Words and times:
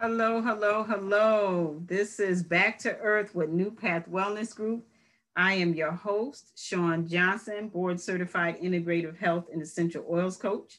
Hello, 0.00 0.40
hello, 0.40 0.84
hello. 0.84 1.82
This 1.86 2.20
is 2.20 2.44
Back 2.44 2.78
to 2.78 2.96
Earth 2.98 3.34
with 3.34 3.50
New 3.50 3.72
Path 3.72 4.04
Wellness 4.08 4.54
Group. 4.54 4.86
I 5.34 5.54
am 5.54 5.74
your 5.74 5.90
host, 5.90 6.52
Sean 6.56 7.08
Johnson, 7.08 7.68
board 7.68 8.00
certified 8.00 8.60
integrative 8.60 9.18
health 9.18 9.46
and 9.52 9.60
essential 9.60 10.06
oils 10.08 10.36
coach. 10.36 10.78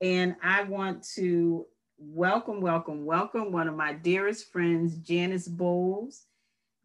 And 0.00 0.36
I 0.40 0.62
want 0.62 1.04
to 1.16 1.66
welcome, 1.98 2.60
welcome, 2.60 3.04
welcome 3.04 3.50
one 3.50 3.66
of 3.66 3.74
my 3.74 3.92
dearest 3.92 4.52
friends, 4.52 4.98
Janice 4.98 5.48
Boles. 5.48 6.26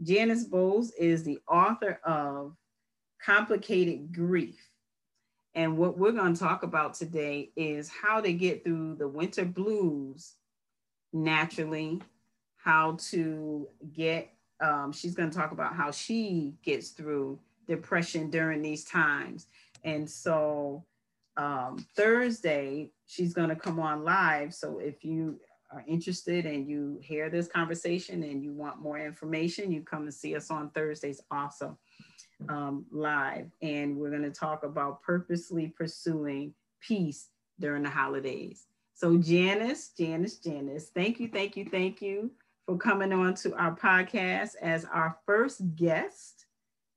Janice 0.01 0.45
Boles 0.45 0.91
is 0.93 1.23
the 1.23 1.37
author 1.47 1.99
of 2.03 2.55
Complicated 3.23 4.11
Grief. 4.11 4.59
And 5.53 5.77
what 5.77 5.99
we're 5.99 6.13
going 6.13 6.33
to 6.33 6.39
talk 6.39 6.63
about 6.63 6.95
today 6.95 7.51
is 7.55 7.89
how 7.89 8.21
to 8.21 8.33
get 8.33 8.63
through 8.63 8.95
the 8.95 9.07
winter 9.07 9.45
blues 9.45 10.33
naturally, 11.15 12.01
how 12.57 12.97
to 12.99 13.67
get, 13.93 14.29
um, 14.59 14.91
she's 14.91 15.15
going 15.15 15.29
to 15.29 15.35
talk 15.35 15.51
about 15.51 15.73
how 15.73 15.89
she 15.89 16.53
gets 16.63 16.89
through 16.89 17.39
depression 17.67 18.29
during 18.29 18.61
these 18.61 18.83
times. 18.83 19.47
And 19.83 20.09
so 20.09 20.83
um, 21.37 21.85
Thursday, 21.95 22.91
she's 23.05 23.33
going 23.33 23.49
to 23.49 23.55
come 23.55 23.79
on 23.79 24.03
live. 24.03 24.53
So 24.53 24.79
if 24.79 25.05
you 25.05 25.39
are 25.71 25.83
interested 25.87 26.45
and 26.45 26.67
you 26.67 26.99
hear 27.01 27.29
this 27.29 27.47
conversation 27.47 28.23
and 28.23 28.43
you 28.43 28.51
want 28.51 28.81
more 28.81 28.99
information, 28.99 29.71
you 29.71 29.81
come 29.81 30.03
and 30.03 30.13
see 30.13 30.35
us 30.35 30.51
on 30.51 30.69
Thursdays 30.71 31.21
also 31.31 31.77
um, 32.49 32.85
live. 32.91 33.47
And 33.61 33.97
we're 33.97 34.11
going 34.11 34.23
to 34.23 34.31
talk 34.31 34.63
about 34.63 35.01
purposely 35.01 35.73
pursuing 35.77 36.53
peace 36.81 37.29
during 37.59 37.83
the 37.83 37.89
holidays. 37.89 38.65
So 38.95 39.17
Janice, 39.17 39.89
Janice, 39.89 40.37
Janice, 40.37 40.89
thank 40.95 41.19
you, 41.19 41.27
thank 41.27 41.57
you, 41.57 41.65
thank 41.65 42.01
you 42.01 42.31
for 42.65 42.77
coming 42.77 43.11
on 43.11 43.35
to 43.35 43.53
our 43.55 43.75
podcast 43.75 44.51
as 44.61 44.85
our 44.85 45.17
first 45.25 45.61
guest. 45.75 46.45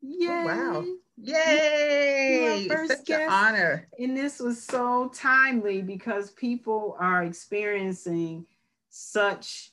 Yay! 0.01 0.29
Oh, 0.29 0.45
wow. 0.47 0.85
Yay! 1.17 2.69
First 2.69 2.99
Such 2.99 3.05
guest. 3.05 3.23
an 3.23 3.29
honor. 3.31 3.89
And 3.99 4.17
this 4.17 4.39
was 4.39 4.63
so 4.63 5.11
timely 5.13 5.83
because 5.83 6.31
people 6.31 6.97
are 7.01 7.25
experiencing 7.25 8.47
such 8.91 9.73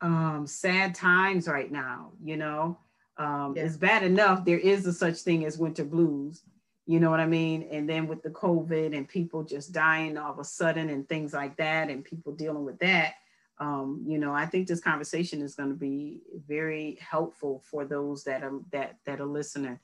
um, 0.00 0.48
sad 0.48 0.96
times 0.96 1.46
right 1.46 1.70
now. 1.70 2.10
You 2.20 2.36
know, 2.36 2.78
um, 3.16 3.54
it's 3.56 3.76
bad 3.76 4.02
enough 4.02 4.44
there 4.44 4.58
is 4.58 4.86
a 4.86 4.92
such 4.92 5.18
thing 5.18 5.44
as 5.44 5.56
winter 5.56 5.84
blues, 5.84 6.42
you 6.90 6.98
know 6.98 7.08
what 7.08 7.20
I 7.20 7.26
mean? 7.26 7.68
And 7.70 7.88
then 7.88 8.08
with 8.08 8.20
the 8.20 8.30
COVID 8.30 8.96
and 8.96 9.06
people 9.06 9.44
just 9.44 9.70
dying 9.70 10.18
all 10.18 10.32
of 10.32 10.40
a 10.40 10.44
sudden 10.44 10.90
and 10.90 11.08
things 11.08 11.32
like 11.32 11.56
that, 11.58 11.88
and 11.88 12.04
people 12.04 12.32
dealing 12.32 12.64
with 12.64 12.80
that, 12.80 13.14
um, 13.58 14.02
you 14.04 14.18
know, 14.18 14.32
I 14.32 14.44
think 14.44 14.66
this 14.66 14.80
conversation 14.80 15.40
is 15.40 15.54
going 15.54 15.68
to 15.68 15.76
be 15.76 16.18
very 16.48 16.98
helpful 17.00 17.62
for 17.70 17.84
those 17.84 18.24
that 18.24 18.42
are 18.42 18.58
that 18.72 18.96
that 19.04 19.20
are 19.20 19.26
listening. 19.26 19.78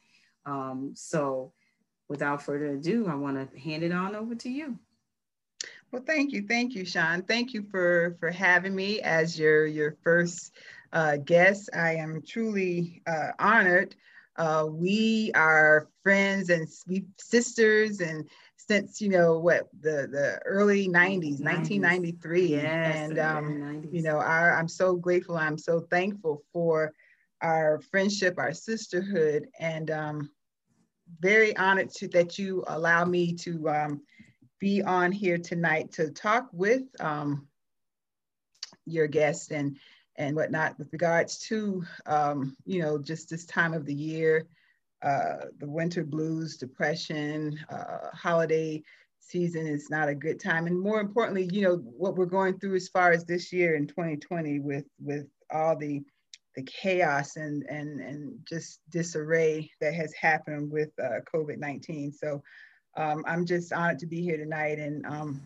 Um, 0.46 0.94
so, 0.96 1.52
without 2.08 2.42
further 2.42 2.72
ado, 2.72 3.06
I 3.06 3.14
want 3.14 3.52
to 3.52 3.56
hand 3.56 3.84
it 3.84 3.92
on 3.92 4.16
over 4.16 4.34
to 4.34 4.50
you. 4.50 4.76
Well, 5.92 6.02
thank 6.04 6.32
you, 6.32 6.42
thank 6.48 6.74
you, 6.74 6.84
Sean. 6.84 7.22
Thank 7.22 7.54
you 7.54 7.62
for 7.70 8.16
for 8.18 8.32
having 8.32 8.74
me 8.74 9.00
as 9.00 9.38
your 9.38 9.64
your 9.66 9.92
first 10.02 10.56
uh, 10.92 11.18
guest. 11.18 11.70
I 11.72 11.94
am 11.94 12.20
truly 12.26 13.00
uh, 13.06 13.30
honored 13.38 13.94
uh, 14.38 14.66
we 14.68 15.30
are 15.34 15.88
friends 16.02 16.50
and 16.50 16.68
we 16.86 17.06
sisters 17.18 18.00
and 18.00 18.28
since 18.56 19.00
you 19.00 19.08
know 19.08 19.38
what 19.38 19.68
the 19.80 20.08
the 20.10 20.40
early 20.44 20.88
90s, 20.88 21.40
90s. 21.40 21.44
1993 21.44 22.46
yes, 22.46 22.96
and 22.96 23.18
um, 23.18 23.88
you 23.90 24.02
know 24.02 24.18
our, 24.18 24.56
i'm 24.56 24.68
so 24.68 24.96
grateful 24.96 25.36
i'm 25.36 25.58
so 25.58 25.80
thankful 25.80 26.42
for 26.52 26.92
our 27.42 27.80
friendship 27.90 28.34
our 28.38 28.52
sisterhood 28.52 29.46
and 29.60 29.90
um, 29.90 30.30
very 31.20 31.56
honored 31.56 31.90
to 31.90 32.08
that 32.08 32.38
you 32.38 32.64
allow 32.68 33.04
me 33.04 33.32
to 33.32 33.68
um, 33.68 34.02
be 34.58 34.82
on 34.82 35.12
here 35.12 35.38
tonight 35.38 35.92
to 35.92 36.10
talk 36.10 36.48
with 36.52 36.82
um, 37.00 37.46
your 38.84 39.06
guest. 39.06 39.50
And 39.50 39.78
and 40.18 40.36
whatnot 40.36 40.78
with 40.78 40.88
regards 40.92 41.38
to, 41.38 41.84
um, 42.06 42.56
you 42.64 42.80
know, 42.80 42.98
just 42.98 43.28
this 43.28 43.44
time 43.44 43.74
of 43.74 43.86
the 43.86 43.94
year, 43.94 44.46
uh, 45.02 45.46
the 45.58 45.68
winter 45.68 46.04
blues, 46.04 46.56
depression, 46.56 47.58
uh, 47.68 48.08
holiday 48.12 48.82
season 49.20 49.66
is 49.66 49.90
not 49.90 50.08
a 50.08 50.14
good 50.14 50.40
time. 50.40 50.66
And 50.66 50.80
more 50.80 51.00
importantly, 51.00 51.48
you 51.52 51.62
know, 51.62 51.76
what 51.76 52.16
we're 52.16 52.26
going 52.26 52.58
through 52.58 52.76
as 52.76 52.88
far 52.88 53.12
as 53.12 53.24
this 53.24 53.52
year 53.52 53.74
in 53.74 53.86
2020 53.86 54.60
with, 54.60 54.84
with 55.00 55.26
all 55.52 55.76
the, 55.76 56.02
the 56.54 56.62
chaos 56.62 57.36
and, 57.36 57.64
and, 57.64 58.00
and 58.00 58.38
just 58.48 58.80
disarray 58.90 59.70
that 59.80 59.94
has 59.94 60.14
happened 60.14 60.70
with 60.70 60.90
uh, 61.02 61.20
COVID-19. 61.32 62.14
So 62.14 62.42
um, 62.96 63.24
I'm 63.26 63.44
just 63.44 63.72
honored 63.72 63.98
to 63.98 64.06
be 64.06 64.22
here 64.22 64.38
tonight 64.38 64.78
and 64.78 65.04
um, 65.04 65.42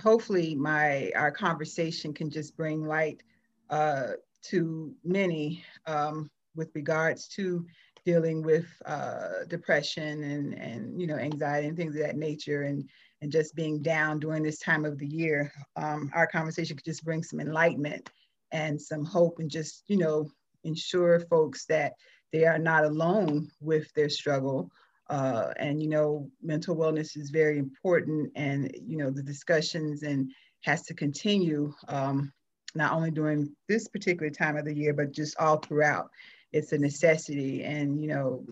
hopefully 0.00 0.54
my, 0.54 1.10
our 1.14 1.30
conversation 1.30 2.14
can 2.14 2.30
just 2.30 2.56
bring 2.56 2.86
light 2.86 3.22
uh, 3.72 4.12
to 4.42 4.94
many 5.02 5.64
um, 5.86 6.30
with 6.54 6.70
regards 6.74 7.26
to 7.26 7.66
dealing 8.04 8.42
with 8.42 8.66
uh, 8.86 9.44
depression 9.48 10.22
and, 10.24 10.54
and 10.54 11.00
you 11.00 11.06
know 11.06 11.16
anxiety 11.16 11.66
and 11.66 11.76
things 11.76 11.96
of 11.96 12.02
that 12.02 12.16
nature 12.16 12.62
and 12.62 12.88
and 13.20 13.32
just 13.32 13.54
being 13.54 13.80
down 13.82 14.18
during 14.20 14.42
this 14.42 14.58
time 14.58 14.84
of 14.84 14.98
the 14.98 15.06
year 15.06 15.52
um, 15.76 16.10
our 16.14 16.26
conversation 16.26 16.76
could 16.76 16.84
just 16.84 17.04
bring 17.04 17.22
some 17.22 17.40
enlightenment 17.40 18.10
and 18.52 18.80
some 18.80 19.04
hope 19.04 19.38
and 19.38 19.50
just 19.50 19.82
you 19.88 19.96
know 19.96 20.28
ensure 20.64 21.20
folks 21.20 21.64
that 21.66 21.92
they 22.32 22.44
are 22.44 22.58
not 22.58 22.84
alone 22.84 23.50
with 23.60 23.92
their 23.94 24.08
struggle. 24.08 24.70
Uh, 25.10 25.52
and 25.58 25.82
you 25.82 25.88
know 25.88 26.30
mental 26.40 26.76
wellness 26.76 27.16
is 27.16 27.28
very 27.30 27.58
important 27.58 28.30
and 28.36 28.70
you 28.86 28.96
know 28.96 29.10
the 29.10 29.22
discussions 29.22 30.04
and 30.04 30.30
has 30.62 30.82
to 30.82 30.94
continue 30.94 31.72
um, 31.88 32.32
not 32.74 32.92
only 32.92 33.10
during 33.10 33.54
this 33.68 33.88
particular 33.88 34.30
time 34.30 34.56
of 34.56 34.64
the 34.64 34.74
year, 34.74 34.92
but 34.92 35.12
just 35.12 35.36
all 35.38 35.58
throughout. 35.58 36.10
It's 36.52 36.72
a 36.72 36.78
necessity. 36.78 37.64
And, 37.64 38.00
you 38.00 38.08
know, 38.08 38.44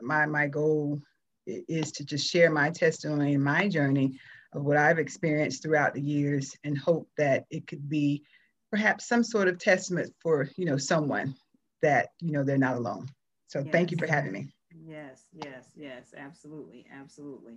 my, 0.00 0.26
my 0.26 0.46
goal 0.46 1.00
is 1.46 1.92
to 1.92 2.04
just 2.04 2.30
share 2.30 2.50
my 2.50 2.70
testimony 2.70 3.34
and 3.34 3.44
my 3.44 3.68
journey 3.68 4.18
of 4.52 4.64
what 4.64 4.76
I've 4.76 4.98
experienced 4.98 5.62
throughout 5.62 5.94
the 5.94 6.00
years 6.00 6.56
and 6.64 6.78
hope 6.78 7.08
that 7.18 7.44
it 7.50 7.66
could 7.66 7.88
be 7.88 8.22
perhaps 8.70 9.06
some 9.06 9.22
sort 9.22 9.48
of 9.48 9.58
testament 9.58 10.12
for, 10.20 10.48
you 10.56 10.64
know, 10.64 10.76
someone 10.76 11.34
that, 11.82 12.08
you 12.20 12.32
know, 12.32 12.44
they're 12.44 12.58
not 12.58 12.76
alone. 12.76 13.08
So 13.48 13.60
yes. 13.60 13.68
thank 13.72 13.90
you 13.90 13.96
for 13.98 14.06
having 14.06 14.32
me. 14.32 14.48
Yes, 14.86 15.24
yes, 15.32 15.66
yes, 15.76 16.14
absolutely, 16.16 16.86
absolutely. 16.92 17.54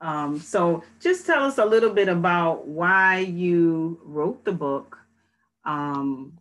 Um, 0.00 0.38
so 0.38 0.82
just 1.00 1.26
tell 1.26 1.44
us 1.44 1.58
a 1.58 1.64
little 1.64 1.90
bit 1.90 2.08
about 2.08 2.66
why 2.66 3.18
you 3.20 4.00
wrote 4.04 4.44
the 4.44 4.52
book 4.52 4.98
um, 5.64 6.38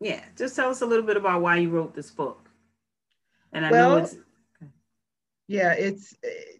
yeah, 0.00 0.22
just 0.36 0.54
tell 0.56 0.70
us 0.70 0.82
a 0.82 0.86
little 0.86 1.06
bit 1.06 1.16
about 1.16 1.42
why 1.42 1.56
you 1.56 1.70
wrote 1.70 1.94
this 1.94 2.10
book. 2.10 2.48
And 3.52 3.66
I 3.66 3.70
well, 3.70 3.90
know 3.90 3.96
it's 4.04 4.16
yeah, 5.48 5.72
it's 5.72 6.14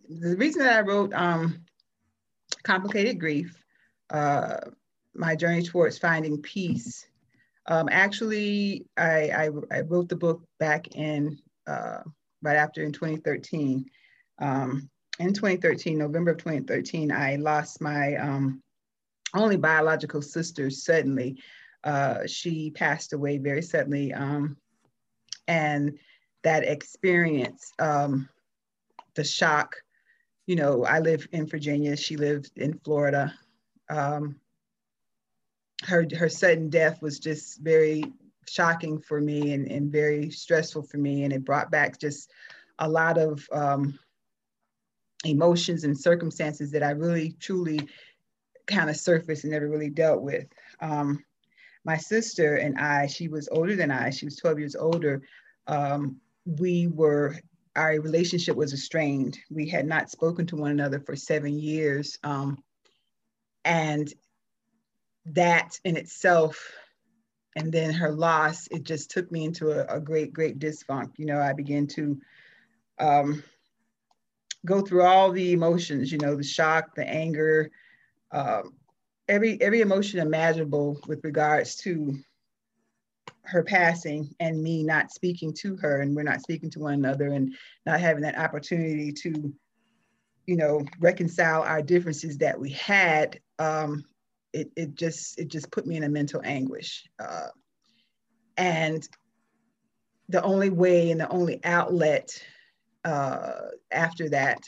the 0.08 0.36
reason 0.36 0.62
that 0.62 0.78
I 0.78 0.80
wrote 0.80 1.12
um, 1.12 1.60
complicated 2.62 3.20
grief, 3.20 3.62
uh, 4.10 4.56
my 5.14 5.36
journey 5.36 5.62
towards 5.62 5.98
finding 5.98 6.40
peace. 6.40 7.06
Um, 7.66 7.88
actually, 7.92 8.86
I, 8.96 9.28
I, 9.28 9.50
I, 9.70 9.80
wrote 9.82 10.08
the 10.08 10.16
book 10.16 10.42
back 10.58 10.94
in 10.94 11.38
uh, 11.66 12.00
right 12.40 12.56
after 12.56 12.82
in 12.82 12.92
2013. 12.92 13.84
Um, 14.38 14.88
in 15.18 15.34
2013, 15.34 15.98
November 15.98 16.30
of 16.30 16.38
2013, 16.38 17.12
I 17.12 17.36
lost 17.36 17.82
my 17.82 18.16
um, 18.16 18.62
only 19.34 19.56
biological 19.56 20.22
sister 20.22 20.70
suddenly. 20.70 21.42
Uh, 21.84 22.26
she 22.26 22.70
passed 22.70 23.12
away 23.12 23.38
very 23.38 23.62
suddenly. 23.62 24.12
Um, 24.12 24.56
and 25.46 25.98
that 26.42 26.64
experience, 26.64 27.72
um, 27.78 28.28
the 29.14 29.24
shock, 29.24 29.76
you 30.46 30.56
know, 30.56 30.84
I 30.84 31.00
live 31.00 31.26
in 31.32 31.46
Virginia, 31.46 31.96
she 31.96 32.16
lived 32.16 32.56
in 32.56 32.78
Florida. 32.84 33.34
Um, 33.90 34.36
her, 35.84 36.06
her 36.16 36.28
sudden 36.28 36.70
death 36.70 37.00
was 37.02 37.18
just 37.18 37.60
very 37.60 38.04
shocking 38.48 39.00
for 39.00 39.20
me 39.20 39.52
and, 39.52 39.70
and 39.70 39.92
very 39.92 40.30
stressful 40.30 40.82
for 40.82 40.98
me. 40.98 41.24
And 41.24 41.32
it 41.32 41.44
brought 41.44 41.70
back 41.70 41.98
just 41.98 42.30
a 42.78 42.88
lot 42.88 43.18
of 43.18 43.46
um, 43.52 43.98
emotions 45.24 45.84
and 45.84 45.98
circumstances 45.98 46.70
that 46.72 46.82
I 46.82 46.90
really, 46.90 47.36
truly 47.40 47.88
kind 48.68 48.90
of 48.90 48.96
surfaced 48.96 49.44
and 49.44 49.52
never 49.52 49.68
really 49.68 49.90
dealt 49.90 50.22
with. 50.22 50.46
Um, 50.80 51.24
my 51.84 51.96
sister 51.96 52.56
and 52.56 52.78
I, 52.78 53.06
she 53.06 53.28
was 53.28 53.48
older 53.50 53.74
than 53.74 53.90
I, 53.90 54.10
she 54.10 54.24
was 54.24 54.36
12 54.36 54.58
years 54.58 54.76
older. 54.76 55.22
Um, 55.66 56.20
we 56.44 56.86
were, 56.88 57.36
our 57.76 57.92
relationship 58.00 58.56
was 58.56 58.72
estranged. 58.72 59.38
We 59.50 59.68
had 59.68 59.86
not 59.86 60.10
spoken 60.10 60.46
to 60.46 60.56
one 60.56 60.70
another 60.70 61.00
for 61.00 61.16
seven 61.16 61.58
years. 61.58 62.18
Um, 62.22 62.62
and 63.64 64.12
that 65.26 65.78
in 65.84 65.96
itself 65.96 66.72
and 67.56 67.72
then 67.72 67.92
her 67.92 68.12
loss, 68.12 68.68
it 68.68 68.84
just 68.84 69.10
took 69.10 69.30
me 69.32 69.44
into 69.44 69.72
a, 69.72 69.96
a 69.96 70.00
great, 70.00 70.32
great 70.32 70.58
disfunk. 70.58 71.18
You 71.18 71.26
know, 71.26 71.40
I 71.40 71.52
began 71.52 71.86
to 71.88 72.20
um, 73.00 73.42
go 74.64 74.80
through 74.80 75.02
all 75.02 75.32
the 75.32 75.52
emotions, 75.52 76.12
you 76.12 76.18
know, 76.18 76.36
the 76.36 76.44
shock, 76.44 76.94
the 76.94 77.08
anger, 77.08 77.70
um, 78.32 78.74
every 79.28 79.60
every 79.60 79.80
emotion 79.80 80.20
imaginable 80.20 81.00
with 81.06 81.20
regards 81.24 81.76
to 81.76 82.18
her 83.42 83.62
passing 83.62 84.28
and 84.40 84.62
me 84.62 84.82
not 84.82 85.10
speaking 85.10 85.54
to 85.54 85.76
her 85.76 86.02
and 86.02 86.14
we're 86.14 86.22
not 86.22 86.40
speaking 86.40 86.70
to 86.70 86.80
one 86.80 86.94
another 86.94 87.28
and 87.28 87.54
not 87.86 88.00
having 88.00 88.22
that 88.22 88.38
opportunity 88.38 89.10
to 89.10 89.52
you 90.46 90.56
know 90.56 90.84
reconcile 91.00 91.62
our 91.62 91.82
differences 91.82 92.38
that 92.38 92.58
we 92.58 92.70
had 92.70 93.38
um, 93.58 94.04
it, 94.52 94.70
it 94.76 94.94
just 94.94 95.38
it 95.38 95.48
just 95.48 95.70
put 95.70 95.86
me 95.86 95.96
in 95.96 96.04
a 96.04 96.08
mental 96.08 96.40
anguish. 96.44 97.08
Uh, 97.18 97.48
and 98.56 99.08
the 100.28 100.42
only 100.42 100.70
way 100.70 101.10
and 101.10 101.20
the 101.20 101.28
only 101.28 101.60
outlet 101.64 102.30
uh, 103.04 103.52
after 103.90 104.28
that 104.30 104.58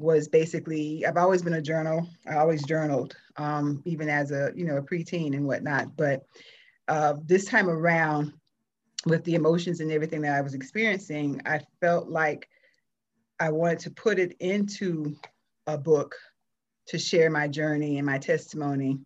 was 0.00 0.28
basically 0.28 1.04
I've 1.06 1.18
always 1.18 1.42
been 1.42 1.54
a 1.54 1.62
journal. 1.62 2.08
I 2.28 2.36
always 2.36 2.64
journaled, 2.64 3.14
um, 3.36 3.82
even 3.84 4.08
as 4.08 4.32
a 4.32 4.50
you 4.56 4.64
know 4.64 4.78
a 4.78 4.82
preteen 4.82 5.36
and 5.36 5.46
whatnot. 5.46 5.96
But 5.96 6.24
uh, 6.88 7.14
this 7.26 7.44
time 7.44 7.68
around, 7.68 8.32
with 9.06 9.22
the 9.24 9.34
emotions 9.34 9.80
and 9.80 9.92
everything 9.92 10.22
that 10.22 10.36
I 10.36 10.40
was 10.40 10.54
experiencing, 10.54 11.40
I 11.44 11.60
felt 11.80 12.08
like 12.08 12.48
I 13.38 13.50
wanted 13.50 13.78
to 13.80 13.90
put 13.90 14.18
it 14.18 14.36
into 14.40 15.14
a 15.66 15.76
book 15.76 16.16
to 16.88 16.98
share 16.98 17.30
my 17.30 17.46
journey 17.46 17.98
and 17.98 18.06
my 18.06 18.18
testimony. 18.18 18.98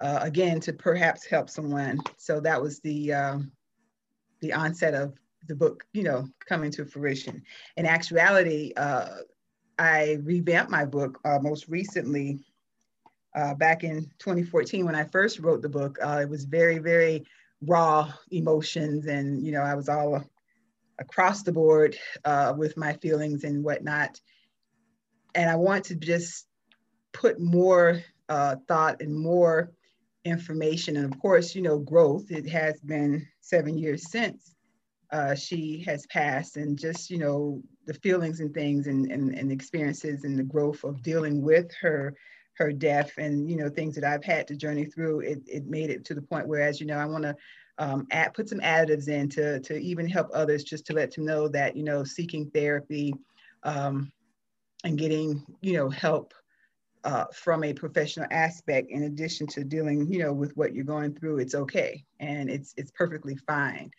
Uh, 0.00 0.20
again, 0.22 0.60
to 0.60 0.72
perhaps 0.72 1.26
help 1.26 1.50
someone. 1.50 1.98
So 2.16 2.40
that 2.40 2.62
was 2.62 2.80
the 2.80 3.12
uh, 3.12 3.38
the 4.40 4.52
onset 4.52 4.94
of 4.94 5.18
the 5.48 5.54
book, 5.54 5.84
you 5.92 6.04
know, 6.04 6.28
coming 6.48 6.70
to 6.70 6.84
fruition. 6.84 7.42
In 7.76 7.84
actuality, 7.84 8.72
uh, 8.76 9.08
I 9.80 10.18
revamped 10.24 10.70
my 10.70 10.84
book 10.84 11.18
uh, 11.24 11.38
most 11.40 11.66
recently 11.68 12.44
uh, 13.34 13.54
back 13.54 13.82
in 13.82 14.10
2014 14.18 14.84
when 14.84 14.94
I 14.94 15.04
first 15.04 15.38
wrote 15.38 15.62
the 15.62 15.70
book. 15.70 15.98
Uh, 16.02 16.18
it 16.20 16.28
was 16.28 16.44
very, 16.44 16.78
very 16.78 17.24
raw 17.62 18.12
emotions, 18.30 19.06
and 19.06 19.42
you 19.44 19.52
know, 19.52 19.62
I 19.62 19.74
was 19.74 19.88
all 19.88 20.22
across 20.98 21.42
the 21.42 21.52
board 21.52 21.96
uh, 22.26 22.52
with 22.54 22.76
my 22.76 22.92
feelings 22.92 23.44
and 23.44 23.64
whatnot. 23.64 24.20
And 25.34 25.48
I 25.48 25.56
want 25.56 25.86
to 25.86 25.94
just 25.94 26.46
put 27.14 27.40
more 27.40 28.02
uh, 28.28 28.56
thought 28.68 29.00
and 29.00 29.18
more 29.18 29.72
information, 30.26 30.98
and 30.98 31.10
of 31.10 31.18
course, 31.20 31.54
you 31.54 31.62
know, 31.62 31.78
growth. 31.78 32.30
It 32.30 32.46
has 32.50 32.78
been 32.82 33.26
seven 33.40 33.78
years 33.78 34.10
since 34.10 34.54
uh, 35.12 35.34
she 35.34 35.82
has 35.86 36.06
passed 36.06 36.56
and 36.56 36.78
just 36.78 37.10
you 37.10 37.18
know 37.18 37.60
the 37.86 37.94
feelings 37.94 38.40
and 38.40 38.54
things 38.54 38.86
and, 38.86 39.10
and, 39.10 39.34
and 39.34 39.50
experiences 39.50 40.24
and 40.24 40.38
the 40.38 40.44
growth 40.44 40.84
of 40.84 41.02
dealing 41.02 41.42
with 41.42 41.72
her 41.80 42.14
her 42.54 42.72
death 42.72 43.12
and 43.16 43.50
you 43.50 43.56
know 43.56 43.68
things 43.68 43.94
that 43.94 44.04
I've 44.04 44.24
had 44.24 44.46
to 44.48 44.56
journey 44.56 44.84
through 44.84 45.20
it, 45.20 45.40
it 45.46 45.66
made 45.66 45.90
it 45.90 46.04
to 46.06 46.14
the 46.14 46.22
point 46.22 46.46
where 46.46 46.62
as 46.62 46.80
you 46.80 46.86
know 46.86 46.98
I 46.98 47.06
want 47.06 47.24
to 47.24 47.36
um, 47.78 48.06
add, 48.10 48.34
put 48.34 48.48
some 48.48 48.60
additives 48.60 49.08
in 49.08 49.30
to, 49.30 49.58
to 49.60 49.74
even 49.78 50.06
help 50.06 50.28
others 50.34 50.64
just 50.64 50.84
to 50.86 50.92
let 50.92 51.14
them 51.14 51.24
know 51.24 51.48
that 51.48 51.76
you 51.76 51.82
know 51.82 52.04
seeking 52.04 52.50
therapy 52.50 53.14
um, 53.62 54.12
and 54.84 54.98
getting 54.98 55.44
you 55.60 55.72
know 55.72 55.88
help 55.88 56.34
uh, 57.02 57.24
from 57.32 57.64
a 57.64 57.72
professional 57.72 58.26
aspect 58.30 58.90
in 58.90 59.04
addition 59.04 59.46
to 59.46 59.64
dealing 59.64 60.12
you 60.12 60.20
know 60.20 60.32
with 60.32 60.56
what 60.56 60.74
you're 60.74 60.84
going 60.84 61.14
through 61.14 61.38
it's 61.38 61.54
okay. 61.54 62.04
And 62.20 62.48
it's 62.48 62.74
it's 62.76 62.92
perfectly 62.92 63.34
fine 63.34 63.90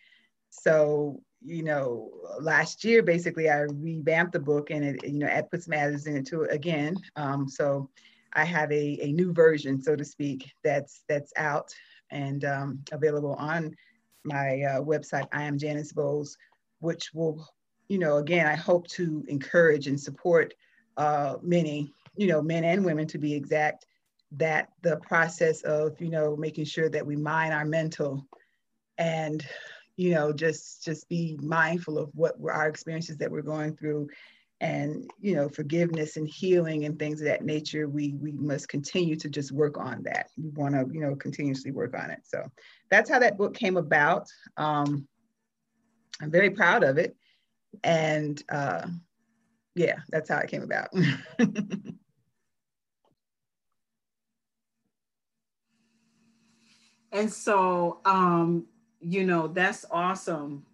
so, 0.52 1.20
you 1.42 1.62
know, 1.62 2.10
last 2.40 2.84
year, 2.84 3.02
basically, 3.02 3.48
I 3.48 3.62
revamped 3.62 4.32
the 4.32 4.38
book 4.38 4.70
and 4.70 4.84
it, 4.84 5.02
you 5.02 5.18
know, 5.18 5.26
I 5.26 5.40
put 5.40 5.62
some 5.62 5.72
additives 5.72 6.06
into 6.06 6.42
it 6.42 6.52
again. 6.52 6.94
Um, 7.16 7.48
so 7.48 7.88
I 8.34 8.44
have 8.44 8.70
a, 8.70 8.98
a 9.02 9.12
new 9.12 9.32
version, 9.32 9.82
so 9.82 9.96
to 9.96 10.04
speak, 10.04 10.52
that's 10.62 11.04
that's 11.08 11.32
out 11.36 11.74
and 12.10 12.44
um, 12.44 12.80
available 12.92 13.34
on 13.34 13.74
my 14.24 14.62
uh, 14.62 14.80
website, 14.82 15.26
I 15.32 15.44
am 15.44 15.58
Janice 15.58 15.92
Boles, 15.92 16.36
which 16.80 17.12
will, 17.14 17.48
you 17.88 17.98
know, 17.98 18.18
again, 18.18 18.46
I 18.46 18.54
hope 18.54 18.86
to 18.88 19.24
encourage 19.28 19.86
and 19.86 19.98
support 19.98 20.54
uh, 20.98 21.36
many, 21.42 21.92
you 22.16 22.26
know, 22.26 22.42
men 22.42 22.62
and 22.64 22.84
women 22.84 23.06
to 23.08 23.18
be 23.18 23.34
exact, 23.34 23.86
that 24.32 24.68
the 24.82 24.98
process 24.98 25.62
of, 25.62 26.00
you 26.00 26.10
know, 26.10 26.36
making 26.36 26.66
sure 26.66 26.90
that 26.90 27.06
we 27.06 27.16
mind 27.16 27.52
our 27.54 27.64
mental 27.64 28.26
and 28.98 29.44
you 29.96 30.14
know 30.14 30.32
just 30.32 30.84
just 30.84 31.08
be 31.08 31.38
mindful 31.42 31.98
of 31.98 32.10
what 32.14 32.38
were 32.38 32.52
our 32.52 32.68
experiences 32.68 33.16
that 33.18 33.30
we're 33.30 33.42
going 33.42 33.76
through 33.76 34.08
and 34.60 35.10
you 35.20 35.34
know 35.34 35.48
forgiveness 35.48 36.16
and 36.16 36.28
healing 36.28 36.84
and 36.84 36.98
things 36.98 37.20
of 37.20 37.26
that 37.26 37.44
nature 37.44 37.88
we 37.88 38.14
we 38.14 38.32
must 38.32 38.68
continue 38.68 39.16
to 39.16 39.28
just 39.28 39.50
work 39.52 39.76
on 39.76 40.02
that. 40.04 40.28
We 40.38 40.50
want 40.50 40.74
to 40.74 40.86
you 40.94 41.00
know 41.00 41.16
continuously 41.16 41.72
work 41.72 41.98
on 41.98 42.10
it. 42.10 42.20
So 42.24 42.42
that's 42.90 43.10
how 43.10 43.18
that 43.18 43.36
book 43.36 43.54
came 43.54 43.76
about. 43.76 44.28
Um, 44.56 45.06
i'm 46.20 46.30
very 46.30 46.50
proud 46.50 46.84
of 46.84 46.98
it. 46.98 47.16
And 47.82 48.42
uh, 48.48 48.86
yeah 49.74 49.96
that's 50.08 50.28
how 50.28 50.38
it 50.38 50.48
came 50.48 50.62
about. 50.62 50.88
And 57.12 57.30
so 57.30 58.00
um, 58.06 58.64
you 59.02 59.24
know, 59.24 59.48
that's 59.48 59.84
awesome 59.90 60.64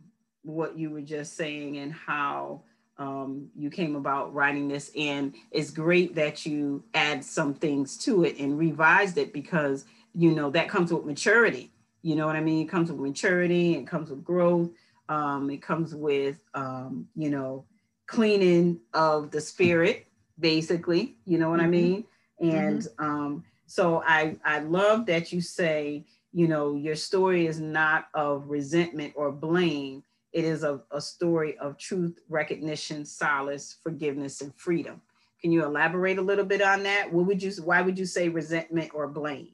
what 0.43 0.79
you 0.79 0.91
were 0.91 1.03
just 1.03 1.37
saying 1.37 1.79
and 1.79 1.93
how 1.93 2.63
um, 2.99 3.49
you 3.57 3.71
came 3.71 3.97
about 3.97 4.35
writing 4.35 4.69
this. 4.69 4.91
And 4.97 5.35
it's 5.51 5.71
great 5.71 6.15
that 6.17 6.45
you 6.45 6.85
add 6.95 7.25
some 7.25 7.55
things 7.55 7.97
to 7.99 8.25
it 8.25 8.39
and 8.39 8.59
revised 8.59 9.19
it 9.19 9.33
because, 9.33 9.85
you 10.15 10.35
know, 10.35 10.51
that 10.51 10.69
comes 10.69 10.93
with 10.93 11.05
maturity. 11.05 11.71
You 12.03 12.17
know 12.17 12.27
what 12.27 12.37
I 12.37 12.41
mean? 12.41 12.67
It 12.67 12.71
comes 12.71 12.91
with 12.91 13.01
maturity, 13.01 13.75
it 13.75 13.87
comes 13.87 14.11
with 14.11 14.25
growth, 14.25 14.71
um, 15.09 15.51
it 15.51 15.63
comes 15.63 15.95
with, 15.95 16.39
um, 16.55 17.09
you 17.17 17.31
know, 17.31 17.65
cleaning 18.07 18.81
of 18.95 19.31
the 19.31 19.41
spirit, 19.41 20.07
basically. 20.39 21.17
You 21.25 21.39
know 21.39 21.51
what 21.51 21.61
mm-hmm. 21.61 21.67
I 21.67 21.71
mean? 21.71 22.05
And 22.41 22.81
mm-hmm. 22.81 23.05
um, 23.05 23.45
so 23.67 24.03
I, 24.07 24.37
I 24.45 24.61
love 24.61 25.07
that 25.07 25.33
you 25.33 25.41
say, 25.41 26.05
you 26.39 26.47
know, 26.47 26.77
your 26.77 26.95
story 26.95 27.49
is 27.49 27.59
not 27.59 28.07
of 28.15 28.49
resentment 28.49 29.13
or 29.17 29.33
blame. 29.33 30.05
It 30.33 30.45
is 30.45 30.63
a, 30.63 30.81
a 30.93 31.01
story 31.01 31.59
of 31.59 31.77
truth, 31.79 32.21
recognition, 32.29 33.05
solace, 33.05 33.79
forgiveness, 33.83 34.41
and 34.41 34.55
freedom. 34.55 35.03
Can 35.43 35.51
you 35.51 35.65
elaborate 35.65 36.17
a 36.17 36.23
little 36.23 36.45
bit 36.45 36.63
on 36.63 36.85
that? 36.85 37.13
What 37.13 37.27
would 37.27 37.43
you, 37.43 37.51
why 37.65 37.83
would 37.83 37.99
you 37.99 38.07
say 38.07 38.29
resentment 38.29 38.93
or 38.95 39.09
blame? 39.09 39.49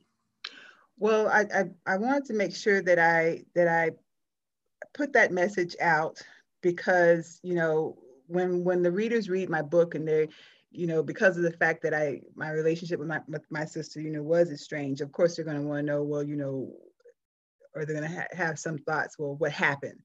Well, 0.99 1.27
I, 1.29 1.47
I, 1.55 1.95
I 1.95 1.97
wanted 1.97 2.27
to 2.27 2.35
make 2.35 2.55
sure 2.55 2.83
that 2.83 2.99
I, 2.99 3.45
that 3.55 3.67
I 3.67 3.93
put 4.93 5.15
that 5.15 5.33
message 5.33 5.75
out 5.81 6.21
because, 6.61 7.41
you 7.43 7.55
know, 7.55 7.97
when, 8.27 8.63
when 8.63 8.83
the 8.83 8.93
readers 8.93 9.31
read 9.31 9.49
my 9.49 9.63
book 9.63 9.95
and 9.95 10.07
they, 10.07 10.29
you 10.75 10.87
know, 10.87 11.03
because 11.03 11.37
of 11.37 11.45
the 11.45 11.53
fact 11.53 11.83
that 11.83 11.95
I 11.95 12.21
my 12.35 12.51
relationship 12.51 12.99
with 12.99 13.09
my 13.09 13.21
with 13.29 13.45
my 13.51 13.65
sister, 13.65 14.01
you 14.01 14.11
know, 14.11 14.23
was 14.23 14.51
estranged. 14.51 15.01
Of 15.01 15.13
course, 15.13 15.37
they're 15.37 15.45
going 15.45 15.57
to 15.57 15.63
want 15.63 15.87
to 15.87 15.93
know, 15.93 16.03
well, 16.03 16.23
you 16.23 16.37
know, 16.37 16.73
or 17.75 17.85
they're 17.85 17.97
going 17.97 18.11
to 18.11 18.17
ha- 18.17 18.37
have 18.37 18.59
some 18.59 18.79
thoughts. 18.79 19.19
Well, 19.19 19.37
what 19.37 19.53
happened? 19.53 20.01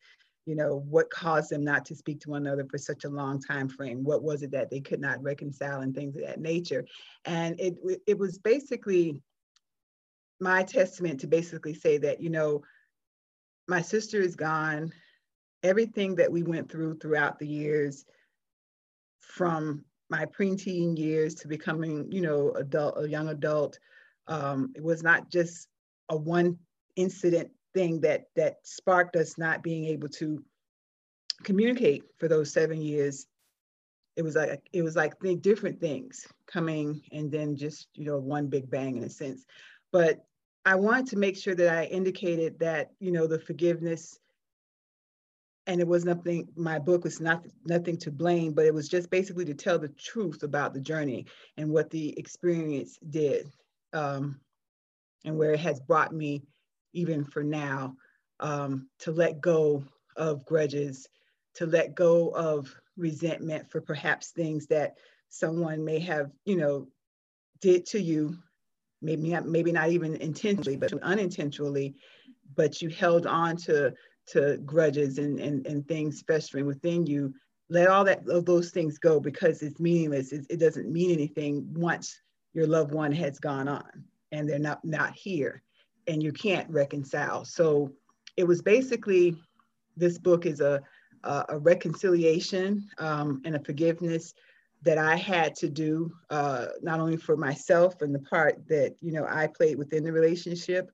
You 0.45 0.55
know, 0.55 0.83
what 0.87 1.09
caused 1.09 1.49
them 1.49 1.63
not 1.63 1.85
to 1.85 1.95
speak 1.95 2.21
to 2.21 2.29
one 2.29 2.45
another 2.45 2.65
for 2.69 2.77
such 2.77 3.03
a 3.03 3.09
long 3.09 3.41
time 3.41 3.67
frame? 3.67 4.03
What 4.03 4.23
was 4.23 4.43
it 4.43 4.51
that 4.51 4.69
they 4.69 4.79
could 4.79 5.01
not 5.01 5.21
reconcile 5.21 5.81
and 5.81 5.93
things 5.93 6.15
of 6.15 6.21
that 6.21 6.39
nature? 6.39 6.85
And 7.25 7.59
it 7.59 7.75
it 8.05 8.17
was 8.17 8.37
basically 8.37 9.21
my 10.39 10.63
testament 10.63 11.19
to 11.21 11.27
basically 11.27 11.73
say 11.73 11.97
that 11.97 12.21
you 12.21 12.29
know, 12.29 12.63
my 13.67 13.81
sister 13.81 14.21
is 14.21 14.35
gone. 14.35 14.91
Everything 15.63 16.15
that 16.15 16.31
we 16.31 16.43
went 16.43 16.71
through 16.71 16.99
throughout 16.99 17.37
the 17.39 17.47
years, 17.47 18.05
from 19.19 19.83
my 20.09 20.25
preteen 20.25 20.97
years 20.97 21.35
to 21.35 21.47
becoming, 21.47 22.11
you 22.11 22.21
know, 22.21 22.51
adult, 22.51 22.95
a 22.97 23.07
young 23.07 23.29
adult, 23.29 23.77
um, 24.27 24.71
it 24.75 24.83
was 24.83 25.03
not 25.03 25.29
just 25.29 25.67
a 26.09 26.17
one 26.17 26.57
incident 26.95 27.51
thing 27.73 28.01
that 28.01 28.25
that 28.35 28.57
sparked 28.63 29.15
us 29.15 29.37
not 29.37 29.63
being 29.63 29.85
able 29.85 30.09
to 30.09 30.43
communicate 31.43 32.03
for 32.17 32.27
those 32.27 32.51
seven 32.51 32.81
years. 32.81 33.27
It 34.15 34.23
was 34.23 34.35
like 34.35 34.67
it 34.73 34.81
was 34.81 34.95
like 34.95 35.13
different 35.41 35.79
things 35.79 36.27
coming 36.47 37.01
and 37.11 37.31
then 37.31 37.55
just 37.55 37.87
you 37.93 38.05
know 38.05 38.19
one 38.19 38.47
big 38.47 38.69
bang 38.69 38.97
in 38.97 39.03
a 39.03 39.09
sense. 39.09 39.45
But 39.91 40.25
I 40.65 40.75
wanted 40.75 41.07
to 41.07 41.17
make 41.17 41.37
sure 41.37 41.55
that 41.55 41.77
I 41.77 41.85
indicated 41.85 42.59
that 42.59 42.91
you 42.99 43.11
know 43.11 43.27
the 43.27 43.39
forgiveness 43.39 44.19
and 45.69 45.79
it 45.79 45.87
was 45.87 46.03
nothing 46.03 46.47
my 46.55 46.79
book 46.79 47.03
was 47.03 47.21
not 47.21 47.45
nothing 47.65 47.95
to 47.95 48.11
blame 48.11 48.53
but 48.53 48.65
it 48.65 48.73
was 48.73 48.89
just 48.89 49.09
basically 49.09 49.45
to 49.45 49.53
tell 49.53 49.77
the 49.77 49.89
truth 49.89 50.43
about 50.43 50.73
the 50.73 50.81
journey 50.81 51.25
and 51.57 51.69
what 51.69 51.89
the 51.89 52.17
experience 52.17 52.97
did 53.09 53.47
um, 53.93 54.39
and 55.25 55.37
where 55.37 55.53
it 55.53 55.59
has 55.59 55.79
brought 55.79 56.13
me 56.13 56.41
even 56.93 57.23
for 57.23 57.43
now 57.43 57.95
um, 58.39 58.87
to 58.99 59.11
let 59.11 59.41
go 59.41 59.83
of 60.15 60.45
grudges, 60.45 61.07
to 61.55 61.65
let 61.65 61.95
go 61.95 62.29
of 62.29 62.73
resentment 62.97 63.69
for 63.69 63.81
perhaps 63.81 64.31
things 64.31 64.67
that 64.67 64.95
someone 65.29 65.83
may 65.83 65.99
have, 65.99 66.31
you 66.45 66.55
know, 66.55 66.87
did 67.61 67.85
to 67.85 68.01
you, 68.01 68.37
maybe 69.01 69.29
not, 69.29 69.45
maybe 69.45 69.71
not 69.71 69.89
even 69.89 70.15
intentionally, 70.15 70.77
but 70.77 70.93
unintentionally, 71.03 71.95
but 72.55 72.81
you 72.81 72.89
held 72.89 73.27
on 73.27 73.57
to 73.57 73.93
to 74.31 74.57
grudges 74.65 75.17
and, 75.17 75.39
and, 75.39 75.65
and 75.65 75.87
things 75.87 76.23
festering 76.27 76.65
within 76.65 77.05
you. 77.05 77.33
Let 77.69 77.87
all 77.87 78.03
that 78.05 78.25
those 78.25 78.71
things 78.71 78.97
go 78.97 79.19
because 79.19 79.61
it's 79.61 79.79
meaningless. 79.79 80.31
It, 80.31 80.45
it 80.49 80.59
doesn't 80.59 80.91
mean 80.91 81.11
anything 81.11 81.67
once 81.73 82.19
your 82.53 82.65
loved 82.65 82.93
one 82.93 83.11
has 83.11 83.39
gone 83.39 83.67
on 83.67 84.05
and 84.31 84.49
they're 84.49 84.59
not 84.59 84.83
not 84.83 85.13
here 85.13 85.61
and 86.07 86.23
you 86.23 86.31
can't 86.31 86.69
reconcile. 86.69 87.45
So 87.45 87.91
it 88.37 88.45
was 88.45 88.61
basically 88.61 89.35
this 89.95 90.17
book 90.17 90.45
is 90.45 90.61
a 90.61 90.81
a, 91.23 91.45
a 91.49 91.57
reconciliation 91.59 92.87
um, 92.97 93.41
and 93.45 93.55
a 93.55 93.63
forgiveness 93.63 94.33
that 94.81 94.97
I 94.97 95.15
had 95.17 95.55
to 95.57 95.69
do, 95.69 96.11
uh, 96.29 96.67
not 96.81 97.01
only 97.01 97.17
for 97.17 97.35
myself 97.35 98.01
and 98.01 98.15
the 98.15 98.19
part 98.19 98.65
that 98.69 98.95
you 99.01 99.11
know 99.11 99.25
I 99.27 99.47
played 99.47 99.77
within 99.77 100.03
the 100.03 100.11
relationship, 100.11 100.91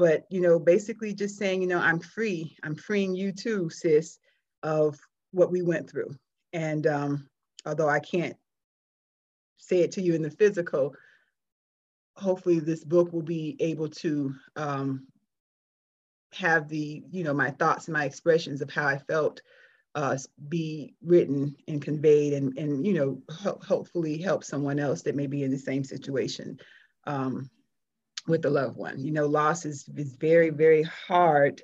but 0.00 0.24
you 0.30 0.40
know 0.40 0.58
basically 0.58 1.12
just 1.12 1.36
saying 1.36 1.60
you 1.60 1.68
know 1.68 1.78
I'm 1.78 2.00
free, 2.00 2.56
I'm 2.62 2.74
freeing 2.74 3.14
you 3.14 3.32
too, 3.32 3.68
sis, 3.68 4.18
of 4.62 4.98
what 5.32 5.52
we 5.52 5.60
went 5.60 5.90
through. 5.90 6.16
And 6.54 6.86
um, 6.86 7.28
although 7.66 7.88
I 7.88 8.00
can't 8.00 8.34
say 9.58 9.80
it 9.80 9.92
to 9.92 10.02
you 10.02 10.14
in 10.14 10.22
the 10.22 10.30
physical, 10.30 10.94
hopefully 12.16 12.60
this 12.60 12.82
book 12.82 13.12
will 13.12 13.22
be 13.22 13.56
able 13.60 13.88
to 13.88 14.34
um, 14.56 15.06
have 16.32 16.66
the 16.68 17.04
you 17.10 17.22
know 17.22 17.34
my 17.34 17.50
thoughts 17.50 17.86
and 17.86 17.92
my 17.92 18.06
expressions 18.06 18.62
of 18.62 18.70
how 18.70 18.86
I 18.86 18.96
felt 18.96 19.42
uh, 19.94 20.16
be 20.48 20.94
written 21.02 21.56
and 21.68 21.82
conveyed 21.82 22.32
and, 22.32 22.56
and 22.56 22.86
you 22.86 22.94
know, 22.94 23.20
ho- 23.28 23.60
hopefully 23.66 24.16
help 24.16 24.44
someone 24.44 24.78
else 24.78 25.02
that 25.02 25.16
may 25.16 25.26
be 25.26 25.42
in 25.42 25.50
the 25.50 25.58
same 25.58 25.84
situation 25.84 26.58
um, 27.06 27.50
with 28.26 28.44
a 28.44 28.50
loved 28.50 28.76
one. 28.76 28.98
You 28.98 29.12
know, 29.12 29.26
loss 29.26 29.64
is, 29.64 29.88
is 29.96 30.14
very, 30.14 30.50
very 30.50 30.82
hard 30.82 31.62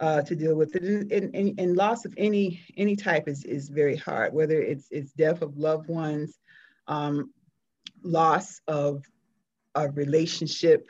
uh, 0.00 0.22
to 0.22 0.34
deal 0.34 0.56
with. 0.56 0.74
And, 0.74 1.12
and, 1.12 1.58
and, 1.58 1.76
loss 1.76 2.04
of 2.04 2.12
any 2.16 2.60
any 2.76 2.96
type 2.96 3.28
is, 3.28 3.44
is 3.44 3.68
very 3.68 3.96
hard, 3.96 4.32
whether 4.32 4.60
it's, 4.60 4.88
it's 4.90 5.12
death 5.12 5.42
of 5.42 5.56
loved 5.56 5.88
ones, 5.88 6.38
um, 6.88 7.32
loss 8.02 8.60
of 8.66 9.04
a 9.74 9.88
relationship, 9.90 10.88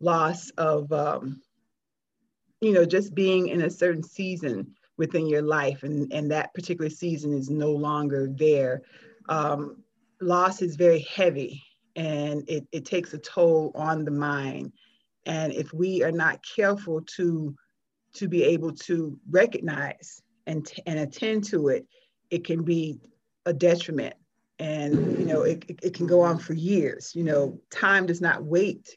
loss 0.00 0.50
of, 0.58 0.92
um, 0.92 1.40
you 2.60 2.72
know, 2.72 2.84
just 2.84 3.14
being 3.14 3.48
in 3.48 3.62
a 3.62 3.70
certain 3.70 4.02
season 4.02 4.74
within 4.98 5.26
your 5.26 5.42
life 5.42 5.82
and, 5.82 6.12
and 6.12 6.30
that 6.30 6.52
particular 6.54 6.90
season 6.90 7.32
is 7.32 7.50
no 7.50 7.70
longer 7.70 8.28
there. 8.30 8.82
Um, 9.28 9.82
loss 10.20 10.62
is 10.62 10.76
very 10.76 11.06
heavy 11.14 11.62
and 11.96 12.48
it, 12.48 12.66
it 12.72 12.84
takes 12.84 13.12
a 13.14 13.18
toll 13.18 13.72
on 13.74 14.04
the 14.04 14.10
mind. 14.10 14.72
And 15.24 15.52
if 15.52 15.72
we 15.72 16.02
are 16.04 16.12
not 16.12 16.44
careful 16.54 17.00
to, 17.16 17.56
to 18.14 18.28
be 18.28 18.44
able 18.44 18.72
to 18.72 19.18
recognize 19.28 20.22
and, 20.46 20.70
and 20.86 21.00
attend 21.00 21.44
to 21.44 21.68
it, 21.68 21.86
it 22.30 22.44
can 22.44 22.62
be 22.62 23.00
a 23.44 23.52
detriment. 23.52 24.14
And, 24.58 25.18
you 25.18 25.26
know, 25.26 25.42
it, 25.42 25.64
it, 25.82 25.94
can 25.94 26.06
go 26.06 26.22
on 26.22 26.38
for 26.38 26.54
years. 26.54 27.12
You 27.14 27.24
know, 27.24 27.60
time 27.70 28.06
does 28.06 28.20
not 28.20 28.44
wait 28.44 28.96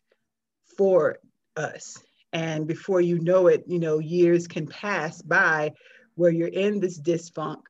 for 0.77 1.17
us 1.57 1.97
and 2.31 2.67
before 2.67 3.01
you 3.01 3.19
know 3.19 3.47
it, 3.47 3.63
you 3.67 3.79
know, 3.79 3.99
years 3.99 4.47
can 4.47 4.67
pass 4.67 5.21
by 5.21 5.73
where 6.15 6.31
you're 6.31 6.47
in 6.47 6.79
this 6.79 6.99
dysfunction 6.99 7.63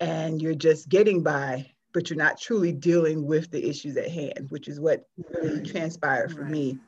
and 0.00 0.42
you're 0.42 0.54
just 0.54 0.88
getting 0.88 1.22
by, 1.22 1.70
but 1.96 2.10
you're 2.10 2.18
not 2.18 2.38
truly 2.38 2.72
dealing 2.72 3.24
with 3.24 3.50
the 3.50 3.66
issues 3.66 3.96
at 3.96 4.10
hand, 4.10 4.48
which 4.50 4.68
is 4.68 4.78
what 4.78 5.08
really 5.40 5.62
transpired 5.62 6.30
for 6.30 6.42
right. 6.42 6.50
me 6.50 6.78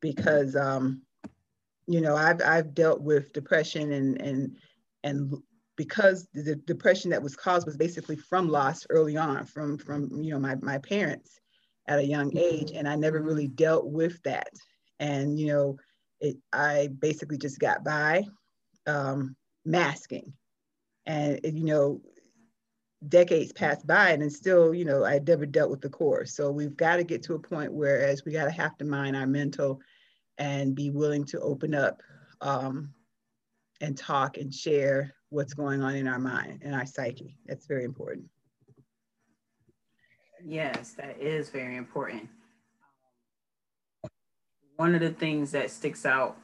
because 0.00 0.56
um, 0.56 1.02
you 1.86 2.00
know, 2.00 2.16
I've 2.16 2.40
I've 2.40 2.72
dealt 2.72 3.02
with 3.02 3.34
depression 3.34 3.92
and 3.92 4.18
and 4.22 4.56
and 5.04 5.34
because 5.76 6.28
the 6.32 6.54
depression 6.54 7.10
that 7.10 7.22
was 7.22 7.36
caused 7.36 7.66
was 7.66 7.76
basically 7.76 8.16
from 8.16 8.48
loss 8.48 8.86
early 8.88 9.18
on 9.18 9.44
from 9.44 9.76
from 9.76 10.08
you 10.22 10.30
know 10.30 10.40
my 10.40 10.54
my 10.62 10.78
parents 10.78 11.38
at 11.86 11.98
a 11.98 12.06
young 12.06 12.34
age 12.34 12.70
and 12.74 12.88
I 12.88 12.96
never 12.96 13.20
really 13.20 13.48
dealt 13.48 13.84
with 13.84 14.18
that. 14.22 14.48
And 14.98 15.38
you 15.38 15.48
know 15.48 15.76
it, 16.20 16.38
I 16.54 16.88
basically 16.98 17.36
just 17.36 17.58
got 17.58 17.84
by, 17.84 18.24
um, 18.86 19.36
masking. 19.66 20.32
And, 21.04 21.38
you 21.44 21.64
know, 21.64 22.00
decades 23.06 23.52
passed 23.52 23.86
by 23.86 24.10
and 24.10 24.32
still, 24.32 24.74
you 24.74 24.84
know, 24.84 25.04
I 25.04 25.20
never 25.20 25.46
dealt 25.46 25.70
with 25.70 25.80
the 25.80 25.88
core. 25.88 26.26
So 26.26 26.50
we've 26.50 26.76
got 26.76 26.96
to 26.96 27.04
get 27.04 27.22
to 27.24 27.34
a 27.34 27.38
point 27.38 27.72
where 27.72 28.00
as 28.00 28.24
we 28.24 28.32
got 28.32 28.46
to 28.46 28.50
have 28.50 28.76
to 28.78 28.84
mind 28.84 29.16
our 29.16 29.26
mental 29.26 29.80
and 30.38 30.74
be 30.74 30.90
willing 30.90 31.24
to 31.26 31.40
open 31.40 31.74
up 31.74 32.02
um, 32.40 32.92
and 33.80 33.96
talk 33.96 34.36
and 34.36 34.52
share 34.52 35.14
what's 35.30 35.54
going 35.54 35.82
on 35.82 35.94
in 35.94 36.08
our 36.08 36.18
mind 36.18 36.62
and 36.64 36.74
our 36.74 36.86
psyche. 36.86 37.36
That's 37.46 37.66
very 37.66 37.84
important. 37.84 38.26
Yes, 40.44 40.92
that 40.92 41.20
is 41.20 41.50
very 41.50 41.76
important 41.76 42.28
one 44.78 44.94
of 44.94 45.00
the 45.00 45.10
things 45.10 45.50
that 45.50 45.72
sticks 45.72 46.06
out 46.06 46.36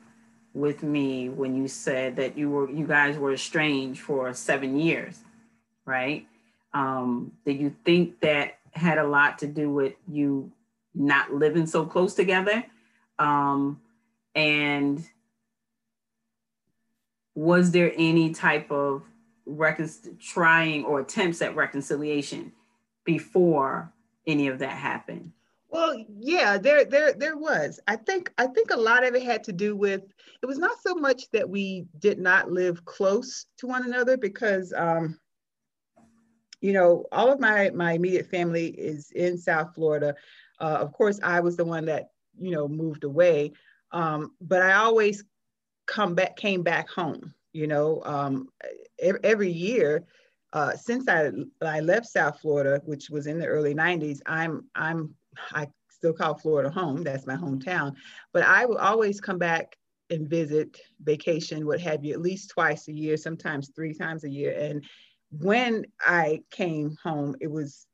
with 0.54 0.82
me 0.82 1.28
when 1.28 1.54
you 1.54 1.68
said 1.68 2.16
that 2.16 2.36
you 2.36 2.50
were 2.50 2.68
you 2.68 2.84
guys 2.84 3.16
were 3.16 3.32
estranged 3.32 4.00
for 4.00 4.34
seven 4.34 4.76
years, 4.76 5.20
right? 5.84 6.26
Um, 6.74 7.32
did 7.46 7.60
you 7.60 7.74
think 7.84 8.20
that 8.20 8.58
had 8.72 8.98
a 8.98 9.06
lot 9.06 9.38
to 9.38 9.46
do 9.46 9.70
with 9.70 9.94
you 10.10 10.52
not 10.94 11.32
living 11.32 11.66
so 11.66 11.86
close 11.86 12.14
together? 12.14 12.64
Um, 13.18 13.80
and 14.34 15.02
was 17.34 17.70
there 17.70 17.92
any 17.96 18.32
type 18.32 18.70
of 18.70 19.02
recon- 19.46 20.18
trying 20.20 20.84
or 20.84 21.00
attempts 21.00 21.42
at 21.42 21.56
reconciliation 21.56 22.52
before 23.04 23.92
any 24.26 24.48
of 24.48 24.58
that 24.58 24.70
happened? 24.70 25.32
Well, 25.68 26.04
yeah, 26.20 26.56
there 26.56 26.84
there 26.84 27.14
there 27.14 27.36
was. 27.36 27.80
I 27.88 27.96
think 27.96 28.32
I 28.38 28.46
think 28.46 28.70
a 28.70 28.76
lot 28.76 29.04
of 29.04 29.16
it 29.16 29.24
had 29.24 29.42
to 29.44 29.52
do 29.52 29.76
with 29.76 30.02
it 30.40 30.46
was 30.46 30.58
not 30.58 30.80
so 30.80 30.94
much 30.94 31.28
that 31.32 31.48
we 31.48 31.86
did 31.98 32.20
not 32.20 32.50
live 32.50 32.84
close 32.84 33.46
to 33.58 33.66
one 33.66 33.84
another 33.84 34.16
because 34.16 34.72
um, 34.76 35.18
you 36.64 36.72
know, 36.72 37.04
all 37.12 37.30
of 37.30 37.40
my 37.40 37.68
my 37.74 37.92
immediate 37.92 38.30
family 38.30 38.68
is 38.68 39.10
in 39.10 39.36
South 39.36 39.74
Florida. 39.74 40.14
Uh, 40.58 40.78
of 40.80 40.94
course, 40.94 41.20
I 41.22 41.40
was 41.40 41.58
the 41.58 41.64
one 41.64 41.84
that 41.84 42.08
you 42.40 42.52
know 42.52 42.66
moved 42.66 43.04
away, 43.04 43.52
um, 43.92 44.32
but 44.40 44.62
I 44.62 44.72
always 44.72 45.24
come 45.84 46.14
back 46.14 46.38
came 46.38 46.62
back 46.62 46.88
home. 46.88 47.34
You 47.52 47.66
know, 47.66 48.02
um, 48.06 48.48
every, 49.22 49.52
year. 49.52 50.04
Uh, 50.54 50.74
since 50.74 51.06
I, 51.06 51.30
I 51.60 51.80
left 51.80 52.06
South 52.06 52.40
Florida, 52.40 52.80
which 52.86 53.10
was 53.10 53.26
in 53.26 53.38
the 53.38 53.46
early 53.46 53.74
90s, 53.74 54.20
I'm 54.24 54.64
I'm 54.74 55.14
I 55.52 55.68
still 55.90 56.14
call 56.14 56.38
Florida 56.38 56.70
home. 56.70 57.02
That's 57.04 57.26
my 57.26 57.36
hometown. 57.36 57.94
But 58.32 58.44
I 58.44 58.64
will 58.64 58.78
always 58.78 59.20
come 59.20 59.38
back 59.38 59.76
and 60.08 60.28
visit, 60.28 60.78
vacation, 61.02 61.66
what 61.66 61.80
have 61.80 62.04
you, 62.04 62.14
at 62.14 62.22
least 62.22 62.50
twice 62.50 62.88
a 62.88 62.92
year, 62.92 63.18
sometimes 63.18 63.70
three 63.76 63.92
times 63.92 64.24
a 64.24 64.30
year. 64.30 64.56
And 64.58 64.84
when 65.30 65.86
I 66.00 66.40
came 66.50 66.96
home, 67.02 67.36
it 67.40 67.50
was, 67.50 67.86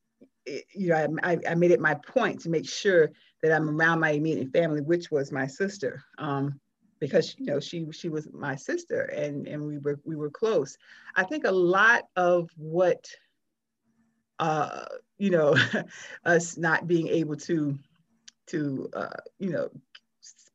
you 0.47 0.89
know, 0.89 1.17
I, 1.23 1.39
I 1.49 1.55
made 1.55 1.71
it 1.71 1.81
my 1.81 1.95
point 1.95 2.41
to 2.43 2.51
make 2.51 2.69
sure 2.69 3.11
that 3.43 3.53
I'm 3.53 3.69
around 3.69 4.01
my 4.01 4.11
immediate 4.11 4.53
family, 4.53 4.81
which 4.81 5.11
was 5.11 5.33
my 5.33 5.47
sister. 5.47 6.03
Um, 6.19 6.61
because 6.99 7.35
you 7.39 7.47
know 7.47 7.59
she 7.59 7.87
she 7.93 8.11
was 8.11 8.29
my 8.31 8.55
sister 8.55 9.05
and 9.05 9.49
and 9.49 9.67
we 9.67 9.79
were 9.79 9.99
we 10.05 10.17
were 10.17 10.29
close 10.29 10.77
i 11.17 11.25
think 11.25 11.47
a 11.47 11.51
lot 11.51 12.03
of 12.15 12.51
what 12.59 13.07
uh 14.39 14.85
you 15.21 15.31
know, 15.31 15.55
us 16.25 16.57
not 16.57 16.89
being 16.89 17.07
able 17.07 17.37
to, 17.37 17.79
to, 18.47 18.89
uh, 18.97 19.21
you 19.39 19.51
know, 19.51 19.69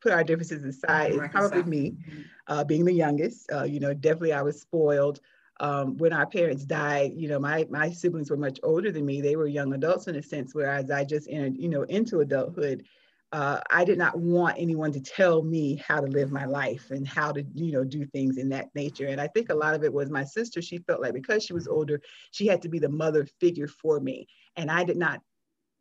put 0.01 0.11
our 0.11 0.23
differences 0.23 0.65
aside 0.65 1.11
is 1.11 1.21
probably 1.31 1.63
me, 1.63 1.91
mm-hmm. 1.91 2.21
uh, 2.47 2.63
being 2.63 2.83
the 2.83 2.91
youngest. 2.91 3.49
Uh, 3.51 3.63
you 3.63 3.79
know, 3.79 3.93
definitely 3.93 4.33
I 4.33 4.41
was 4.41 4.59
spoiled. 4.59 5.21
Um, 5.59 5.97
when 5.97 6.11
our 6.13 6.27
parents 6.27 6.65
died, 6.65 7.13
you 7.15 7.27
know, 7.29 7.39
my 7.39 7.65
my 7.69 7.89
siblings 7.91 8.29
were 8.29 8.37
much 8.37 8.59
older 8.63 8.91
than 8.91 9.05
me. 9.05 9.21
They 9.21 9.35
were 9.35 9.47
young 9.47 9.73
adults 9.73 10.07
in 10.07 10.15
a 10.15 10.23
sense, 10.23 10.53
whereas 10.53 10.91
I 10.91 11.03
just 11.05 11.29
entered, 11.29 11.57
you 11.57 11.69
know, 11.69 11.83
into 11.83 12.19
adulthood. 12.19 12.83
Uh, 13.31 13.59
I 13.69 13.83
did 13.83 13.97
not 13.97 14.17
want 14.17 14.55
anyone 14.57 14.91
to 14.93 15.01
tell 15.01 15.41
me 15.41 15.75
how 15.75 15.99
to 15.99 16.07
live 16.07 16.31
my 16.31 16.45
life 16.45 16.91
and 16.91 17.05
how 17.07 17.31
to, 17.33 17.43
you 17.53 17.71
know, 17.73 17.83
do 17.83 18.05
things 18.05 18.37
in 18.37 18.49
that 18.49 18.69
nature. 18.75 19.07
And 19.07 19.19
I 19.19 19.27
think 19.27 19.49
a 19.49 19.55
lot 19.55 19.73
of 19.73 19.83
it 19.83 19.91
was 19.91 20.09
my 20.09 20.23
sister. 20.23 20.61
She 20.61 20.77
felt 20.77 21.01
like 21.01 21.13
because 21.13 21.43
she 21.43 21.51
was 21.51 21.67
older, 21.67 22.01
she 22.31 22.47
had 22.47 22.61
to 22.61 22.69
be 22.69 22.79
the 22.79 22.87
mother 22.87 23.27
figure 23.41 23.67
for 23.67 23.99
me. 23.99 24.27
And 24.55 24.71
I 24.71 24.83
did 24.85 24.95
not 24.95 25.21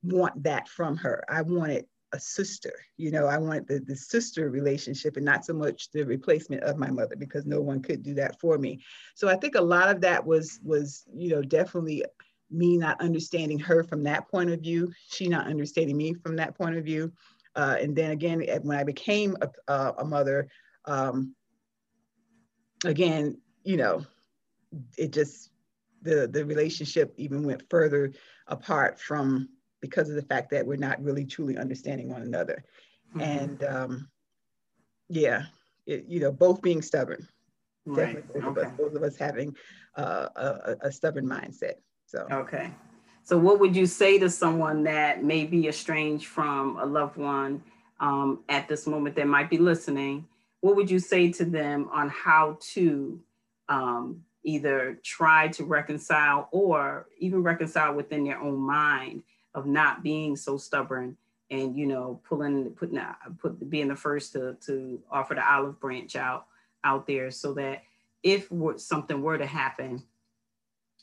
want 0.02 0.43
that 0.43 0.69
from 0.69 0.97
her. 0.97 1.25
I 1.28 1.43
wanted 1.43 1.87
a 2.14 2.21
sister. 2.21 2.73
You 2.97 3.11
know, 3.11 3.26
I 3.26 3.37
want 3.38 3.66
the, 3.66 3.80
the 3.80 3.97
sister 3.97 4.49
relationship 4.49 5.16
and 5.16 5.26
not 5.26 5.44
so 5.44 5.52
much 5.52 5.90
the 5.90 6.04
replacement 6.04 6.62
of 6.62 6.78
my 6.78 6.90
mother 6.90 7.16
because 7.16 7.44
no 7.44 7.61
one 7.61 7.83
could 7.83 8.02
do 8.02 8.14
that 8.14 8.40
for 8.40 8.56
me. 8.56 8.83
So 9.16 9.28
I 9.28 9.37
think 9.37 9.56
a 9.56 9.61
lot 9.61 9.90
of 9.90 10.00
that 10.02 10.25
was 10.25 10.61
was, 10.62 11.04
you 11.12 11.30
know, 11.30 11.42
definitely 11.42 12.04
me 12.50 12.78
not 12.78 13.00
understanding 13.00 13.59
her 13.59 13.83
from 13.83 14.04
that 14.04 14.28
point 14.30 14.50
of 14.50 14.61
view, 14.61 14.92
she 15.11 15.28
not 15.28 15.49
understanding 15.49 15.97
me 15.97 16.14
from 16.14 16.37
that 16.37 16.56
point 16.56 16.76
of 16.76 16.85
view. 16.85 17.12
Uh, 17.56 17.76
and 17.80 17.97
then 17.97 18.12
again, 18.12 18.42
when 18.62 18.78
I 18.78 18.85
became 18.85 19.37
a, 19.68 19.94
a 19.99 20.04
mother, 20.04 20.49
um, 20.85 21.35
again, 22.85 23.38
you 23.64 23.76
know, 23.76 24.04
it 24.97 25.12
just 25.12 25.50
the 26.02 26.28
the 26.28 26.44
relationship 26.44 27.12
even 27.16 27.42
went 27.42 27.68
further 27.71 28.12
apart 28.47 29.00
from 29.00 29.49
because 29.85 30.09
of 30.09 30.14
the 30.14 30.23
fact 30.23 30.50
that 30.50 30.67
we're 30.67 30.76
not 30.76 31.03
really 31.03 31.26
truly 31.26 31.59
understanding 31.59 32.09
one 32.09 32.23
another. 32.23 32.64
Mm-hmm. 33.11 33.21
And 33.21 33.64
um, 33.64 34.09
yeah, 35.11 35.43
it, 35.87 36.07
you 36.09 36.21
know, 36.21 36.33
both 36.33 36.62
being 36.62 36.81
stubborn. 36.81 37.29
Right. 37.85 38.14
Definitely 38.14 38.41
both 38.41 38.57
okay. 38.57 38.61
of 38.62 38.67
us, 38.67 38.79
both 38.79 38.95
of 38.95 39.03
us 39.03 39.17
having 39.19 39.55
uh, 39.99 40.29
a, 40.37 40.76
a 40.88 40.91
stubborn 40.91 41.29
mindset. 41.29 41.75
So 42.07 42.26
okay. 42.31 42.71
So 43.25 43.37
what 43.37 43.61
would 43.61 43.76
you 43.76 43.85
say 43.85 44.19
to 44.21 44.31
someone 44.31 44.85
that 44.85 45.23
may 45.23 45.45
be 45.45 45.69
estranged 45.69 46.29
from 46.29 46.79
a 46.79 46.87
loved 46.87 47.19
one 47.19 47.62
um, 48.00 48.43
at 48.49 48.67
this 48.67 48.87
moment 48.87 49.17
that 49.17 49.26
might 49.26 49.50
be 49.50 49.59
listening? 49.59 50.26
What 50.62 50.76
would 50.76 50.91
you 50.91 50.99
say 50.99 51.31
to 51.33 51.45
them 51.45 51.91
on 51.93 52.09
how 52.09 52.57
to 52.73 53.21
um, 53.69 54.23
either 54.45 54.99
try 55.05 55.49
to 55.49 55.64
reconcile 55.64 56.49
or 56.53 57.09
even 57.19 57.43
reconcile 57.43 57.93
within 57.93 58.25
their 58.25 58.41
own 58.41 58.59
mind 58.59 59.23
of 59.54 59.66
not 59.66 60.02
being 60.02 60.37
so 60.37 60.56
stubborn 60.56 61.16
and 61.50 61.76
you 61.76 61.87
know 61.87 62.20
pulling 62.28 62.70
putting 62.70 63.00
put 63.38 63.70
being 63.70 63.88
the 63.88 63.96
first 63.96 64.32
to 64.32 64.56
to 64.64 65.00
offer 65.11 65.34
the 65.34 65.52
olive 65.52 65.78
branch 65.80 66.16
out 66.16 66.46
out 66.84 67.06
there 67.06 67.30
so 67.30 67.52
that 67.54 67.82
if 68.23 68.49
something 68.76 69.23
were 69.23 69.38
to 69.38 69.46
happen 69.46 70.02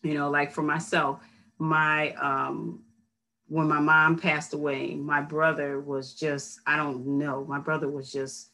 you 0.02 0.14
know 0.14 0.30
like 0.30 0.52
for 0.52 0.64
myself 0.64 1.20
my 1.60 2.12
um 2.14 2.84
when 3.48 3.68
my 3.68 3.80
mom 3.80 4.18
passed 4.18 4.54
away 4.54 4.96
my 4.96 5.22
brother 5.22 5.80
was 5.80 6.14
just 6.14 6.60
i 6.66 6.76
don't 6.76 7.06
know 7.06 7.46
my 7.48 7.60
brother 7.60 7.90
was 7.90 8.12
just 8.12 8.50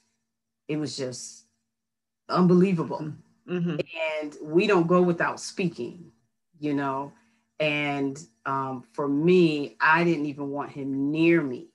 it 0.67 0.77
was 0.77 0.97
just 0.97 1.45
unbelievable 2.29 3.13
mm-hmm. 3.49 3.77
and 4.21 4.37
we 4.41 4.67
don't 4.67 4.87
go 4.87 5.01
without 5.01 5.39
speaking 5.39 6.11
you 6.59 6.73
know 6.73 7.11
and 7.59 8.25
um, 8.47 8.83
for 8.93 9.07
me 9.07 9.75
i 9.79 10.03
didn't 10.03 10.25
even 10.25 10.49
want 10.49 10.71
him 10.71 11.11
near 11.11 11.41
me 11.41 11.67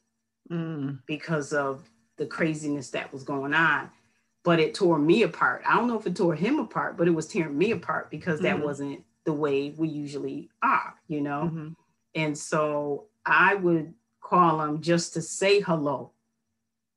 mm. 0.51 0.99
because 1.07 1.53
of 1.53 1.89
the 2.17 2.27
craziness 2.27 2.91
that 2.91 3.13
was 3.13 3.23
going 3.23 3.55
on 3.55 3.89
but 4.43 4.59
it 4.59 4.75
tore 4.75 4.99
me 4.99 5.23
apart 5.23 5.63
i 5.67 5.77
don't 5.77 5.87
know 5.87 5.99
if 5.99 6.07
it 6.07 6.17
tore 6.17 6.35
him 6.35 6.59
apart 6.59 6.97
but 6.97 7.07
it 7.07 7.13
was 7.13 7.29
tearing 7.29 7.57
me 7.57 7.71
apart 7.71 8.11
because 8.11 8.41
that 8.41 8.57
mm-hmm. 8.57 8.65
wasn't 8.65 9.05
the 9.25 9.33
way 9.33 9.71
we 9.77 9.87
usually 9.87 10.51
are 10.63 10.95
you 11.07 11.21
know 11.21 11.43
mm-hmm. 11.45 11.69
and 12.17 12.37
so 12.37 13.05
i 13.25 13.55
would 13.55 13.95
call 14.21 14.61
him 14.63 14.81
just 14.81 15.15
to 15.15 15.23
say 15.23 15.61
hello 15.61 16.11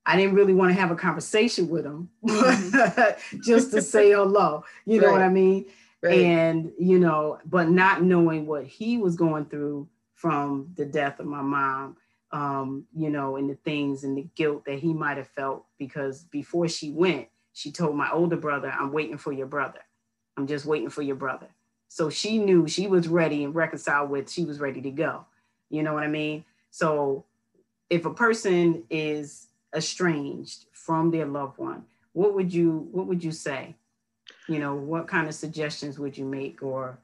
I 0.05 0.17
didn't 0.17 0.36
really 0.36 0.53
want 0.53 0.70
to 0.74 0.79
have 0.79 0.91
a 0.91 0.96
conversation 0.96 1.67
with 1.67 1.86
him, 1.86 2.10
mm-hmm. 2.24 3.41
just 3.41 3.72
to 3.72 3.82
say 3.82 4.12
hello. 4.12 4.63
You 4.86 5.01
know 5.01 5.12
what 5.12 5.24
I 5.24 5.29
mean? 5.29 5.66
Right. 6.01 6.22
And, 6.22 6.72
you 6.77 7.00
know, 7.00 7.40
but 7.46 7.70
not 7.70 8.03
knowing 8.03 8.46
what 8.46 8.66
he 8.66 8.98
was 8.98 9.16
going 9.16 9.46
through 9.46 9.88
from 10.14 10.72
the 10.75 10.86
death 10.86 11.20
of 11.20 11.25
my 11.25 11.42
mom, 11.42 11.98
um, 12.31 12.86
you 12.96 13.10
know, 13.10 13.38
and 13.38 13.50
the 13.50 13.55
things 13.55 14.03
and 14.03 14.18
the 14.18 14.27
guilt 14.36 14.66
that 14.66 14.79
he 14.79 14.94
might 14.94 15.18
have 15.18 15.27
felt 15.27 15.66
because 15.77 16.24
before 16.25 16.68
she 16.68 16.92
went, 16.92 17.27
she 17.53 17.72
told 17.72 17.96
my 17.96 18.12
older 18.12 18.36
brother, 18.36 18.70
I'm 18.70 18.92
waiting 18.92 19.18
for 19.18 19.31
your 19.31 19.48
brother. 19.48 19.79
I'm 20.38 20.48
just 20.48 20.66
waiting 20.66 20.90
for 20.90 21.01
your 21.01 21.16
brother. 21.16 21.48
So 21.88 22.10
she 22.10 22.38
knew 22.38 22.68
she 22.68 22.88
was 22.88 23.08
ready 23.08 23.44
and 23.44 23.55
reconciled 23.55 24.10
with, 24.10 24.29
she 24.29 24.44
was 24.44 24.60
ready 24.60 24.81
to 24.81 24.92
go. 24.92 25.25
You 25.70 25.81
know 25.84 25.94
what 25.94 26.03
I 26.03 26.08
mean? 26.08 26.44
So 26.72 27.25
if 27.90 28.05
a 28.05 28.14
person 28.14 28.84
is 28.90 29.48
estranged 29.74 30.66
from 30.74 31.12
their 31.12 31.25
loved 31.25 31.58
one, 31.58 31.86
what 32.14 32.34
would 32.34 32.53
you 32.53 32.88
what 32.92 33.08
would 33.08 33.24
you 33.24 33.31
say? 33.31 33.75
You 34.48 34.60
know, 34.60 34.75
what 34.75 35.08
kind 35.08 35.27
of 35.27 35.34
suggestions 35.34 35.98
would 35.98 36.18
you 36.18 36.25
make 36.25 36.62
or 36.62 37.00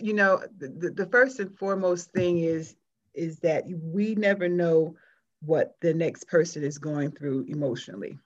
you 0.00 0.14
know, 0.14 0.40
the, 0.58 0.90
the 0.90 1.06
first 1.06 1.40
and 1.40 1.56
foremost 1.58 2.12
thing 2.12 2.38
is 2.38 2.76
is 3.14 3.38
that 3.40 3.64
we 3.68 4.14
never 4.16 4.48
know 4.48 4.96
what 5.40 5.76
the 5.80 5.94
next 5.94 6.26
person 6.26 6.64
is 6.64 6.78
going 6.78 7.12
through 7.12 7.44
emotionally. 7.48 8.18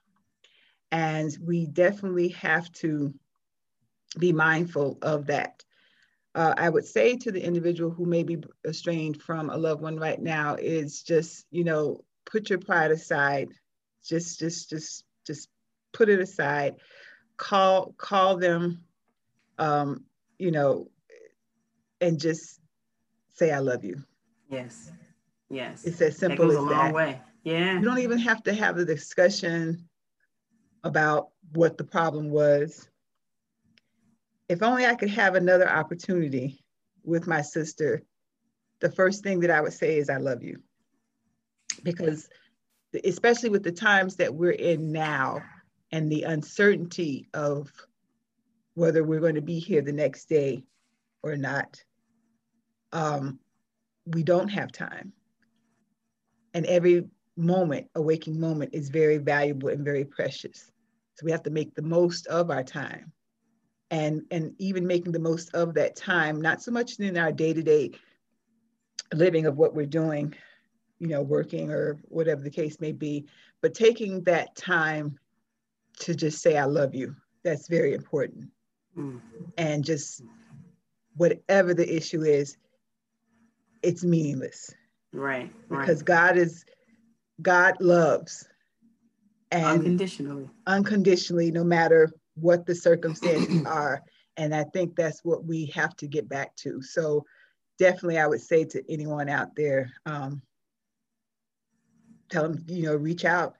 And 0.91 1.35
we 1.43 1.67
definitely 1.67 2.29
have 2.29 2.71
to 2.73 3.13
be 4.17 4.33
mindful 4.33 4.97
of 5.03 5.27
that. 5.27 5.63
Uh, 6.33 6.55
I 6.57 6.69
would 6.69 6.85
say 6.85 7.17
to 7.17 7.31
the 7.31 7.43
individual 7.43 7.91
who 7.91 8.05
may 8.05 8.23
be 8.23 8.37
estranged 8.67 9.21
from 9.21 9.49
a 9.49 9.57
loved 9.57 9.81
one 9.81 9.97
right 9.97 10.19
now 10.19 10.55
is 10.55 11.03
just, 11.03 11.45
you 11.51 11.63
know, 11.63 12.03
put 12.25 12.49
your 12.49 12.59
pride 12.59 12.91
aside. 12.91 13.49
Just, 14.03 14.39
just, 14.39 14.69
just, 14.69 15.03
just 15.25 15.49
put 15.93 16.09
it 16.09 16.19
aside. 16.19 16.75
Call, 17.39 17.93
call 17.97 18.37
them, 18.37 18.83
um, 19.57 20.03
you 20.37 20.51
know, 20.51 20.89
and 22.01 22.19
just 22.19 22.59
say, 23.33 23.51
I 23.51 23.59
love 23.59 23.83
you. 23.83 24.03
Yes. 24.49 24.91
Yes. 25.49 25.85
It's 25.85 26.01
as 26.01 26.17
simple 26.17 26.47
that 26.47 26.53
goes 26.53 26.57
as 26.57 26.63
a 26.63 26.75
long 26.75 26.85
that. 26.85 26.93
way. 26.93 27.21
Yeah. 27.43 27.79
You 27.79 27.81
don't 27.81 27.99
even 27.99 28.19
have 28.19 28.43
to 28.43 28.53
have 28.53 28.77
a 28.77 28.83
discussion 28.83 29.87
about 30.83 31.29
what 31.53 31.77
the 31.77 31.83
problem 31.83 32.29
was. 32.29 32.89
If 34.49 34.61
only 34.61 34.85
I 34.85 34.95
could 34.95 35.09
have 35.09 35.35
another 35.35 35.69
opportunity 35.69 36.61
with 37.03 37.25
my 37.25 37.41
sister, 37.41 38.03
the 38.81 38.91
first 38.91 39.23
thing 39.23 39.39
that 39.39 39.51
I 39.51 39.61
would 39.61 39.73
say 39.73 39.97
is, 39.97 40.09
I 40.09 40.17
love 40.17 40.43
you 40.43 40.61
because 41.83 42.27
especially 43.05 43.49
with 43.49 43.63
the 43.63 43.71
times 43.71 44.15
that 44.17 44.33
we're 44.33 44.51
in 44.51 44.91
now 44.91 45.41
and 45.91 46.11
the 46.11 46.23
uncertainty 46.23 47.29
of 47.33 47.71
whether 48.75 49.03
we're 49.03 49.19
going 49.19 49.35
to 49.35 49.41
be 49.41 49.59
here 49.59 49.81
the 49.81 49.91
next 49.91 50.29
day 50.29 50.63
or 51.23 51.35
not, 51.35 51.83
um, 52.93 53.39
we 54.05 54.23
don't 54.23 54.49
have 54.49 54.71
time. 54.71 55.13
And 56.53 56.65
every 56.65 57.05
moment, 57.35 57.87
a 57.95 58.01
waking 58.01 58.39
moment, 58.39 58.73
is 58.73 58.89
very 58.89 59.17
valuable 59.17 59.69
and 59.69 59.83
very 59.83 60.05
precious. 60.05 60.71
So 61.15 61.25
we 61.25 61.31
have 61.31 61.43
to 61.43 61.49
make 61.49 61.75
the 61.75 61.81
most 61.81 62.27
of 62.27 62.49
our 62.49 62.63
time. 62.63 63.11
And, 63.91 64.21
and 64.29 64.53
even 64.59 64.85
making 64.85 65.11
the 65.11 65.19
most 65.19 65.53
of 65.55 65.73
that 65.73 65.95
time, 65.95 66.39
not 66.39 66.61
so 66.61 66.71
much 66.71 66.99
in 66.99 67.17
our 67.17 67.31
day 67.31 67.53
to 67.53 67.63
day 67.63 67.91
living 69.13 69.47
of 69.47 69.57
what 69.57 69.73
we're 69.73 69.87
doing, 69.87 70.35
you 70.99 71.07
know, 71.07 71.21
working 71.21 71.71
or 71.71 71.99
whatever 72.03 72.41
the 72.41 72.49
case 72.49 72.79
may 72.79 72.91
be, 72.91 73.25
but 73.61 73.73
taking 73.73 74.23
that 74.23 74.55
time 74.55 75.17
to 75.99 76.15
just 76.15 76.41
say, 76.41 76.57
I 76.57 76.65
love 76.65 76.95
you, 76.95 77.15
that's 77.43 77.67
very 77.67 77.93
important. 77.93 78.49
Mm. 78.97 79.21
And 79.57 79.83
just 79.83 80.23
whatever 81.15 81.73
the 81.73 81.95
issue 81.95 82.23
is, 82.23 82.57
it's 83.81 84.03
meaningless. 84.03 84.73
Right. 85.13 85.51
Because 85.69 85.99
right. 85.99 86.05
God 86.05 86.37
is, 86.37 86.65
God 87.41 87.75
loves. 87.79 88.47
And 89.51 89.65
unconditionally. 89.65 90.49
Unconditionally, 90.67 91.51
no 91.51 91.63
matter 91.63 92.11
what 92.35 92.65
the 92.65 92.75
circumstances 92.75 93.63
are. 93.65 94.01
And 94.37 94.55
I 94.55 94.63
think 94.73 94.95
that's 94.95 95.23
what 95.23 95.45
we 95.45 95.65
have 95.67 95.95
to 95.97 96.07
get 96.07 96.29
back 96.29 96.55
to. 96.57 96.81
So 96.81 97.25
definitely 97.77 98.19
I 98.19 98.27
would 98.27 98.41
say 98.41 98.63
to 98.65 98.83
anyone 98.91 99.29
out 99.29 99.55
there, 99.55 99.91
um, 100.05 100.41
tell 102.29 102.43
them, 102.43 102.63
you 102.67 102.83
know, 102.83 102.95
reach 102.95 103.25
out 103.25 103.55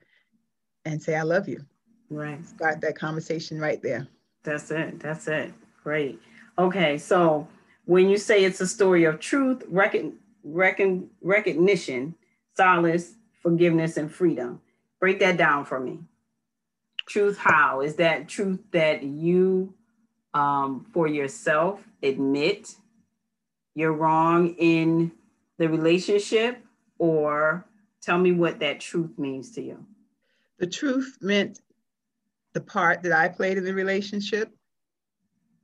and 0.84 1.02
say, 1.02 1.16
I 1.16 1.22
love 1.22 1.48
you. 1.48 1.64
Right. 2.10 2.44
Start 2.46 2.80
that 2.80 2.96
conversation 2.96 3.60
right 3.60 3.80
there. 3.82 4.08
That's 4.42 4.70
it. 4.70 5.00
That's 5.00 5.28
it. 5.28 5.52
Great. 5.82 6.20
Okay. 6.58 6.98
So 6.98 7.48
when 7.86 8.08
you 8.08 8.18
say 8.18 8.44
it's 8.44 8.60
a 8.60 8.66
story 8.66 9.04
of 9.04 9.20
truth, 9.20 9.62
recon, 9.68 10.14
recon, 10.42 11.10
recognition, 11.22 12.14
solace, 12.56 13.14
forgiveness, 13.42 13.96
and 13.96 14.12
freedom, 14.12 14.60
break 14.98 15.20
that 15.20 15.36
down 15.36 15.64
for 15.64 15.80
me. 15.80 16.00
Truth, 17.06 17.38
how? 17.38 17.80
Is 17.80 17.96
that 17.96 18.28
truth 18.28 18.60
that 18.72 19.02
you, 19.02 19.74
um, 20.34 20.86
for 20.92 21.08
yourself, 21.08 21.80
admit 22.02 22.76
you're 23.74 23.92
wrong 23.92 24.54
in 24.58 25.12
the 25.58 25.68
relationship 25.68 26.64
or 26.98 27.64
Tell 28.00 28.18
me 28.18 28.32
what 28.32 28.60
that 28.60 28.80
truth 28.80 29.18
means 29.18 29.50
to 29.52 29.62
you. 29.62 29.84
The 30.58 30.66
truth 30.66 31.18
meant 31.20 31.60
the 32.52 32.60
part 32.60 33.02
that 33.02 33.12
I 33.12 33.28
played 33.28 33.58
in 33.58 33.64
the 33.64 33.74
relationship, 33.74 34.50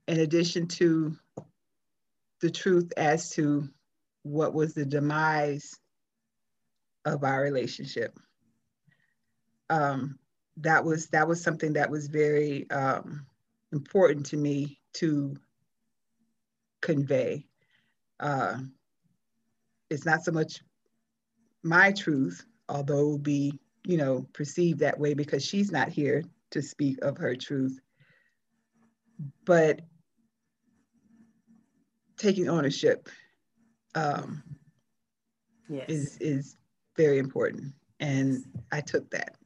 in 0.06 0.20
addition 0.20 0.68
to 0.68 1.16
the 2.40 2.50
truth 2.50 2.92
as 2.96 3.30
to 3.30 3.68
what 4.22 4.54
was 4.54 4.74
the 4.74 4.84
demise 4.84 5.78
of 7.04 7.24
our 7.24 7.42
relationship. 7.42 8.18
Um, 9.70 10.18
that 10.58 10.84
was 10.84 11.08
that 11.08 11.28
was 11.28 11.42
something 11.42 11.74
that 11.74 11.90
was 11.90 12.06
very 12.06 12.70
um, 12.70 13.26
important 13.72 14.26
to 14.26 14.36
me 14.36 14.78
to 14.94 15.36
convey. 16.80 17.46
Uh, 18.20 18.58
it's 19.90 20.06
not 20.06 20.24
so 20.24 20.32
much 20.32 20.62
my 21.62 21.92
truth, 21.92 22.44
although 22.68 23.00
it 23.00 23.04
will 23.04 23.18
be, 23.18 23.58
you 23.84 23.96
know, 23.96 24.26
perceived 24.32 24.80
that 24.80 24.98
way 24.98 25.14
because 25.14 25.44
she's 25.44 25.70
not 25.72 25.88
here 25.88 26.22
to 26.50 26.62
speak 26.62 26.98
of 27.02 27.18
her 27.18 27.34
truth. 27.34 27.78
But 29.44 29.80
taking 32.16 32.48
ownership 32.48 33.08
um, 33.94 34.42
yes. 35.68 35.88
is 35.88 36.18
is 36.18 36.56
very 36.96 37.18
important, 37.18 37.72
and 38.00 38.44
I 38.72 38.80
took 38.80 39.10
that. 39.10 39.36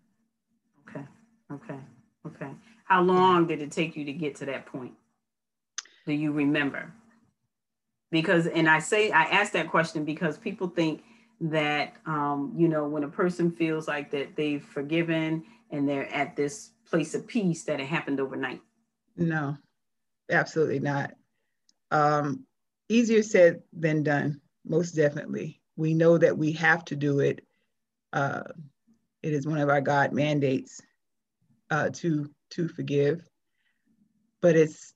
Okay. 0.89 1.05
Okay. 1.53 1.79
Okay. 2.27 2.51
How 2.85 3.03
long 3.03 3.47
did 3.47 3.63
it 3.63 3.71
take 3.71 3.97
you 3.97 4.05
to 4.05 4.13
get 4.13 4.35
to 4.37 4.47
that 4.47 4.67
point? 4.67 4.93
Do 6.07 6.13
you 6.13 6.33
remember? 6.33 6.93
Because, 8.11 8.49
and 8.49 8.69
I 8.69 8.81
say, 8.81 9.13
I 9.13 9.23
ask 9.23 9.53
that 9.53 9.71
question 9.71 10.05
because 10.05 10.37
people 10.37 10.67
think 10.67 11.05
that, 11.41 11.95
um, 12.07 12.53
you 12.57 12.67
know, 12.67 12.89
when 12.89 13.05
a 13.05 13.09
person 13.09 13.53
feels 13.53 13.87
like 13.87 14.11
that 14.11 14.35
they've 14.35 14.63
forgiven 14.63 15.45
and 15.71 15.89
they're 15.89 16.13
at 16.13 16.35
this 16.35 16.71
place 16.91 17.15
of 17.15 17.27
peace, 17.27 17.65
that 17.65 17.81
it 17.81 17.87
happened 17.87 18.21
overnight. 18.21 18.61
No, 19.17 19.57
absolutely 20.31 20.81
not. 20.81 21.13
Um, 21.91 22.45
easier 22.89 23.23
said 23.23 23.63
than 23.73 24.03
done, 24.03 24.41
most 24.65 24.93
definitely. 24.93 25.61
We 25.77 25.95
know 25.95 26.19
that 26.19 26.37
we 26.37 26.53
have 26.53 26.85
to 26.87 26.97
do 26.97 27.21
it. 27.21 27.45
Uh, 28.13 28.43
it 29.23 29.33
is 29.33 29.47
one 29.47 29.59
of 29.59 29.69
our 29.69 29.81
God 29.81 30.13
mandates 30.13 30.81
uh, 31.71 31.91
to 31.91 32.31
to 32.51 32.69
forgive, 32.69 33.29
but 34.41 34.57
it's 34.57 34.93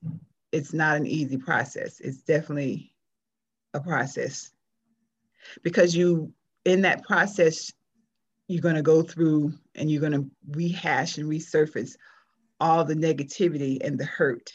it's 0.51 0.73
not 0.73 0.97
an 0.97 1.07
easy 1.07 1.37
process. 1.37 1.99
It's 1.99 2.21
definitely 2.21 2.93
a 3.73 3.79
process 3.79 4.51
because 5.63 5.95
you 5.95 6.33
in 6.65 6.81
that 6.81 7.03
process 7.03 7.71
you're 8.47 8.61
going 8.61 8.75
to 8.75 8.81
go 8.81 9.01
through 9.01 9.53
and 9.73 9.89
you're 9.89 10.01
going 10.01 10.13
to 10.13 10.29
rehash 10.51 11.17
and 11.17 11.29
resurface 11.29 11.95
all 12.59 12.85
the 12.85 12.95
negativity 12.95 13.85
and 13.85 13.99
the 13.99 14.05
hurt. 14.05 14.53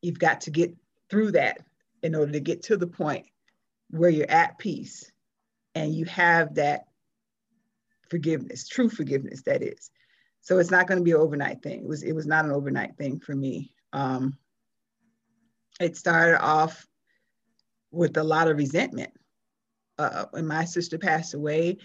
You've 0.00 0.18
got 0.18 0.42
to 0.42 0.50
get 0.50 0.74
through 1.10 1.32
that 1.32 1.58
in 2.02 2.14
order 2.14 2.32
to 2.32 2.40
get 2.40 2.62
to 2.64 2.76
the 2.76 2.86
point 2.86 3.26
where 3.90 4.10
you're 4.10 4.30
at 4.30 4.58
peace 4.58 5.10
and 5.74 5.94
you 5.94 6.04
have 6.06 6.54
that 6.54 6.86
forgiveness, 8.10 8.68
true 8.68 8.88
forgiveness, 8.88 9.42
that 9.42 9.62
is. 9.62 9.90
So 10.40 10.58
it's 10.58 10.70
not 10.70 10.86
going 10.86 10.98
to 10.98 11.04
be 11.04 11.12
an 11.12 11.16
overnight 11.16 11.62
thing. 11.62 11.80
It 11.80 11.88
was 11.88 12.02
it 12.02 12.12
was 12.12 12.26
not 12.26 12.44
an 12.44 12.52
overnight 12.52 12.96
thing 12.96 13.18
for 13.18 13.34
me. 13.34 13.72
Um, 13.92 14.36
it 15.80 15.96
started 15.96 16.40
off 16.40 16.86
with 17.90 18.16
a 18.18 18.22
lot 18.22 18.48
of 18.48 18.58
resentment. 18.58 19.12
Uh, 19.98 20.26
when 20.32 20.46
my 20.46 20.64
sister 20.64 20.98
passed 20.98 21.34
away, 21.34 21.78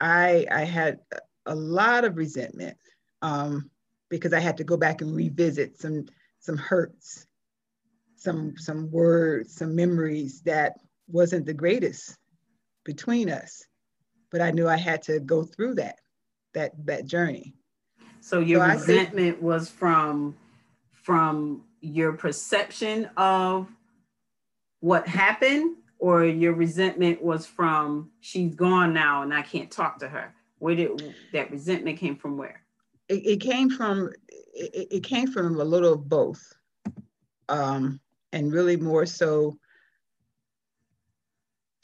I 0.00 0.46
I 0.50 0.64
had 0.64 1.00
a 1.46 1.54
lot 1.54 2.04
of 2.04 2.16
resentment 2.16 2.76
um, 3.22 3.70
because 4.10 4.32
I 4.32 4.40
had 4.40 4.56
to 4.58 4.64
go 4.64 4.76
back 4.76 5.00
and 5.00 5.14
revisit 5.14 5.78
some 5.80 6.06
some 6.40 6.56
hurts, 6.56 7.26
some 8.16 8.56
some 8.56 8.90
words, 8.90 9.54
some 9.54 9.74
memories 9.74 10.42
that 10.42 10.74
wasn't 11.08 11.46
the 11.46 11.54
greatest 11.54 12.16
between 12.84 13.30
us, 13.30 13.64
but 14.30 14.40
I 14.40 14.50
knew 14.50 14.68
I 14.68 14.76
had 14.76 15.02
to 15.04 15.20
go 15.20 15.44
through 15.44 15.76
that 15.76 15.98
that 16.54 16.72
that 16.86 17.06
journey. 17.06 17.54
So 18.20 18.40
your 18.40 18.66
so 18.66 18.74
resentment 18.74 19.42
was 19.42 19.68
from 19.68 20.36
from 20.92 21.64
your 21.80 22.14
perception 22.14 23.10
of 23.16 23.68
what 24.80 25.06
happened, 25.06 25.76
or 26.04 26.26
your 26.26 26.52
resentment 26.52 27.22
was 27.22 27.46
from 27.46 28.10
she's 28.20 28.54
gone 28.54 28.92
now 28.92 29.22
and 29.22 29.32
I 29.32 29.40
can't 29.40 29.70
talk 29.70 29.98
to 30.00 30.08
her. 30.08 30.34
Where 30.58 30.76
did 30.76 31.14
that 31.32 31.50
resentment 31.50 31.98
came 31.98 32.14
from? 32.14 32.36
Where? 32.36 32.60
It, 33.08 33.24
it 33.26 33.40
came 33.40 33.70
from. 33.70 34.10
It, 34.28 34.88
it, 34.90 35.02
came 35.02 35.32
from 35.32 35.58
a 35.58 35.64
little 35.64 35.94
of 35.94 36.06
both, 36.06 36.42
um, 37.48 38.00
and 38.32 38.52
really 38.52 38.76
more 38.76 39.06
so 39.06 39.56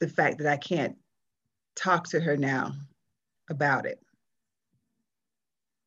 the 0.01 0.09
fact 0.09 0.37
that 0.39 0.53
I 0.53 0.59
can't 0.59 0.97
talk 1.75 2.09
to 2.09 2.21
her 2.21 2.37
now 2.37 2.73
about 3.49 3.87
it 3.87 4.01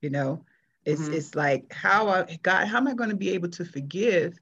you 0.01 0.09
know 0.09 0.43
it's 0.85 1.03
mm-hmm. 1.03 1.13
it's 1.13 1.35
like 1.35 1.71
how 1.71 2.09
I, 2.09 2.39
god 2.41 2.67
how 2.67 2.77
am 2.77 2.87
i 2.87 2.93
going 2.93 3.09
to 3.09 3.15
be 3.15 3.29
able 3.31 3.49
to 3.49 3.63
forgive 3.63 4.37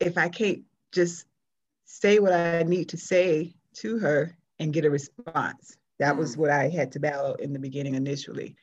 if 0.00 0.18
i 0.18 0.28
can't 0.28 0.62
just 0.92 1.25
say 1.86 2.18
what 2.18 2.32
i 2.32 2.62
need 2.62 2.88
to 2.88 2.96
say 2.96 3.54
to 3.74 3.98
her 3.98 4.36
and 4.58 4.72
get 4.72 4.84
a 4.84 4.90
response 4.90 5.76
that 5.98 6.10
mm-hmm. 6.10 6.20
was 6.20 6.36
what 6.36 6.50
i 6.50 6.68
had 6.68 6.92
to 6.92 7.00
battle 7.00 7.34
in 7.36 7.52
the 7.52 7.58
beginning 7.58 7.94
initially 7.94 8.54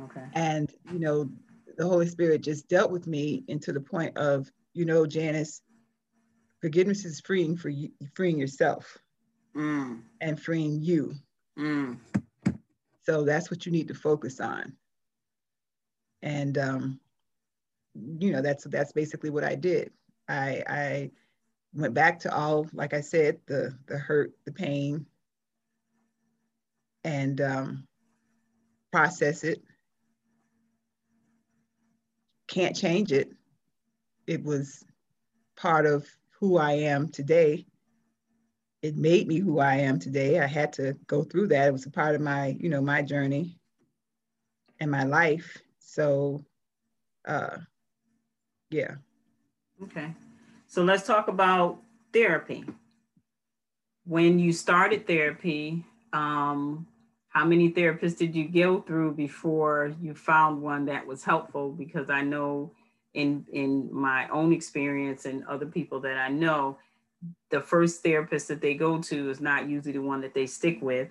okay 0.00 0.24
and 0.34 0.72
you 0.92 0.98
know 0.98 1.28
the 1.76 1.86
holy 1.86 2.06
spirit 2.06 2.42
just 2.42 2.68
dealt 2.68 2.90
with 2.90 3.06
me 3.06 3.44
into 3.48 3.72
the 3.72 3.80
point 3.80 4.16
of 4.16 4.50
you 4.72 4.84
know 4.84 5.06
janice 5.06 5.60
forgiveness 6.60 7.04
is 7.04 7.20
freeing 7.20 7.56
for 7.56 7.68
you 7.68 7.90
freeing 8.14 8.38
yourself 8.38 8.96
mm. 9.54 10.00
and 10.20 10.40
freeing 10.40 10.80
you 10.80 11.14
mm. 11.58 11.96
So 13.08 13.24
that's 13.24 13.50
what 13.50 13.64
you 13.64 13.72
need 13.72 13.88
to 13.88 13.94
focus 13.94 14.38
on. 14.38 14.76
And 16.20 16.58
um, 16.58 17.00
you 17.94 18.32
know, 18.32 18.42
that's 18.42 18.64
that's 18.64 18.92
basically 18.92 19.30
what 19.30 19.44
I 19.44 19.54
did. 19.54 19.92
I 20.28 20.62
I 20.66 21.10
went 21.74 21.94
back 21.94 22.20
to 22.20 22.34
all, 22.34 22.66
like 22.72 22.94
I 22.94 23.00
said, 23.00 23.38
the 23.46 23.76
the 23.86 23.98
hurt, 23.98 24.32
the 24.44 24.52
pain, 24.52 25.06
and 27.04 27.40
um, 27.40 27.86
process 28.92 29.44
it. 29.44 29.62
Can't 32.48 32.76
change 32.76 33.12
it. 33.12 33.30
It 34.26 34.42
was 34.42 34.84
part 35.56 35.86
of 35.86 36.06
who 36.40 36.56
I 36.56 36.72
am 36.72 37.08
today 37.08 37.66
it 38.82 38.96
made 38.96 39.26
me 39.26 39.38
who 39.38 39.58
I 39.58 39.76
am 39.76 39.98
today. 39.98 40.38
I 40.38 40.46
had 40.46 40.72
to 40.74 40.94
go 41.06 41.24
through 41.24 41.48
that. 41.48 41.68
It 41.68 41.72
was 41.72 41.86
a 41.86 41.90
part 41.90 42.14
of 42.14 42.20
my, 42.20 42.56
you 42.60 42.68
know, 42.68 42.80
my 42.80 43.02
journey 43.02 43.58
and 44.78 44.90
my 44.90 45.04
life. 45.04 45.58
So, 45.80 46.44
uh, 47.26 47.58
yeah. 48.70 48.96
Okay. 49.82 50.14
So 50.68 50.82
let's 50.84 51.06
talk 51.06 51.28
about 51.28 51.80
therapy. 52.12 52.62
When 54.04 54.38
you 54.38 54.52
started 54.52 55.06
therapy, 55.06 55.82
um, 56.12 56.86
how 57.30 57.46
many 57.46 57.72
therapists 57.72 58.18
did 58.18 58.34
you 58.34 58.48
go 58.48 58.82
through 58.82 59.14
before 59.14 59.94
you 60.00 60.14
found 60.14 60.60
one 60.60 60.84
that 60.84 61.06
was 61.06 61.24
helpful? 61.24 61.70
Because 61.72 62.10
I 62.10 62.20
know 62.20 62.72
in 63.14 63.46
in 63.50 63.88
my 63.90 64.28
own 64.28 64.52
experience 64.52 65.24
and 65.24 65.42
other 65.46 65.64
people 65.64 66.00
that 66.00 66.18
I 66.18 66.28
know, 66.28 66.78
the 67.50 67.62
first 67.62 68.02
therapist 68.02 68.48
that 68.48 68.60
they 68.60 68.74
go 68.74 69.00
to 69.00 69.30
is 69.30 69.40
not 69.40 69.68
usually 69.68 69.92
the 69.92 70.02
one 70.02 70.20
that 70.20 70.34
they 70.34 70.46
stick 70.46 70.82
with. 70.82 71.08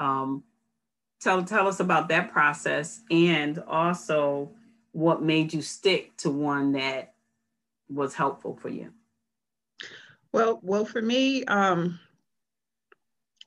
Um, 0.00 0.42
tell 1.20 1.44
tell 1.44 1.68
us 1.68 1.78
about 1.78 2.08
that 2.08 2.32
process 2.32 3.02
and 3.08 3.62
also 3.68 4.50
what 4.90 5.22
made 5.22 5.52
you 5.52 5.62
stick 5.62 6.16
to 6.16 6.30
one 6.30 6.72
that 6.72 7.12
was 7.88 8.14
helpful 8.14 8.56
for 8.56 8.68
you. 8.68 8.92
Well, 10.32 10.60
well, 10.62 10.84
for 10.84 11.00
me, 11.00 11.44
um, 11.44 11.98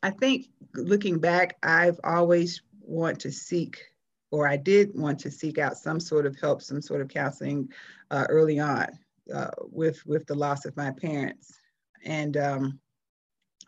I 0.02 0.12
think 0.12 0.48
looking 0.74 1.20
back, 1.20 1.58
I've 1.62 2.00
always 2.04 2.62
want 2.82 3.20
to 3.22 3.32
seek, 3.32 3.84
or 4.32 4.48
I 4.48 4.58
did 4.58 4.92
want 4.96 5.20
to 5.20 5.32
seek 5.32 5.58
out 5.58 5.78
some 5.78 6.00
sort 6.00 6.26
of 6.26 6.40
help, 6.40 6.62
some 6.62 6.82
sort 6.82 7.02
of 7.02 7.10
counseling 7.10 7.70
uh, 8.10 8.26
early 8.30 8.60
on 8.60 8.88
uh, 9.34 9.52
with 9.60 10.06
with 10.06 10.26
the 10.26 10.36
loss 10.36 10.66
of 10.66 10.78
my 10.78 10.92
parents 10.92 11.60
and 12.04 12.38
um, 12.38 12.80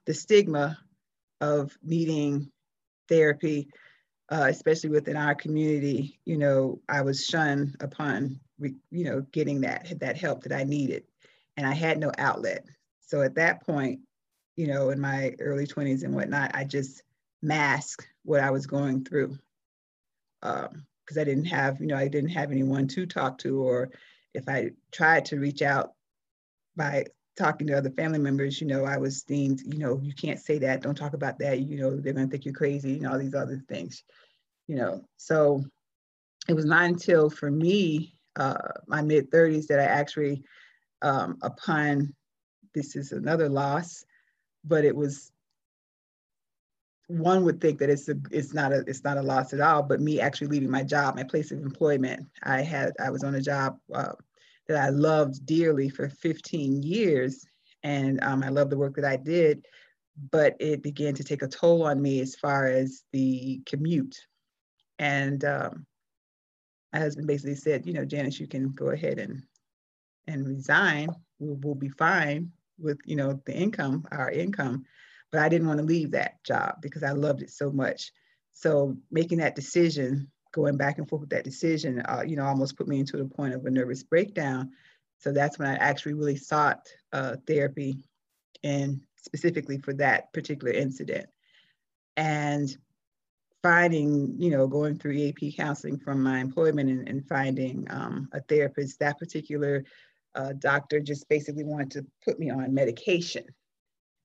the 0.05 0.13
stigma 0.13 0.77
of 1.41 1.77
needing 1.83 2.51
therapy, 3.09 3.69
uh, 4.29 4.47
especially 4.49 4.89
within 4.89 5.17
our 5.17 5.35
community, 5.35 6.19
you 6.25 6.37
know, 6.37 6.79
I 6.87 7.01
was 7.01 7.25
shunned 7.25 7.75
upon, 7.81 8.39
you 8.61 9.03
know, 9.03 9.21
getting 9.31 9.61
that 9.61 9.99
that 9.99 10.17
help 10.17 10.43
that 10.43 10.53
I 10.53 10.63
needed, 10.63 11.03
and 11.57 11.65
I 11.65 11.73
had 11.73 11.99
no 11.99 12.11
outlet. 12.17 12.65
So 13.01 13.21
at 13.21 13.35
that 13.35 13.65
point, 13.65 14.01
you 14.55 14.67
know, 14.67 14.89
in 14.89 14.99
my 14.99 15.35
early 15.39 15.67
20s 15.67 16.03
and 16.03 16.13
whatnot, 16.13 16.51
I 16.53 16.63
just 16.63 17.03
masked 17.41 18.07
what 18.23 18.41
I 18.41 18.51
was 18.51 18.65
going 18.67 19.03
through 19.03 19.37
because 20.41 20.67
um, 20.69 21.19
I 21.19 21.23
didn't 21.23 21.45
have, 21.45 21.79
you 21.79 21.87
know, 21.87 21.97
I 21.97 22.07
didn't 22.07 22.29
have 22.29 22.51
anyone 22.51 22.87
to 22.89 23.05
talk 23.05 23.37
to, 23.39 23.61
or 23.61 23.91
if 24.33 24.47
I 24.47 24.71
tried 24.91 25.25
to 25.25 25.39
reach 25.39 25.61
out 25.61 25.93
by 26.75 27.05
talking 27.37 27.67
to 27.67 27.77
other 27.77 27.89
family 27.91 28.19
members, 28.19 28.61
you 28.61 28.67
know, 28.67 28.85
I 28.85 28.97
was 28.97 29.23
deemed, 29.23 29.61
you 29.65 29.79
know, 29.79 29.99
you 30.01 30.13
can't 30.13 30.39
say 30.39 30.59
that, 30.59 30.81
don't 30.81 30.97
talk 30.97 31.13
about 31.13 31.39
that, 31.39 31.59
you 31.59 31.79
know, 31.79 31.95
they're 31.95 32.13
gonna 32.13 32.27
think 32.27 32.45
you're 32.45 32.53
crazy 32.53 32.97
and 32.97 33.07
all 33.07 33.17
these 33.17 33.35
other 33.35 33.61
things, 33.67 34.03
you 34.67 34.75
know. 34.75 35.03
So 35.17 35.63
it 36.47 36.53
was 36.53 36.65
not 36.65 36.85
until 36.85 37.29
for 37.29 37.49
me, 37.49 38.15
uh, 38.35 38.57
my 38.87 39.01
mid 39.01 39.31
30s 39.31 39.67
that 39.67 39.79
I 39.79 39.83
actually, 39.83 40.43
um, 41.01 41.37
upon 41.41 42.13
this 42.73 42.95
is 42.95 43.11
another 43.11 43.49
loss, 43.49 44.05
but 44.63 44.85
it 44.85 44.95
was 44.95 45.31
one 47.07 47.43
would 47.43 47.59
think 47.59 47.77
that 47.79 47.89
it's 47.89 48.07
a 48.07 48.15
it's 48.29 48.53
not 48.53 48.71
a 48.71 48.85
it's 48.87 49.03
not 49.03 49.17
a 49.17 49.21
loss 49.21 49.51
at 49.51 49.59
all 49.59 49.83
but 49.83 49.99
me 49.99 50.21
actually 50.21 50.47
leaving 50.47 50.69
my 50.69 50.81
job 50.81 51.13
my 51.13 51.23
place 51.23 51.51
of 51.51 51.59
employment 51.59 52.25
i 52.43 52.61
had 52.61 52.93
i 53.03 53.09
was 53.09 53.21
on 53.21 53.35
a 53.35 53.41
job 53.41 53.77
uh, 53.93 54.13
that 54.69 54.81
i 54.81 54.87
loved 54.87 55.45
dearly 55.45 55.89
for 55.89 56.07
15 56.07 56.81
years 56.81 57.45
and 57.83 58.23
um, 58.23 58.41
i 58.43 58.47
loved 58.47 58.71
the 58.71 58.77
work 58.77 58.95
that 58.95 59.03
i 59.03 59.17
did 59.17 59.65
but 60.29 60.55
it 60.59 60.83
began 60.83 61.13
to 61.15 61.23
take 61.23 61.41
a 61.41 61.47
toll 61.47 61.83
on 61.83 62.01
me 62.01 62.19
as 62.19 62.35
far 62.35 62.67
as 62.67 63.03
the 63.11 63.61
commute. 63.65 64.15
And 64.99 65.43
um, 65.45 65.85
my 66.93 66.99
husband 66.99 67.27
basically 67.27 67.55
said 67.55 67.85
you 67.85 67.93
know 67.93 68.05
janice 68.05 68.39
you 68.39 68.47
can 68.47 68.69
go 68.69 68.89
ahead 68.89 69.19
and 69.19 69.43
and 70.27 70.47
resign 70.47 71.09
we'll, 71.39 71.55
we'll 71.61 71.75
be 71.75 71.89
fine 71.89 72.51
with 72.79 72.99
you 73.05 73.15
know 73.15 73.39
the 73.45 73.53
income 73.53 74.05
our 74.11 74.31
income 74.31 74.85
but 75.31 75.41
I 75.41 75.49
didn't 75.49 75.67
want 75.67 75.79
to 75.79 75.85
leave 75.85 76.11
that 76.11 76.43
job 76.43 76.81
because 76.81 77.03
I 77.03 77.11
loved 77.11 77.41
it 77.41 77.51
so 77.51 77.71
much. 77.71 78.11
So 78.51 78.97
making 79.09 79.37
that 79.39 79.55
decision, 79.55 80.29
going 80.51 80.75
back 80.75 80.97
and 80.97 81.07
forth 81.07 81.21
with 81.21 81.29
that 81.29 81.45
decision, 81.45 82.01
uh, 82.01 82.23
you 82.25 82.35
know, 82.35 82.45
almost 82.45 82.77
put 82.77 82.87
me 82.87 82.99
into 82.99 83.17
the 83.17 83.25
point 83.25 83.53
of 83.53 83.65
a 83.65 83.71
nervous 83.71 84.03
breakdown. 84.03 84.71
So 85.19 85.31
that's 85.31 85.57
when 85.57 85.69
I 85.69 85.75
actually 85.75 86.15
really 86.15 86.35
sought 86.35 86.87
uh, 87.13 87.37
therapy, 87.47 87.95
and 88.63 89.01
specifically 89.15 89.77
for 89.77 89.93
that 89.93 90.33
particular 90.33 90.73
incident. 90.73 91.27
And 92.17 92.75
finding, 93.63 94.35
you 94.39 94.49
know, 94.49 94.67
going 94.67 94.97
through 94.97 95.13
EAP 95.13 95.53
counseling 95.53 95.97
from 95.97 96.21
my 96.21 96.39
employment 96.39 96.89
and, 96.89 97.07
and 97.07 97.27
finding 97.27 97.87
um, 97.89 98.29
a 98.33 98.41
therapist, 98.41 98.99
that 98.99 99.19
particular 99.19 99.83
uh, 100.35 100.53
doctor 100.59 100.99
just 100.99 101.27
basically 101.29 101.63
wanted 101.63 101.91
to 101.91 102.05
put 102.23 102.39
me 102.39 102.49
on 102.49 102.73
medication. 102.73 103.45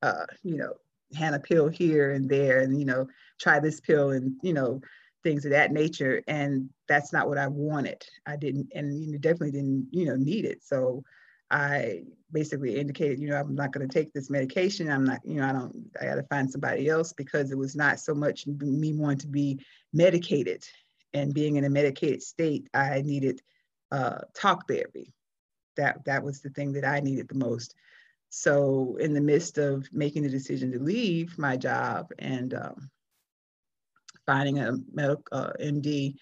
Uh, 0.02 0.26
you 0.42 0.56
know, 0.56 0.74
hand 1.14 1.34
a 1.34 1.40
pill 1.40 1.68
here 1.68 2.12
and 2.12 2.28
there 2.28 2.60
and 2.60 2.78
you 2.78 2.84
know 2.84 3.06
try 3.40 3.60
this 3.60 3.80
pill 3.80 4.10
and 4.10 4.34
you 4.42 4.52
know 4.52 4.80
things 5.22 5.44
of 5.44 5.50
that 5.50 5.72
nature. 5.72 6.22
And 6.28 6.68
that's 6.88 7.12
not 7.12 7.28
what 7.28 7.38
i 7.38 7.48
wanted. 7.48 8.04
I 8.26 8.36
didn't 8.36 8.68
and 8.74 9.02
you 9.02 9.12
know, 9.12 9.18
definitely 9.18 9.52
didn't 9.52 9.88
you 9.90 10.06
know 10.06 10.16
need 10.16 10.44
it. 10.44 10.62
So 10.62 11.02
i 11.50 12.02
basically 12.32 12.76
indicated 12.76 13.20
you 13.20 13.28
know 13.28 13.36
i'm 13.36 13.54
not 13.54 13.72
going 13.72 13.86
to 13.86 13.92
take 13.92 14.12
this 14.12 14.30
medication. 14.30 14.90
I'm 14.90 15.04
not 15.04 15.20
you 15.24 15.34
know 15.34 15.48
i 15.48 15.52
don't 15.52 15.74
i 16.00 16.04
got 16.06 16.16
to 16.16 16.22
find 16.24 16.50
somebody 16.50 16.88
else 16.88 17.12
because 17.12 17.50
it 17.50 17.58
was 17.58 17.76
not 17.76 18.00
so 18.00 18.14
much 18.14 18.46
me 18.46 18.92
wanting 18.92 19.18
to 19.18 19.28
be 19.28 19.60
medicated 19.92 20.64
and 21.14 21.32
being 21.32 21.56
in 21.56 21.64
a 21.64 21.70
medicated 21.70 22.22
state 22.22 22.68
i 22.74 23.00
needed 23.02 23.40
uh, 23.92 24.18
talk 24.34 24.68
therapy. 24.68 25.12
That 25.76 26.04
that 26.06 26.22
was 26.22 26.40
the 26.40 26.50
thing 26.50 26.72
that 26.72 26.84
i 26.84 27.00
needed 27.00 27.28
the 27.28 27.34
most. 27.34 27.74
So, 28.30 28.96
in 28.98 29.14
the 29.14 29.20
midst 29.20 29.58
of 29.58 29.88
making 29.92 30.22
the 30.22 30.28
decision 30.28 30.72
to 30.72 30.78
leave 30.78 31.38
my 31.38 31.56
job 31.56 32.10
and 32.18 32.54
um, 32.54 32.90
finding 34.24 34.58
a 34.58 34.76
medical 34.92 35.24
uh, 35.32 35.52
MD, 35.60 36.16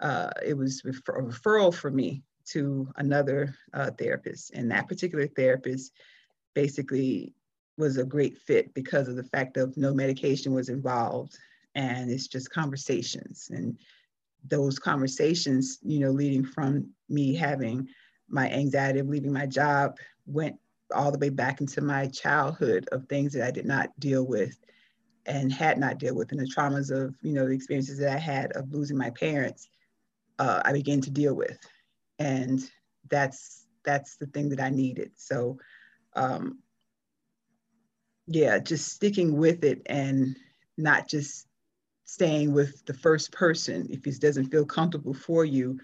uh, 0.00 0.30
it 0.44 0.54
was 0.54 0.82
a 0.84 0.88
referral 0.90 1.74
for 1.74 1.90
me 1.90 2.22
to 2.52 2.88
another 2.96 3.54
uh, 3.74 3.90
therapist. 3.90 4.52
And 4.54 4.70
that 4.70 4.88
particular 4.88 5.26
therapist 5.26 5.92
basically 6.54 7.34
was 7.78 7.98
a 7.98 8.04
great 8.04 8.38
fit 8.38 8.72
because 8.74 9.08
of 9.08 9.16
the 9.16 9.24
fact 9.24 9.56
of 9.56 9.76
no 9.76 9.92
medication 9.92 10.54
was 10.54 10.68
involved. 10.68 11.36
And 11.74 12.10
it's 12.10 12.26
just 12.26 12.50
conversations. 12.50 13.50
And 13.52 13.76
those 14.48 14.78
conversations 14.78 15.78
you 15.82 15.98
know 15.98 16.10
leading 16.10 16.44
from 16.44 16.88
me 17.08 17.34
having 17.34 17.88
my 18.28 18.50
anxiety 18.50 18.98
of 18.98 19.08
leaving 19.08 19.32
my 19.32 19.46
job 19.46 19.96
went 20.26 20.56
all 20.94 21.10
the 21.10 21.18
way 21.18 21.28
back 21.28 21.60
into 21.60 21.80
my 21.80 22.06
childhood 22.08 22.88
of 22.92 23.06
things 23.06 23.32
that 23.32 23.46
I 23.46 23.50
did 23.50 23.66
not 23.66 23.88
deal 23.98 24.24
with 24.24 24.56
and 25.26 25.52
had 25.52 25.78
not 25.78 25.98
dealt 25.98 26.16
with 26.16 26.30
and 26.32 26.40
the 26.40 26.44
traumas 26.44 26.90
of 26.90 27.14
you 27.22 27.32
know 27.32 27.46
the 27.46 27.54
experiences 27.54 27.98
that 27.98 28.14
I 28.14 28.18
had 28.18 28.52
of 28.52 28.72
losing 28.72 28.96
my 28.96 29.10
parents 29.10 29.68
uh, 30.38 30.60
I 30.64 30.72
began 30.72 31.00
to 31.02 31.10
deal 31.10 31.34
with 31.34 31.58
and 32.18 32.60
that's 33.08 33.66
that's 33.84 34.16
the 34.16 34.26
thing 34.26 34.48
that 34.48 34.60
I 34.60 34.70
needed 34.70 35.12
so 35.16 35.58
um, 36.14 36.58
yeah 38.26 38.58
just 38.58 38.88
sticking 38.88 39.36
with 39.36 39.64
it 39.64 39.82
and 39.86 40.36
not 40.76 41.08
just 41.08 41.46
staying 42.04 42.52
with 42.52 42.84
the 42.86 42.94
first 42.94 43.32
person 43.32 43.88
if 43.90 44.04
he 44.04 44.10
doesn't 44.12 44.50
feel 44.50 44.64
comfortable 44.64 45.14
for 45.14 45.44
you 45.44 45.78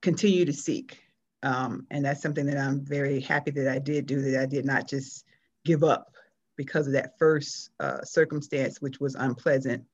continue 0.00 0.44
to 0.44 0.52
seek 0.52 1.02
um, 1.42 1.86
and 1.90 2.04
that's 2.04 2.22
something 2.22 2.46
that 2.46 2.58
I'm 2.58 2.84
very 2.84 3.20
happy 3.20 3.50
that 3.52 3.68
I 3.68 3.78
did 3.78 4.06
do, 4.06 4.20
that 4.20 4.42
I 4.42 4.46
did 4.46 4.64
not 4.64 4.88
just 4.88 5.24
give 5.64 5.82
up 5.82 6.12
because 6.56 6.86
of 6.86 6.92
that 6.92 7.18
first 7.18 7.70
uh, 7.80 8.02
circumstance, 8.02 8.80
which 8.80 9.00
was 9.00 9.14
unpleasant. 9.14 9.84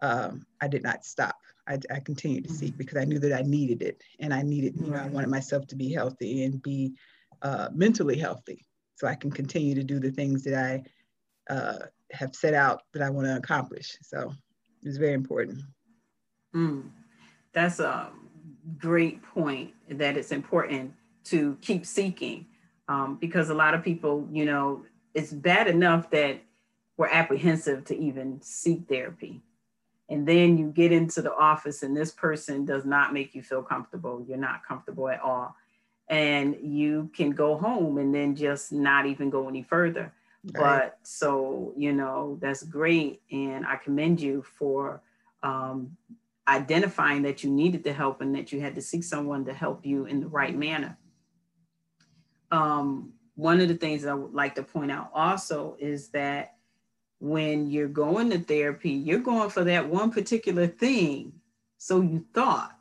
Um, 0.00 0.46
I 0.60 0.68
did 0.68 0.82
not 0.82 1.04
stop. 1.04 1.36
I, 1.70 1.78
I 1.94 2.00
continued 2.00 2.44
to 2.48 2.52
seek 2.52 2.70
mm-hmm. 2.70 2.78
because 2.78 2.98
I 2.98 3.04
knew 3.04 3.20
that 3.20 3.32
I 3.32 3.42
needed 3.42 3.82
it 3.82 4.02
and 4.18 4.34
I 4.34 4.42
needed, 4.42 4.74
you 4.76 4.90
know, 4.90 4.98
I 4.98 5.06
wanted 5.06 5.30
myself 5.30 5.66
to 5.68 5.76
be 5.76 5.92
healthy 5.92 6.44
and 6.44 6.60
be 6.62 6.94
uh, 7.42 7.68
mentally 7.72 8.18
healthy 8.18 8.66
so 8.96 9.06
I 9.06 9.14
can 9.14 9.30
continue 9.30 9.74
to 9.76 9.84
do 9.84 10.00
the 10.00 10.10
things 10.10 10.42
that 10.44 10.54
I 10.54 10.82
uh, 11.52 11.78
have 12.10 12.34
set 12.34 12.54
out 12.54 12.82
that 12.92 13.02
I 13.02 13.10
want 13.10 13.26
to 13.28 13.36
accomplish. 13.36 13.96
So 14.02 14.32
it's 14.82 14.98
very 14.98 15.14
important. 15.14 15.60
Mm. 16.54 16.90
That's 17.52 17.78
a 17.78 18.10
great 18.78 19.22
point 19.22 19.70
that 19.90 20.16
it's 20.16 20.32
important 20.32 20.92
to 21.24 21.56
keep 21.60 21.86
seeking 21.86 22.46
um, 22.88 23.16
because 23.20 23.50
a 23.50 23.54
lot 23.54 23.74
of 23.74 23.84
people, 23.84 24.26
you 24.32 24.44
know, 24.44 24.84
it's 25.14 25.32
bad 25.32 25.68
enough 25.68 26.10
that 26.10 26.42
we're 26.96 27.08
apprehensive 27.08 27.84
to 27.86 27.96
even 27.96 28.40
seek 28.42 28.88
therapy. 28.88 29.40
And 30.10 30.26
then 30.26 30.58
you 30.58 30.72
get 30.72 30.90
into 30.90 31.22
the 31.22 31.34
office 31.34 31.84
and 31.84 31.96
this 31.96 32.10
person 32.10 32.64
does 32.64 32.84
not 32.84 33.14
make 33.14 33.34
you 33.34 33.42
feel 33.42 33.62
comfortable. 33.62 34.24
You're 34.28 34.38
not 34.38 34.66
comfortable 34.66 35.08
at 35.08 35.20
all. 35.20 35.54
And 36.08 36.56
you 36.60 37.10
can 37.14 37.30
go 37.30 37.56
home 37.56 37.96
and 37.98 38.12
then 38.12 38.34
just 38.34 38.72
not 38.72 39.06
even 39.06 39.30
go 39.30 39.48
any 39.48 39.62
further. 39.62 40.12
Right. 40.44 40.54
But 40.54 40.98
so, 41.04 41.72
you 41.76 41.92
know, 41.92 42.38
that's 42.42 42.64
great. 42.64 43.22
And 43.30 43.64
I 43.64 43.76
commend 43.76 44.20
you 44.20 44.42
for 44.42 45.00
um, 45.44 45.96
identifying 46.48 47.22
that 47.22 47.44
you 47.44 47.50
needed 47.50 47.84
the 47.84 47.92
help 47.92 48.20
and 48.20 48.34
that 48.34 48.50
you 48.50 48.60
had 48.60 48.74
to 48.74 48.80
seek 48.80 49.04
someone 49.04 49.44
to 49.44 49.54
help 49.54 49.86
you 49.86 50.06
in 50.06 50.18
the 50.20 50.26
right 50.26 50.56
manner. 50.56 50.98
Um, 52.50 53.12
one 53.36 53.60
of 53.60 53.68
the 53.68 53.76
things 53.76 54.02
that 54.02 54.10
I 54.10 54.14
would 54.14 54.34
like 54.34 54.56
to 54.56 54.64
point 54.64 54.90
out 54.90 55.10
also 55.14 55.76
is 55.78 56.08
that 56.08 56.56
when 57.20 57.70
you're 57.70 57.88
going 57.88 58.30
to 58.30 58.38
therapy, 58.38 58.90
you're 58.90 59.20
going 59.20 59.50
for 59.50 59.64
that 59.64 59.88
one 59.88 60.10
particular 60.10 60.66
thing. 60.66 61.32
So 61.78 62.00
you 62.00 62.26
thought, 62.34 62.76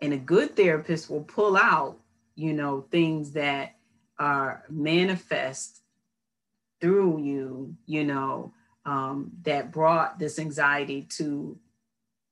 and 0.00 0.12
a 0.12 0.18
good 0.18 0.56
therapist 0.56 1.10
will 1.10 1.22
pull 1.22 1.56
out, 1.56 1.98
you 2.34 2.52
know, 2.52 2.86
things 2.90 3.32
that 3.32 3.76
are 4.18 4.64
manifest 4.68 5.80
through 6.80 7.22
you, 7.22 7.76
you 7.86 8.04
know, 8.04 8.52
um, 8.84 9.32
that 9.42 9.70
brought 9.70 10.18
this 10.18 10.38
anxiety 10.38 11.02
to 11.02 11.58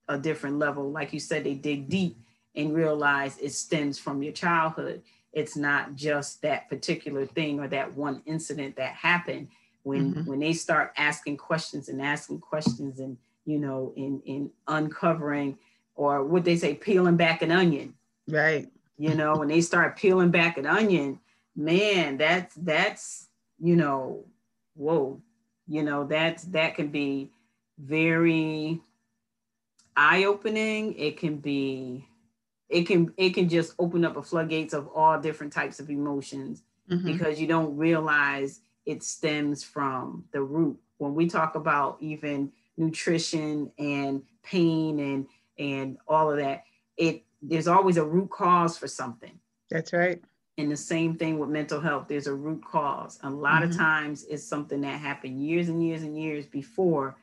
a 0.09 0.17
different 0.17 0.59
level. 0.59 0.91
Like 0.91 1.13
you 1.13 1.21
said, 1.21 1.45
they 1.45 1.55
dig 1.55 1.89
deep 1.89 2.17
and 2.55 2.75
realize 2.75 3.37
it 3.39 3.53
stems 3.53 3.99
from 3.99 4.23
your 4.23 4.33
childhood. 4.33 5.03
It's 5.33 5.57
not 5.57 5.97
just 5.97 6.41
that 6.43 6.69
particular 6.71 7.27
thing 7.27 7.61
or 7.61 7.69
that 7.69 7.95
one 7.95 8.23
incident 8.25 8.77
that 8.77 8.95
happened. 8.95 9.49
When 9.87 10.15
mm-hmm. 10.15 10.29
when 10.29 10.41
they 10.41 10.53
start 10.53 10.93
asking 10.97 11.37
questions 11.37 11.89
and 11.89 12.03
asking 12.03 12.41
questions 12.41 12.99
and 12.99 13.17
you 13.45 13.61
know 13.61 13.93
in 13.97 14.21
in 14.27 14.51
uncovering 14.67 15.59
or 15.95 16.25
what 16.25 16.45
they 16.45 16.57
say 16.57 16.75
peeling 16.75 17.17
back 17.17 17.41
an 17.41 17.53
onion. 17.53 17.95
Right. 18.29 18.69
You 18.99 19.15
know, 19.15 19.37
when 19.37 19.47
they 19.47 19.61
start 19.61 19.97
peeling 19.97 20.33
back 20.33 20.59
an 20.59 20.67
onion, 20.67 21.21
man, 21.55 22.17
that's 22.17 22.57
that's 22.57 23.29
you 23.61 23.77
know, 23.77 24.25
whoa, 24.75 25.21
you 25.69 25.85
know, 25.85 26.05
that's 26.05 26.43
that 26.45 26.75
can 26.75 26.89
be 26.89 27.31
very 27.79 28.81
eye 29.97 30.25
opening. 30.25 30.95
It 30.95 31.17
can 31.17 31.37
be, 31.37 32.09
it 32.69 32.89
can 32.89 33.15
it 33.17 33.35
can 33.35 33.49
just 33.49 33.75
open 33.79 34.05
up 34.05 34.17
a 34.17 34.23
floodgates 34.23 34.75
of 34.75 34.89
all 34.89 35.21
different 35.21 35.53
types 35.53 35.79
of 35.79 35.91
emotions 35.91 36.65
mm-hmm. 36.91 37.07
because 37.07 37.41
you 37.41 37.47
don't 37.47 37.77
realize 37.77 38.63
it 38.87 39.03
stems 39.03 39.63
from 39.63 40.25
the 40.33 40.41
root. 40.41 40.79
When 40.99 41.15
we 41.15 41.29
talk 41.29 41.57
about 41.57 41.99
even 42.01 42.53
nutrition 42.77 43.71
and 43.79 44.23
pain 44.43 44.99
and 45.01 45.27
and 45.59 45.99
all 46.07 46.31
of 46.31 46.39
that, 46.39 46.65
it 46.97 47.25
there's 47.43 47.69
always 47.69 47.97
a 47.97 48.05
root 48.05 48.31
cause 48.31 48.79
for 48.79 48.89
something. 48.89 49.39
That's 49.71 49.93
right. 49.93 50.23
And 50.59 50.71
the 50.71 50.77
same 50.77 51.17
thing 51.17 51.39
with 51.39 51.51
mental 51.51 51.81
health, 51.81 52.07
there's 52.09 52.27
a 52.27 52.35
root 52.35 52.65
cause. 52.65 53.19
A 53.23 53.29
lot 53.29 53.61
mm-hmm. 53.61 53.71
of 53.71 53.77
times 53.77 54.25
it's 54.25 54.45
something 54.45 54.81
that 54.81 55.01
happened 55.01 55.43
years 55.43 55.69
and 55.69 55.85
years 55.85 56.03
and 56.03 56.19
years 56.19 56.47
before 56.47 57.17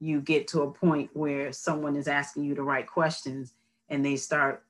you 0.00 0.20
get 0.20 0.48
to 0.48 0.62
a 0.62 0.70
point 0.70 1.10
where 1.12 1.52
someone 1.52 1.96
is 1.96 2.08
asking 2.08 2.44
you 2.44 2.54
the 2.54 2.62
right 2.62 2.86
questions 2.86 3.52
and 3.88 4.04
they 4.04 4.16
start 4.16 4.62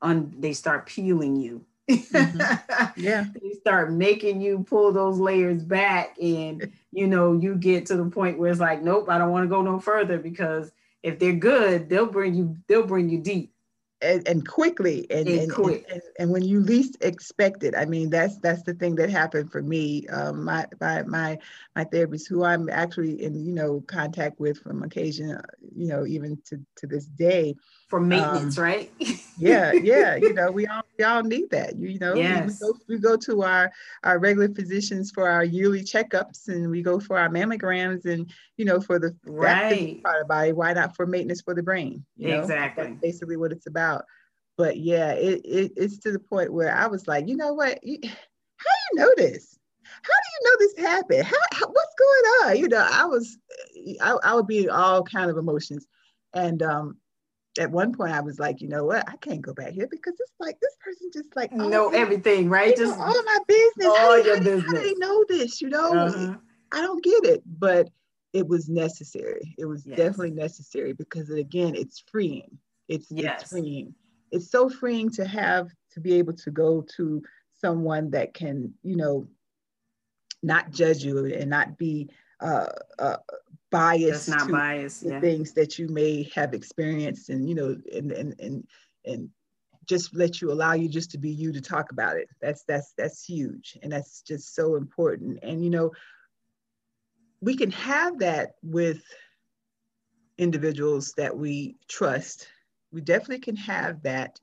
un, 0.00 0.34
they 0.38 0.52
start 0.52 0.86
peeling 0.86 1.36
you. 1.36 1.64
Mm-hmm. 1.98 3.00
Yeah. 3.00 3.24
they 3.42 3.52
start 3.52 3.92
making 3.92 4.40
you 4.40 4.64
pull 4.68 4.92
those 4.92 5.18
layers 5.18 5.62
back 5.62 6.16
and 6.20 6.72
you 6.92 7.06
know 7.06 7.32
you 7.32 7.54
get 7.54 7.86
to 7.86 7.96
the 7.96 8.04
point 8.06 8.38
where 8.38 8.50
it's 8.50 8.60
like 8.60 8.82
nope, 8.82 9.08
I 9.08 9.18
don't 9.18 9.30
want 9.30 9.44
to 9.44 9.48
go 9.48 9.62
no 9.62 9.80
further 9.80 10.18
because 10.18 10.72
if 11.02 11.18
they're 11.18 11.32
good, 11.32 11.88
they'll 11.88 12.06
bring 12.06 12.34
you 12.34 12.56
they'll 12.66 12.86
bring 12.86 13.08
you 13.08 13.18
deep 13.18 13.52
and, 14.02 14.26
and 14.26 14.48
quickly 14.48 15.06
and 15.10 15.28
and, 15.28 15.52
quick. 15.52 15.86
and, 15.90 16.02
and, 16.18 16.30
when 16.30 16.42
you 16.42 16.60
least 16.60 16.96
expect 17.00 17.62
it 17.62 17.74
i 17.76 17.84
mean 17.84 18.08
that's 18.08 18.38
that's 18.38 18.62
the 18.62 18.74
thing 18.74 18.94
that 18.94 19.10
happened 19.10 19.52
for 19.52 19.62
me 19.62 20.06
um, 20.08 20.44
my, 20.44 20.66
my 20.80 21.02
my 21.02 21.38
my 21.76 21.84
therapist 21.84 22.28
who 22.28 22.44
i'm 22.44 22.68
actually 22.70 23.22
in 23.22 23.44
you 23.44 23.52
know 23.52 23.82
contact 23.86 24.40
with 24.40 24.58
from 24.58 24.82
occasion 24.82 25.38
you 25.76 25.88
know 25.88 26.06
even 26.06 26.40
to 26.44 26.58
to 26.76 26.86
this 26.86 27.06
day 27.06 27.54
for 27.90 28.00
maintenance 28.00 28.56
um, 28.56 28.64
right? 28.64 28.92
yeah 29.36 29.72
yeah 29.72 30.14
you 30.22 30.32
know 30.32 30.50
we 30.50 30.66
all 30.66 30.82
we 30.96 31.04
all 31.04 31.22
need 31.22 31.50
that 31.50 31.76
you, 31.76 31.88
you 31.88 31.98
know 31.98 32.14
yes. 32.14 32.60
we, 32.62 32.68
we, 32.68 32.72
go, 32.72 32.78
we 32.88 32.98
go 32.98 33.16
to 33.16 33.42
our 33.42 33.70
our 34.04 34.20
regular 34.20 34.48
physicians 34.48 35.10
for 35.10 35.28
our 35.28 35.44
yearly 35.44 35.82
checkups 35.82 36.46
and 36.46 36.70
we 36.70 36.82
go 36.82 37.00
for 37.00 37.18
our 37.18 37.28
mammograms 37.28 38.06
and 38.06 38.30
you 38.56 38.64
know 38.64 38.80
for 38.80 39.00
the 39.00 39.14
right. 39.26 40.02
part 40.04 40.20
of 40.20 40.22
the 40.22 40.28
body 40.28 40.52
why 40.52 40.72
not 40.72 40.94
for 40.94 41.04
maintenance 41.04 41.42
for 41.42 41.52
the 41.52 41.62
brain 41.62 42.04
you 42.16 42.28
know? 42.28 42.40
exactly. 42.40 42.84
That's 42.84 43.00
basically 43.00 43.36
what 43.36 43.52
it's 43.52 43.66
about. 43.66 44.04
But 44.56 44.76
yeah 44.78 45.12
it, 45.12 45.40
it 45.44 45.72
it's 45.76 45.98
to 46.00 46.12
the 46.12 46.18
point 46.18 46.52
where 46.52 46.74
i 46.74 46.86
was 46.86 47.08
like 47.08 47.26
you 47.26 47.36
know 47.36 47.54
what 47.54 47.70
how 47.72 47.80
do 47.82 47.88
you 47.88 48.94
know 48.94 49.12
this? 49.16 49.58
How 49.82 50.12
do 50.12 50.28
you 50.32 50.44
know 50.44 50.56
this 50.58 50.86
happened? 50.86 51.24
How, 51.24 51.36
how 51.52 51.66
what's 51.66 51.94
going 51.98 52.50
on? 52.50 52.58
You 52.58 52.68
know 52.68 52.86
i 52.88 53.04
was 53.04 53.36
I, 54.00 54.16
I 54.22 54.34
would 54.34 54.46
be 54.46 54.68
all 54.68 55.02
kind 55.02 55.30
of 55.30 55.38
emotions. 55.38 55.86
And 56.34 56.62
um 56.62 56.96
at 57.58 57.70
one 57.70 57.92
point 57.92 58.12
I 58.12 58.20
was 58.20 58.38
like, 58.38 58.60
you 58.60 58.68
know 58.68 58.84
what, 58.84 59.08
I 59.08 59.16
can't 59.16 59.40
go 59.40 59.52
back 59.52 59.72
here 59.72 59.88
because 59.90 60.14
it's 60.18 60.32
like 60.38 60.58
this 60.60 60.76
person 60.84 61.10
just 61.12 61.34
like 61.34 61.52
know 61.52 61.90
everything, 61.90 62.48
right? 62.48 62.76
Just 62.76 62.98
all 62.98 63.18
of 63.18 63.24
my 63.24 63.38
business. 63.48 63.86
All 63.86 63.96
how, 63.96 64.16
your 64.16 64.36
how, 64.36 64.42
business. 64.44 64.66
How 64.66 64.72
do 64.72 64.82
they 64.82 64.94
know 64.94 65.24
this? 65.28 65.60
You 65.60 65.68
know, 65.68 65.94
uh-huh. 65.94 66.34
I 66.72 66.80
don't 66.80 67.02
get 67.02 67.24
it, 67.24 67.42
but 67.46 67.88
it 68.32 68.46
was 68.46 68.68
necessary. 68.68 69.54
It 69.58 69.64
was 69.64 69.84
yes. 69.84 69.96
definitely 69.96 70.30
necessary 70.30 70.92
because 70.92 71.30
again, 71.30 71.74
it's 71.74 72.04
freeing. 72.10 72.58
It's, 72.88 73.10
yes. 73.10 73.42
it's 73.42 73.50
freeing. 73.50 73.94
It's 74.30 74.50
so 74.50 74.68
freeing 74.68 75.10
to 75.10 75.24
have 75.26 75.70
to 75.92 76.00
be 76.00 76.14
able 76.14 76.34
to 76.34 76.50
go 76.52 76.86
to 76.96 77.22
someone 77.60 78.10
that 78.10 78.32
can, 78.32 78.72
you 78.82 78.96
know, 78.96 79.26
not 80.42 80.70
judge 80.70 81.04
you 81.04 81.26
and 81.26 81.50
not 81.50 81.76
be 81.76 82.08
uh, 82.40 82.66
uh, 82.98 83.16
biased 83.70 84.26
That's 84.26 84.48
not 84.48 84.50
biased, 84.50 85.02
yeah. 85.04 85.20
things 85.20 85.52
that 85.54 85.78
you 85.78 85.88
may 85.88 86.28
have 86.34 86.54
experienced 86.54 87.30
and 87.30 87.48
you 87.48 87.54
know 87.54 87.76
and 87.92 88.12
and 88.12 88.38
and 88.40 88.66
and 89.04 89.30
just 89.86 90.14
let 90.14 90.40
you 90.40 90.52
allow 90.52 90.74
you 90.74 90.88
just 90.88 91.10
to 91.10 91.18
be 91.18 91.30
you 91.30 91.52
to 91.52 91.60
talk 91.60 91.90
about 91.90 92.16
it. 92.16 92.28
That's 92.40 92.64
that's 92.64 92.92
that's 92.96 93.24
huge 93.24 93.78
and 93.82 93.92
that's 93.92 94.22
just 94.22 94.54
so 94.54 94.76
important. 94.76 95.40
And 95.42 95.64
you 95.64 95.70
know 95.70 95.92
we 97.40 97.56
can 97.56 97.70
have 97.70 98.18
that 98.18 98.56
with 98.62 99.02
individuals 100.38 101.12
that 101.16 101.36
we 101.36 101.76
trust. 101.88 102.48
We 102.92 103.00
definitely 103.00 103.40
can 103.40 103.56
have 103.56 104.02
that 104.02 104.40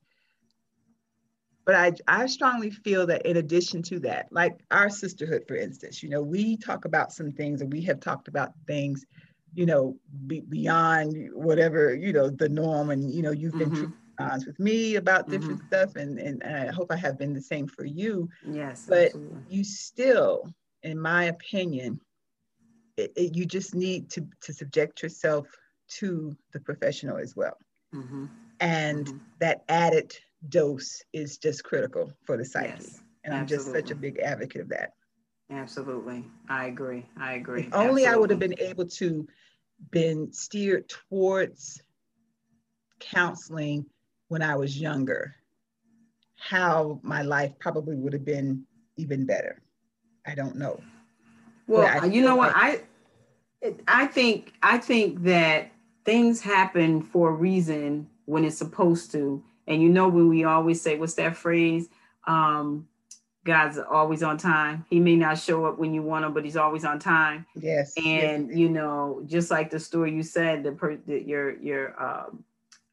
but 1.67 1.75
I, 1.75 1.91
I 2.07 2.27
strongly 2.27 2.71
feel 2.71 3.05
that 3.07 3.25
in 3.25 3.35
addition 3.35 3.83
to 3.83 3.99
that, 3.99 4.29
like 4.31 4.57
our 4.71 4.89
sisterhood, 4.89 5.43
for 5.49 5.57
instance, 5.57 6.01
you 6.01 6.07
know, 6.07 6.21
we 6.21 6.55
talk 6.55 6.85
about 6.85 7.11
some 7.11 7.29
things 7.29 7.59
and 7.59 7.71
we 7.71 7.81
have 7.81 7.99
talked 7.99 8.29
about 8.29 8.53
things, 8.65 9.05
you 9.53 9.65
know, 9.65 9.97
be, 10.27 10.39
beyond 10.39 11.29
whatever, 11.33 11.93
you 11.93 12.13
know, 12.13 12.29
the 12.29 12.47
norm. 12.47 12.89
And, 12.89 13.13
you 13.13 13.21
know, 13.21 13.31
you've 13.31 13.57
been 13.57 13.71
mm-hmm. 13.71 13.91
honest 14.17 14.47
with 14.47 14.57
me 14.61 14.95
about 14.95 15.29
different 15.29 15.59
mm-hmm. 15.59 15.67
stuff. 15.67 15.97
And, 15.97 16.17
and 16.17 16.41
I 16.41 16.71
hope 16.71 16.89
I 16.89 16.95
have 16.95 17.19
been 17.19 17.33
the 17.33 17.41
same 17.41 17.67
for 17.67 17.83
you. 17.83 18.29
Yes. 18.49 18.85
But 18.87 19.07
absolutely. 19.07 19.41
you 19.49 19.65
still, 19.65 20.49
in 20.83 20.97
my 20.97 21.25
opinion, 21.25 21.99
it, 22.95 23.11
it, 23.17 23.35
you 23.35 23.45
just 23.45 23.75
need 23.75 24.09
to, 24.11 24.25
to 24.39 24.53
subject 24.53 25.03
yourself 25.03 25.47
to 25.99 26.33
the 26.53 26.61
professional 26.61 27.17
as 27.17 27.35
well. 27.35 27.57
Mm-hmm. 27.93 28.27
And 28.61 29.05
mm-hmm. 29.05 29.17
that 29.39 29.65
added 29.67 30.17
dose 30.49 31.01
is 31.13 31.37
just 31.37 31.63
critical 31.63 32.11
for 32.25 32.37
the 32.37 32.45
psyche. 32.45 32.83
Yes, 32.83 33.01
and 33.23 33.33
I'm 33.33 33.41
absolutely. 33.41 33.73
just 33.73 33.87
such 33.87 33.91
a 33.91 33.95
big 33.99 34.19
advocate 34.19 34.61
of 34.61 34.69
that. 34.69 34.93
Absolutely. 35.49 36.25
I 36.49 36.65
agree. 36.65 37.05
I 37.19 37.33
agree. 37.33 37.61
If 37.61 37.73
only 37.73 38.05
absolutely. 38.05 38.07
I 38.07 38.15
would 38.17 38.29
have 38.31 38.39
been 38.39 38.59
able 38.59 38.85
to 38.85 39.27
been 39.91 40.31
steered 40.33 40.89
towards 40.89 41.81
counseling 42.99 43.85
when 44.27 44.41
I 44.41 44.55
was 44.55 44.79
younger, 44.79 45.35
how 46.35 46.99
my 47.03 47.21
life 47.21 47.53
probably 47.59 47.95
would 47.95 48.13
have 48.13 48.25
been 48.25 48.65
even 48.97 49.25
better. 49.25 49.61
I 50.25 50.35
don't 50.35 50.55
know. 50.55 50.81
Well, 51.67 52.07
you 52.07 52.21
know 52.21 52.35
what? 52.35 52.53
I 52.55 52.81
I 53.87 54.07
think 54.07 54.53
I 54.61 54.77
think 54.77 55.23
that 55.23 55.71
things 56.05 56.41
happen 56.41 57.01
for 57.01 57.29
a 57.29 57.33
reason 57.33 58.09
when 58.25 58.45
it's 58.45 58.57
supposed 58.57 59.11
to 59.11 59.43
and 59.67 59.81
you 59.81 59.89
know 59.89 60.07
when 60.07 60.29
we 60.29 60.43
always 60.43 60.81
say, 60.81 60.97
what's 60.97 61.15
that 61.15 61.35
phrase? 61.35 61.89
Um, 62.25 62.87
God's 63.43 63.77
always 63.77 64.23
on 64.23 64.37
time. 64.37 64.85
He 64.89 64.99
may 64.99 65.15
not 65.15 65.39
show 65.39 65.65
up 65.65 65.77
when 65.77 65.93
you 65.93 66.03
want 66.03 66.25
him, 66.25 66.33
but 66.33 66.43
he's 66.43 66.57
always 66.57 66.83
on 66.83 66.99
time. 66.99 67.45
Yes. 67.55 67.93
And 67.97 68.49
yes. 68.49 68.57
you 68.57 68.69
know, 68.69 69.21
just 69.25 69.49
like 69.49 69.69
the 69.69 69.79
story 69.79 70.13
you 70.13 70.21
said, 70.21 70.63
the, 70.63 70.73
per, 70.73 70.97
the 70.97 71.21
your 71.21 71.57
your 71.59 72.03
um, 72.03 72.43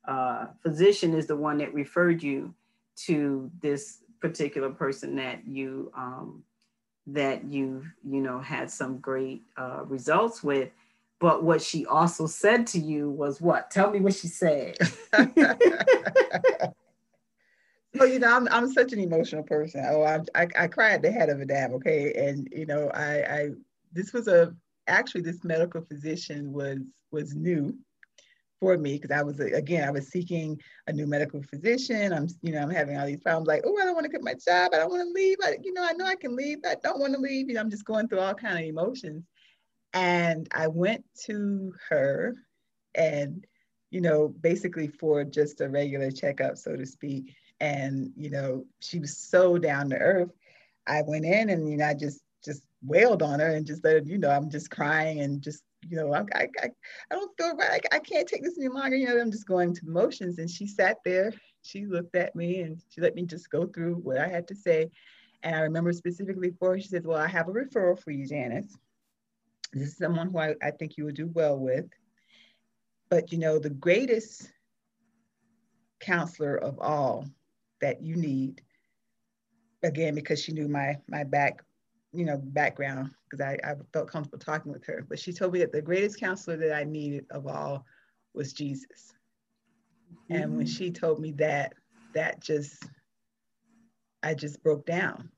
uh, 0.07 0.47
physician 0.63 1.15
is 1.15 1.27
the 1.27 1.37
one 1.37 1.59
that 1.59 1.75
referred 1.75 2.23
you 2.23 2.55
to 2.97 3.51
this 3.61 3.99
particular 4.21 4.71
person 4.71 5.17
that 5.17 5.47
you 5.47 5.91
um, 5.97 6.45
that 7.09 7.45
you 7.45 7.85
you 8.09 8.21
know 8.21 8.39
had 8.39 8.71
some 8.71 8.99
great 8.99 9.43
uh, 9.57 9.83
results 9.87 10.43
with. 10.43 10.71
But 11.25 11.43
what 11.43 11.63
she 11.63 11.87
also 11.87 12.27
said 12.27 12.67
to 12.67 12.79
you 12.79 13.09
was 13.09 13.41
what? 13.41 13.71
Tell 13.71 13.91
me 13.91 13.99
what 13.99 14.13
she 14.13 14.29
said. 14.29 14.77
Oh, 18.01 18.05
you 18.05 18.19
know, 18.19 18.35
I'm 18.35 18.49
I'm 18.51 18.73
such 18.73 18.93
an 18.93 18.99
emotional 18.99 19.45
person. 19.45 19.85
Oh, 19.89 20.03
I 20.03 20.19
I, 20.35 20.49
I 20.59 20.65
at 20.65 21.01
the 21.01 21.13
head 21.13 21.29
of 21.29 21.41
a 21.41 21.47
dam. 21.47 21.75
Okay, 21.75 22.13
and 22.13 22.49
you 22.51 22.67
know, 22.67 22.91
I 22.93 23.23
I 23.23 23.49
this 23.93 24.13
was 24.13 24.27
a 24.27 24.53
actually 24.89 25.21
this 25.21 25.45
medical 25.45 25.81
physician 25.81 26.53
was 26.53 26.81
was 27.13 27.37
new 27.37 27.79
for 28.59 28.77
me 28.77 28.99
because 28.99 29.17
I 29.17 29.23
was 29.23 29.39
again 29.39 29.87
I 29.87 29.93
was 29.93 30.09
seeking 30.09 30.61
a 30.89 30.93
new 30.93 31.07
medical 31.07 31.41
physician. 31.41 32.13
I'm 32.13 32.27
you 32.43 32.53
know 32.53 32.63
I'm 32.63 32.71
having 32.71 32.99
all 32.99 33.07
these 33.07 33.21
problems 33.21 33.47
like 33.47 33.63
oh 33.65 33.79
I 33.81 33.85
don't 33.85 33.95
want 33.95 34.07
to 34.07 34.11
quit 34.11 34.25
my 34.25 34.35
job. 34.35 34.73
I 34.75 34.79
don't 34.79 34.91
want 34.91 35.09
to 35.09 35.13
leave. 35.15 35.37
I 35.45 35.57
you 35.63 35.73
know 35.73 35.85
I 35.85 35.93
know 35.93 36.05
I 36.05 36.17
can 36.17 36.35
leave. 36.35 36.59
I 36.67 36.75
don't 36.83 36.99
want 36.99 37.15
to 37.15 37.21
leave. 37.21 37.49
You 37.49 37.55
know 37.55 37.61
I'm 37.61 37.71
just 37.71 37.85
going 37.85 38.09
through 38.09 38.21
all 38.21 38.35
kind 38.35 38.59
of 38.59 38.65
emotions. 38.65 39.25
And 39.95 40.49
I 40.53 40.67
went 40.67 41.05
to 41.27 41.73
her 41.89 42.35
and, 42.97 43.47
you 43.91 44.01
know, 44.01 44.29
basically 44.29 44.89
for 44.89 45.25
just 45.25 45.61
a 45.61 45.69
regular 45.69 46.11
checkup, 46.11 46.59
so 46.59 46.75
to 46.77 46.85
speak. 46.85 47.33
And, 47.61 48.11
you 48.17 48.29
know, 48.29 48.65
she 48.81 48.99
was 48.99 49.17
so 49.17 49.57
down 49.57 49.89
to 49.91 49.97
earth. 49.97 50.31
I 50.87 51.03
went 51.03 51.25
in 51.25 51.51
and, 51.51 51.71
you 51.71 51.77
know, 51.77 51.87
I 51.87 51.95
just, 51.95 52.21
just 52.45 52.67
wailed 52.83 53.23
on 53.23 53.39
her 53.39 53.55
and 53.55 53.65
just 53.65 53.85
let 53.85 53.95
her, 53.95 54.03
you 54.05 54.19
know, 54.19 54.31
I'm 54.31 54.51
just 54.51 54.71
crying 54.71 55.21
and 55.21 55.41
just, 55.41 55.63
you 55.89 55.97
know, 55.97 56.13
I, 56.13 56.25
I, 56.35 56.49
I, 56.61 56.69
I 57.11 57.15
don't 57.15 57.31
feel 57.39 57.55
right. 57.57 57.81
I, 57.93 57.97
I 57.97 57.99
can't 58.01 58.29
take 58.29 58.43
this 58.43 58.59
any 58.59 58.69
longer. 58.69 58.97
You 58.97 59.07
know, 59.07 59.21
I'm 59.21 59.31
just 59.31 59.47
going 59.47 59.75
to 59.75 59.87
motions. 59.87 60.39
And 60.39 60.51
she 60.51 60.67
sat 60.67 60.99
there, 61.05 61.33
she 61.63 61.87
looked 61.87 62.17
at 62.17 62.35
me 62.35 62.61
and 62.61 62.83
she 62.91 63.01
let 63.01 63.15
me 63.15 63.23
just 63.23 63.49
go 63.49 63.67
through 63.67 63.95
what 63.95 64.19
I 64.19 64.27
had 64.27 64.49
to 64.49 64.57
say. 64.57 64.91
And 65.45 65.55
I 65.55 65.61
remember 65.61 65.93
specifically 65.93 66.51
for 66.59 66.73
her, 66.73 66.81
she 66.81 66.89
said, 66.89 67.07
well, 67.07 67.21
I 67.21 67.29
have 67.29 67.49
a 67.49 67.53
referral 67.53 67.99
for 67.99 68.11
you, 68.11 68.27
Janice. 68.27 68.77
This 69.75 69.89
is 69.89 69.97
someone 69.97 70.31
who 70.31 70.39
I, 70.39 70.55
I 70.63 70.71
think 70.71 70.97
you 70.97 71.05
would 71.05 71.17
do 71.17 71.27
well 71.27 71.59
with. 71.59 71.87
But 73.11 73.33
you 73.33 73.39
know, 73.39 73.59
the 73.59 73.71
greatest 73.71 74.51
counselor 76.01 76.57
of 76.57 76.79
all 76.79 77.27
that 77.81 78.03
you 78.03 78.17
need, 78.17 78.63
again, 79.83 80.15
because 80.15 80.43
she 80.43 80.53
knew 80.53 80.69
my 80.69 80.97
my 81.09 81.25
back, 81.25 81.63
you 82.13 82.25
know, 82.25 82.39
background, 82.39 83.11
because 83.29 83.41
I, 83.41 83.59
I 83.65 83.75
felt 83.93 84.09
comfortable 84.09 84.39
talking 84.39 84.73
with 84.73 84.85
her. 84.87 85.05
But 85.09 85.19
she 85.19 85.33
told 85.33 85.53
me 85.53 85.59
that 85.61 85.73
the 85.73 85.83
greatest 85.83 86.21
counselor 86.21 86.57
that 86.57 86.75
I 86.75 86.85
needed 86.85 87.27
of 87.31 87.47
all 87.47 87.85
was 88.33 88.53
Jesus. 88.53 89.13
Mm-hmm. 90.31 90.43
And 90.43 90.57
when 90.57 90.67
mm. 90.67 90.77
she 90.77 90.91
told 90.91 91.21
me 91.21 91.33
that, 91.33 91.75
that 92.15 92.41
just 92.41 92.85
I 94.23 94.35
just 94.35 94.63
broke 94.63 94.87
down. 94.87 95.31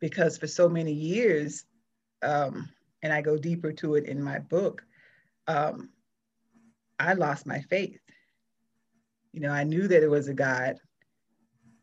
Because 0.00 0.36
for 0.36 0.48
so 0.48 0.68
many 0.68 0.92
years, 0.92 1.64
um, 2.22 2.68
and 3.02 3.12
I 3.12 3.20
go 3.20 3.36
deeper 3.36 3.72
to 3.72 3.96
it 3.96 4.04
in 4.04 4.22
my 4.22 4.38
book, 4.38 4.84
um, 5.46 5.90
I 6.98 7.14
lost 7.14 7.46
my 7.46 7.60
faith. 7.60 8.00
You 9.32 9.40
know, 9.40 9.50
I 9.50 9.64
knew 9.64 9.88
that 9.88 10.02
it 10.02 10.10
was 10.10 10.28
a 10.28 10.34
God. 10.34 10.76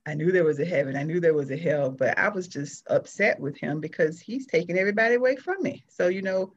I 0.05 0.13
knew 0.13 0.31
there 0.31 0.45
was 0.45 0.59
a 0.59 0.65
heaven, 0.65 0.95
I 0.95 1.03
knew 1.03 1.19
there 1.19 1.33
was 1.33 1.51
a 1.51 1.57
hell, 1.57 1.91
but 1.91 2.17
I 2.17 2.29
was 2.29 2.47
just 2.47 2.83
upset 2.89 3.39
with 3.39 3.57
him 3.57 3.79
because 3.79 4.19
he's 4.19 4.47
taking 4.47 4.77
everybody 4.77 5.15
away 5.15 5.35
from 5.35 5.61
me. 5.61 5.83
So, 5.89 6.07
you 6.07 6.21
know, 6.21 6.53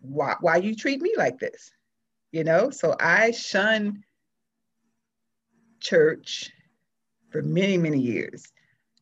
why 0.00 0.34
why 0.40 0.56
you 0.56 0.74
treat 0.74 1.00
me 1.00 1.14
like 1.16 1.38
this? 1.38 1.70
You 2.32 2.44
know, 2.44 2.70
so 2.70 2.96
I 3.00 3.30
shun 3.30 4.04
church 5.80 6.50
for 7.30 7.42
many, 7.42 7.78
many 7.78 8.00
years. 8.00 8.44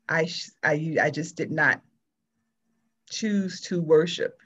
I, 0.09 0.29
I, 0.63 0.97
I 1.01 1.11
just 1.11 1.37
did 1.37 1.51
not 1.51 1.83
choose 3.11 3.61
to 3.63 3.81
worship. 3.81 4.41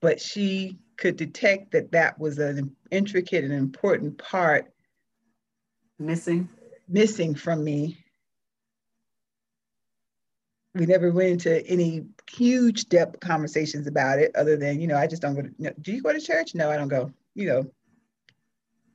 But 0.00 0.20
she 0.20 0.78
could 1.00 1.16
detect 1.16 1.72
that 1.72 1.92
that 1.92 2.18
was 2.18 2.38
an 2.38 2.76
intricate 2.90 3.44
and 3.44 3.52
important 3.52 4.18
part 4.18 4.70
missing 5.98 6.48
missing 6.88 7.34
from 7.34 7.62
me 7.62 7.96
we 10.74 10.86
never 10.86 11.10
went 11.10 11.30
into 11.30 11.66
any 11.66 12.04
huge 12.30 12.88
depth 12.88 13.20
conversations 13.20 13.86
about 13.86 14.18
it 14.18 14.34
other 14.34 14.56
than 14.56 14.80
you 14.80 14.86
know 14.86 14.96
i 14.96 15.06
just 15.06 15.22
don't 15.22 15.34
go 15.34 15.42
to 15.42 15.50
no, 15.58 15.70
do 15.80 15.92
you 15.92 16.02
go 16.02 16.12
to 16.12 16.20
church 16.20 16.54
no 16.54 16.70
i 16.70 16.76
don't 16.76 16.88
go 16.88 17.12
you 17.34 17.46
know 17.46 17.70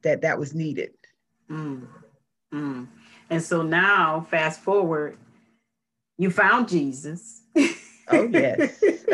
that 0.01 0.21
that 0.21 0.37
was 0.37 0.53
needed 0.53 0.91
mm. 1.49 1.87
Mm. 2.53 2.87
and 3.29 3.41
so 3.41 3.61
now 3.61 4.25
fast 4.29 4.59
forward 4.59 5.17
you 6.17 6.29
found 6.29 6.67
jesus 6.67 7.41
oh 8.09 8.27
yes 8.31 8.81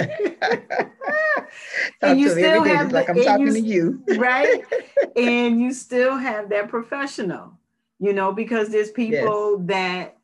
and 2.01 2.19
you 2.19 2.29
still 2.29 2.63
have 2.63 2.89
the, 2.89 2.95
like 2.95 3.09
i'm 3.09 3.23
talking 3.23 3.47
you, 3.47 3.53
to 3.53 3.59
you 3.59 4.03
right 4.19 4.63
and 5.15 5.61
you 5.61 5.73
still 5.73 6.17
have 6.17 6.49
that 6.49 6.69
professional 6.69 7.53
you 7.99 8.13
know 8.13 8.31
because 8.31 8.69
there's 8.69 8.91
people 8.91 9.57
yes. 9.59 9.67
that 9.67 10.17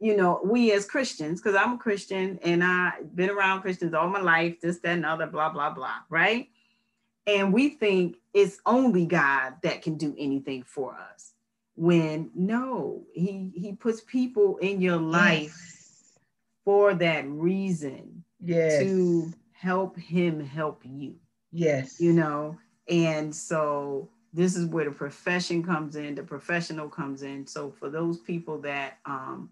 you 0.00 0.16
know, 0.16 0.40
we 0.42 0.72
as 0.72 0.86
Christians, 0.86 1.40
because 1.40 1.54
I'm 1.54 1.74
a 1.74 1.78
Christian 1.78 2.38
and 2.42 2.64
I've 2.64 3.14
been 3.14 3.28
around 3.28 3.60
Christians 3.60 3.92
all 3.92 4.08
my 4.08 4.20
life, 4.20 4.58
this, 4.60 4.78
that, 4.78 4.94
and 4.94 5.04
other, 5.04 5.26
blah, 5.26 5.50
blah, 5.50 5.70
blah, 5.70 5.96
right? 6.08 6.48
And 7.26 7.52
we 7.52 7.68
think 7.68 8.16
it's 8.32 8.58
only 8.64 9.04
God 9.04 9.54
that 9.62 9.82
can 9.82 9.96
do 9.96 10.16
anything 10.18 10.62
for 10.62 10.96
us. 10.96 11.34
When 11.76 12.30
no, 12.34 13.02
he 13.12 13.50
he 13.54 13.72
puts 13.72 14.02
people 14.02 14.56
in 14.58 14.80
your 14.80 14.96
life 14.96 15.42
yes. 15.42 15.79
For 16.64 16.94
that 16.94 17.26
reason. 17.28 18.24
Yes. 18.40 18.82
To 18.82 19.32
help 19.52 19.96
him 19.98 20.40
help 20.44 20.82
you. 20.84 21.16
Yes. 21.52 22.00
You 22.00 22.12
know, 22.12 22.58
and 22.88 23.34
so 23.34 24.08
this 24.32 24.56
is 24.56 24.66
where 24.66 24.84
the 24.84 24.90
profession 24.90 25.62
comes 25.62 25.96
in, 25.96 26.14
the 26.14 26.22
professional 26.22 26.88
comes 26.88 27.22
in. 27.22 27.46
So 27.46 27.70
for 27.70 27.90
those 27.90 28.18
people 28.18 28.60
that 28.62 28.98
um 29.04 29.50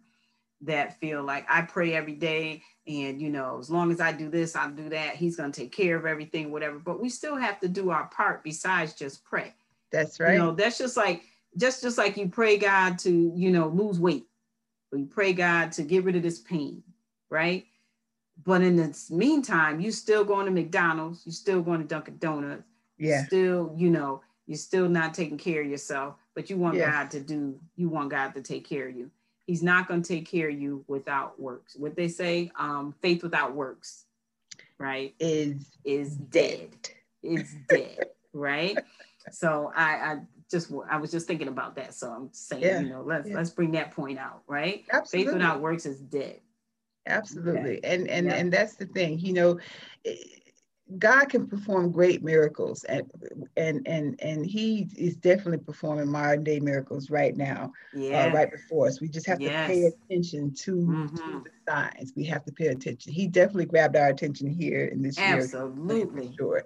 that 0.60 0.98
feel 0.98 1.22
like 1.22 1.46
I 1.48 1.62
pray 1.62 1.94
every 1.94 2.14
day 2.14 2.62
and 2.86 3.20
you 3.20 3.30
know 3.30 3.58
as 3.60 3.70
long 3.70 3.92
as 3.92 4.00
I 4.00 4.10
do 4.10 4.28
this 4.28 4.56
I'll 4.56 4.72
do 4.72 4.88
that 4.88 5.14
he's 5.14 5.36
going 5.36 5.52
to 5.52 5.60
take 5.60 5.70
care 5.70 5.96
of 5.96 6.04
everything 6.04 6.50
whatever 6.50 6.80
but 6.80 7.00
we 7.00 7.08
still 7.08 7.36
have 7.36 7.60
to 7.60 7.68
do 7.68 7.90
our 7.90 8.08
part 8.08 8.42
besides 8.42 8.94
just 8.94 9.24
pray. 9.24 9.54
That's 9.92 10.18
right. 10.18 10.32
You 10.32 10.38
know 10.38 10.52
that's 10.52 10.78
just 10.78 10.96
like 10.96 11.22
just 11.56 11.82
just 11.82 11.96
like 11.96 12.16
you 12.16 12.28
pray 12.28 12.58
God 12.58 12.98
to 13.00 13.32
you 13.36 13.50
know 13.50 13.68
lose 13.68 14.00
weight 14.00 14.26
or 14.92 14.98
you 14.98 15.06
pray 15.06 15.32
God 15.32 15.72
to 15.72 15.82
get 15.82 16.04
rid 16.04 16.16
of 16.16 16.22
this 16.22 16.40
pain, 16.40 16.82
right? 17.30 17.66
But 18.44 18.62
in 18.62 18.76
the 18.76 18.96
meantime, 19.10 19.80
you're 19.80 19.92
still 19.92 20.24
going 20.24 20.46
to 20.46 20.52
McDonald's, 20.52 21.22
You're 21.24 21.32
still 21.32 21.60
going 21.60 21.80
to 21.80 21.86
Dunkin' 21.86 22.18
Donuts, 22.18 22.62
yeah. 22.98 23.24
still, 23.24 23.72
you 23.76 23.90
know, 23.90 24.22
you're 24.46 24.56
still 24.56 24.88
not 24.88 25.12
taking 25.12 25.38
care 25.38 25.62
of 25.62 25.68
yourself, 25.68 26.14
but 26.34 26.48
you 26.48 26.56
want 26.56 26.76
yeah. 26.76 26.90
God 26.90 27.10
to 27.12 27.20
do, 27.20 27.58
you 27.76 27.88
want 27.88 28.10
God 28.10 28.34
to 28.34 28.42
take 28.42 28.66
care 28.66 28.88
of 28.88 28.96
you. 28.96 29.10
He's 29.46 29.62
not 29.62 29.88
going 29.88 30.02
to 30.02 30.08
take 30.08 30.28
care 30.28 30.48
of 30.48 30.58
you 30.58 30.84
without 30.88 31.40
works. 31.40 31.74
What 31.76 31.96
they 31.96 32.08
say, 32.08 32.50
um, 32.58 32.94
faith 33.00 33.22
without 33.22 33.54
works, 33.54 34.04
right? 34.78 35.14
Is 35.18 35.66
is 35.84 36.16
dead. 36.16 36.90
Is 37.22 37.54
dead, 37.66 38.06
right? 38.34 38.78
So 39.32 39.72
I, 39.74 39.82
I 39.82 40.18
just 40.50 40.70
I 40.90 40.98
was 40.98 41.10
just 41.10 41.26
thinking 41.26 41.48
about 41.48 41.76
that. 41.76 41.94
So 41.94 42.10
I'm 42.10 42.28
saying, 42.32 42.62
yeah. 42.62 42.80
you 42.80 42.88
know, 42.90 43.02
let's 43.02 43.28
yeah. 43.28 43.36
let's 43.36 43.50
bring 43.50 43.72
that 43.72 43.92
point 43.92 44.18
out, 44.18 44.42
right? 44.46 44.84
Absolutely. 44.92 45.32
Faith 45.32 45.34
without 45.34 45.60
works 45.60 45.86
is 45.86 45.98
dead. 45.98 46.40
Absolutely. 47.08 47.78
Okay. 47.78 47.80
And 47.84 48.08
and 48.08 48.26
yeah. 48.26 48.34
and 48.34 48.52
that's 48.52 48.76
the 48.76 48.86
thing, 48.86 49.18
you 49.18 49.32
know, 49.32 49.58
God 50.96 51.26
can 51.26 51.46
perform 51.46 51.92
great 51.92 52.22
miracles 52.22 52.84
and 52.84 53.10
and 53.56 53.86
and 53.86 54.18
and 54.22 54.46
he 54.46 54.88
is 54.96 55.16
definitely 55.16 55.58
performing 55.58 56.10
modern 56.10 56.44
day 56.44 56.60
miracles 56.60 57.10
right 57.10 57.36
now 57.36 57.72
yeah. 57.92 58.26
uh, 58.26 58.32
right 58.32 58.50
before 58.50 58.86
us 58.86 58.98
we 58.98 59.08
just 59.08 59.26
have 59.26 59.38
yes. 59.38 59.68
to 59.68 59.74
pay 59.74 59.82
attention 59.84 60.54
to, 60.54 60.76
mm-hmm. 60.76 61.16
to, 61.16 61.44
the 61.44 61.70
signs 61.70 62.12
we 62.16 62.24
have 62.24 62.42
to 62.46 62.52
pay 62.52 62.68
attention 62.68 63.12
he 63.12 63.26
definitely 63.26 63.66
grabbed 63.66 63.96
our 63.96 64.08
attention 64.08 64.48
here 64.48 64.86
in 64.86 65.02
this 65.02 65.18
absolutely 65.18 65.96
year 65.96 66.04
absolutely 66.06 66.36
sure 66.38 66.64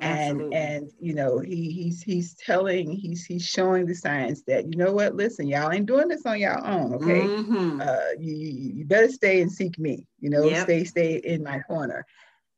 and 0.00 0.30
absolutely. 0.30 0.56
and 0.56 0.90
you 1.00 1.14
know 1.14 1.38
he 1.38 1.70
he's 1.70 2.02
he's 2.02 2.34
telling 2.34 2.90
he's 2.90 3.24
he's 3.24 3.46
showing 3.46 3.86
the 3.86 3.94
signs 3.94 4.42
that 4.42 4.64
you 4.70 4.76
know 4.76 4.92
what 4.92 5.14
listen 5.14 5.46
y'all 5.46 5.70
ain't 5.70 5.86
doing 5.86 6.08
this 6.08 6.26
on 6.26 6.38
your 6.40 6.64
own 6.66 6.94
okay 6.94 7.20
mm-hmm. 7.20 7.80
uh 7.80 7.96
you, 8.18 8.34
you 8.34 8.84
better 8.84 9.08
stay 9.08 9.40
and 9.40 9.52
seek 9.52 9.78
me 9.78 10.04
you 10.18 10.28
know 10.30 10.44
yep. 10.44 10.64
stay 10.64 10.82
stay 10.82 11.16
in 11.18 11.44
my 11.44 11.60
corner 11.60 12.04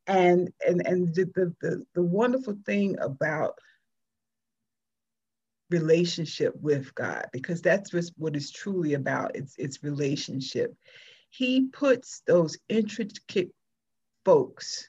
and 0.07 0.51
and 0.66 0.87
and 0.87 1.14
the, 1.14 1.53
the 1.61 1.84
the 1.95 2.03
wonderful 2.03 2.57
thing 2.64 2.97
about 3.01 3.55
relationship 5.70 6.55
with 6.61 6.95
God, 6.95 7.26
because 7.32 7.61
that's 7.61 7.93
what 8.16 8.37
it's 8.37 8.51
truly 8.51 8.95
about. 8.95 9.34
It's 9.34 9.55
it's 9.59 9.82
relationship. 9.82 10.74
He 11.30 11.68
puts 11.72 12.22
those 12.26 12.59
intricate 12.68 13.51
folks, 14.24 14.89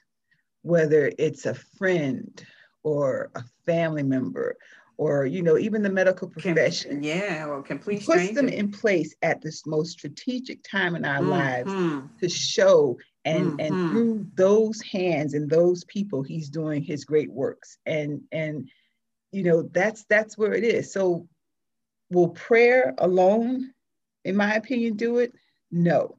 whether 0.62 1.12
it's 1.18 1.46
a 1.46 1.54
friend 1.54 2.44
or 2.82 3.30
a 3.34 3.44
family 3.64 4.02
member 4.02 4.56
or 4.98 5.24
you 5.24 5.42
know 5.42 5.56
even 5.56 5.82
the 5.82 5.90
medical 5.90 6.28
profession 6.28 7.02
yeah 7.02 7.46
or 7.46 7.62
complete 7.62 8.04
puts 8.04 8.22
stranger. 8.22 8.34
them 8.34 8.48
in 8.48 8.70
place 8.70 9.14
at 9.22 9.40
this 9.40 9.64
most 9.66 9.92
strategic 9.92 10.62
time 10.62 10.94
in 10.94 11.04
our 11.04 11.20
mm-hmm. 11.20 11.30
lives 11.30 12.04
to 12.20 12.28
show 12.28 12.98
and 13.24 13.52
mm-hmm. 13.52 13.60
and 13.60 13.90
through 13.90 14.26
those 14.34 14.82
hands 14.82 15.34
and 15.34 15.48
those 15.48 15.84
people 15.84 16.22
he's 16.22 16.50
doing 16.50 16.82
his 16.82 17.04
great 17.04 17.30
works 17.30 17.78
and 17.86 18.20
and 18.32 18.68
you 19.32 19.42
know 19.42 19.62
that's 19.62 20.04
that's 20.08 20.36
where 20.36 20.52
it 20.52 20.64
is 20.64 20.92
so 20.92 21.26
will 22.10 22.28
prayer 22.28 22.94
alone 22.98 23.72
in 24.24 24.36
my 24.36 24.54
opinion 24.54 24.96
do 24.96 25.18
it 25.18 25.32
no 25.70 26.16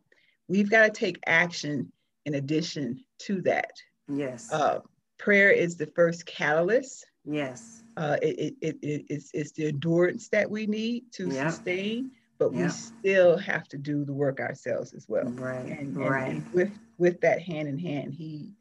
we've 0.48 0.70
got 0.70 0.84
to 0.84 0.92
take 0.92 1.20
action 1.28 1.92
in 2.26 2.36
addition 2.36 3.04
to 3.18 3.42
that 3.42 3.72
yes 4.10 4.52
uh, 4.52 4.80
prayer 5.18 5.52
is 5.52 5.76
the 5.76 5.88
first 5.88 6.26
catalyst 6.26 7.06
yes 7.26 7.84
uh, 7.98 8.18
it, 8.22 8.56
it, 8.62 8.78
it, 8.82 9.06
it's, 9.10 9.30
it's 9.34 9.52
the 9.52 9.68
endurance 9.68 10.30
that 10.30 10.50
we 10.50 10.66
need 10.66 11.12
to 11.12 11.28
yep. 11.30 11.52
sustain 11.52 12.12
but 12.40 12.54
we 12.54 12.68
still 12.70 13.38
have 13.38 13.68
to 13.68 13.78
do 13.78 14.06
the 14.06 14.14
work 14.14 14.40
ourselves 14.40 14.94
as 14.94 15.08
well. 15.10 15.26
Right. 15.26 15.66
And, 15.66 15.96
right. 15.98 16.30
And 16.30 16.54
with 16.54 16.72
with 16.98 17.20
that 17.22 17.42
hand 17.42 17.68
in 17.68 17.78
hand, 17.78 18.14
he 18.14 18.54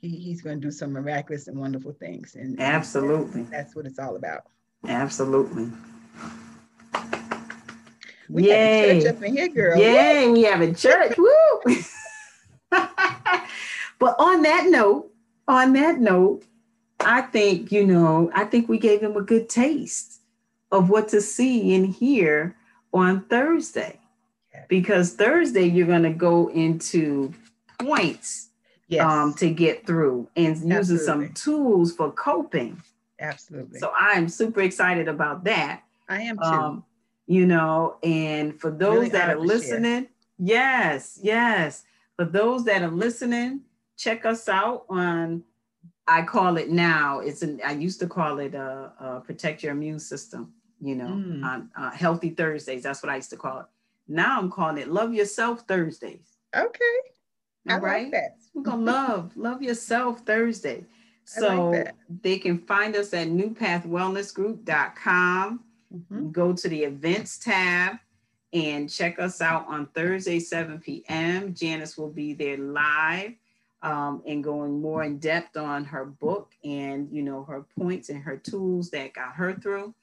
he 0.00 0.08
he's 0.08 0.42
going 0.42 0.60
to 0.60 0.66
do 0.66 0.72
some 0.72 0.92
miraculous 0.92 1.46
and 1.46 1.56
wonderful 1.56 1.92
things. 1.92 2.34
And 2.34 2.60
absolutely, 2.60 3.42
and 3.42 3.50
that's 3.50 3.76
what 3.76 3.86
it's 3.86 4.00
all 4.00 4.16
about. 4.16 4.42
Absolutely. 4.86 5.70
We 8.28 8.48
Yay. 8.48 8.94
have 8.94 9.02
church 9.02 9.14
up 9.14 9.22
in 9.22 9.36
here, 9.36 9.48
girl. 9.48 9.78
Yay, 9.78 10.26
Woo. 10.26 10.32
we 10.32 10.42
have 10.42 10.60
a 10.60 10.74
church. 10.74 11.16
Woo! 11.16 11.30
but 14.02 14.16
on 14.18 14.42
that 14.42 14.66
note, 14.68 15.12
on 15.46 15.74
that 15.74 16.00
note, 16.00 16.42
I 16.98 17.20
think, 17.20 17.70
you 17.70 17.86
know, 17.86 18.32
I 18.34 18.44
think 18.46 18.68
we 18.68 18.76
gave 18.76 19.00
him 19.00 19.16
a 19.16 19.22
good 19.22 19.48
taste 19.48 20.22
of 20.72 20.90
what 20.90 21.06
to 21.10 21.20
see 21.20 21.72
and 21.76 21.86
hear 21.86 22.56
on 22.92 23.20
Thursday 23.20 24.00
because 24.66 25.12
Thursday 25.12 25.66
you're 25.66 25.86
going 25.86 26.02
to 26.02 26.10
go 26.10 26.48
into 26.48 27.32
points 27.78 28.48
yes. 28.88 29.04
um, 29.04 29.34
to 29.34 29.48
get 29.50 29.86
through 29.86 30.28
and 30.34 30.48
Absolutely. 30.48 30.78
using 30.78 30.98
some 30.98 31.28
tools 31.34 31.94
for 31.94 32.10
coping. 32.10 32.82
Absolutely. 33.20 33.78
So 33.78 33.92
I'm 33.96 34.28
super 34.28 34.62
excited 34.62 35.06
about 35.06 35.44
that. 35.44 35.84
I 36.08 36.22
am 36.22 36.38
too. 36.38 36.42
Um, 36.42 36.84
you 37.28 37.46
know, 37.46 37.98
and 38.02 38.60
for 38.60 38.72
those 38.72 38.94
really 38.94 39.08
that 39.10 39.30
are 39.30 39.38
listening, 39.38 40.08
yes, 40.40 41.20
yes. 41.22 41.84
For 42.16 42.24
those 42.24 42.64
that 42.64 42.82
are 42.82 42.90
listening, 42.90 43.60
check 43.96 44.24
us 44.24 44.48
out 44.48 44.84
on. 44.88 45.44
I 46.08 46.22
call 46.22 46.56
it 46.56 46.68
now. 46.68 47.20
It's 47.20 47.42
an. 47.42 47.60
I 47.64 47.72
used 47.72 48.00
to 48.00 48.08
call 48.08 48.40
it 48.40 48.54
uh, 48.54 48.88
uh 48.98 49.20
protect 49.20 49.62
your 49.62 49.72
immune 49.72 50.00
system 50.00 50.52
you 50.82 50.96
know, 50.96 51.06
mm. 51.06 51.42
on 51.44 51.70
uh, 51.76 51.92
Healthy 51.92 52.30
Thursdays. 52.30 52.82
That's 52.82 53.00
what 53.02 53.10
I 53.10 53.16
used 53.16 53.30
to 53.30 53.36
call 53.36 53.60
it. 53.60 53.66
Now 54.08 54.38
I'm 54.38 54.50
calling 54.50 54.78
it 54.78 54.88
Love 54.88 55.14
Yourself 55.14 55.60
Thursdays. 55.60 56.36
Okay. 56.54 56.98
I 57.68 57.74
All 57.74 57.80
right. 57.80 58.12
Like 58.12 58.24
We're 58.52 58.64
gonna 58.64 58.82
love 58.82 59.30
Love 59.36 59.62
Yourself 59.62 60.26
Thursday. 60.26 60.84
So 61.24 61.70
like 61.70 61.94
they 62.22 62.38
can 62.38 62.58
find 62.58 62.96
us 62.96 63.14
at 63.14 63.28
newpathwellnessgroup.com. 63.28 65.60
Mm-hmm. 65.94 66.30
Go 66.30 66.52
to 66.52 66.68
the 66.68 66.82
events 66.82 67.38
tab 67.38 67.98
And 68.52 68.90
check 68.90 69.20
us 69.20 69.40
out 69.40 69.68
on 69.68 69.86
Thursday, 69.94 70.40
7 70.40 70.80
p.m. 70.80 71.54
Janice 71.54 71.96
will 71.96 72.10
be 72.10 72.34
there 72.34 72.58
live 72.58 73.34
um, 73.82 74.22
and 74.26 74.44
going 74.44 74.80
more 74.80 75.02
in 75.02 75.18
depth 75.18 75.56
on 75.56 75.84
her 75.84 76.04
book 76.04 76.52
and, 76.64 77.08
you 77.10 77.22
know, 77.22 77.44
her 77.44 77.66
points 77.78 78.08
and 78.08 78.22
her 78.22 78.36
tools 78.36 78.90
that 78.90 79.14
got 79.14 79.34
her 79.34 79.54
through. 79.54 79.94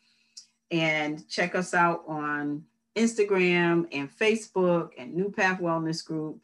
And 0.72 1.28
check 1.30 1.56
us 1.56 1.74
out 1.74 2.04
on 2.08 2.64
Instagram 2.96 3.88
and 3.92 4.12
Facebook 4.12 4.90
and 4.98 5.14
New 5.14 5.32
Path 5.32 5.60
Wellness 5.62 6.06
Group. 6.06 6.40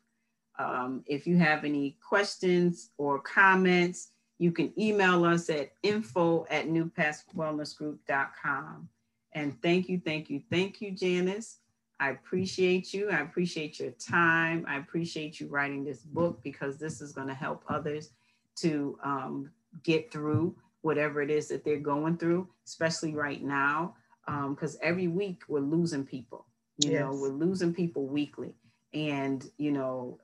Um, 0.57 1.03
if 1.05 1.27
you 1.27 1.37
have 1.37 1.65
any 1.65 1.97
questions 2.07 2.91
or 2.97 3.19
comments, 3.19 4.11
you 4.37 4.51
can 4.51 4.73
email 4.79 5.25
us 5.25 5.49
at 5.49 5.71
info 5.83 6.45
at 6.49 6.67
newpathwellnessgroup.com. 6.67 8.89
And 9.33 9.61
thank 9.61 9.89
you, 9.89 10.01
thank 10.03 10.29
you, 10.29 10.41
thank 10.49 10.81
you, 10.81 10.91
Janice. 10.91 11.57
I 11.99 12.09
appreciate 12.09 12.93
you. 12.93 13.09
I 13.09 13.21
appreciate 13.21 13.79
your 13.79 13.91
time. 13.91 14.65
I 14.67 14.77
appreciate 14.77 15.39
you 15.39 15.47
writing 15.47 15.83
this 15.83 16.01
book 16.01 16.43
because 16.43 16.77
this 16.77 17.01
is 17.01 17.13
going 17.13 17.27
to 17.27 17.33
help 17.33 17.63
others 17.69 18.11
to 18.57 18.97
um, 19.03 19.51
get 19.83 20.11
through 20.11 20.55
whatever 20.81 21.21
it 21.21 21.31
is 21.31 21.47
that 21.47 21.63
they're 21.63 21.77
going 21.79 22.17
through, 22.17 22.47
especially 22.65 23.13
right 23.13 23.41
now. 23.41 23.95
Because 24.27 24.75
um, 24.75 24.81
every 24.81 25.07
week 25.07 25.43
we're 25.47 25.59
losing 25.59 26.05
people. 26.05 26.45
You 26.77 26.91
yes. 26.91 27.01
know, 27.01 27.11
we're 27.13 27.29
losing 27.29 27.73
people 27.73 28.05
weekly. 28.07 28.55
And, 28.93 29.45
you 29.57 29.71
know, 29.71 30.19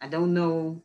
I 0.00 0.08
don't 0.08 0.32
know 0.32 0.82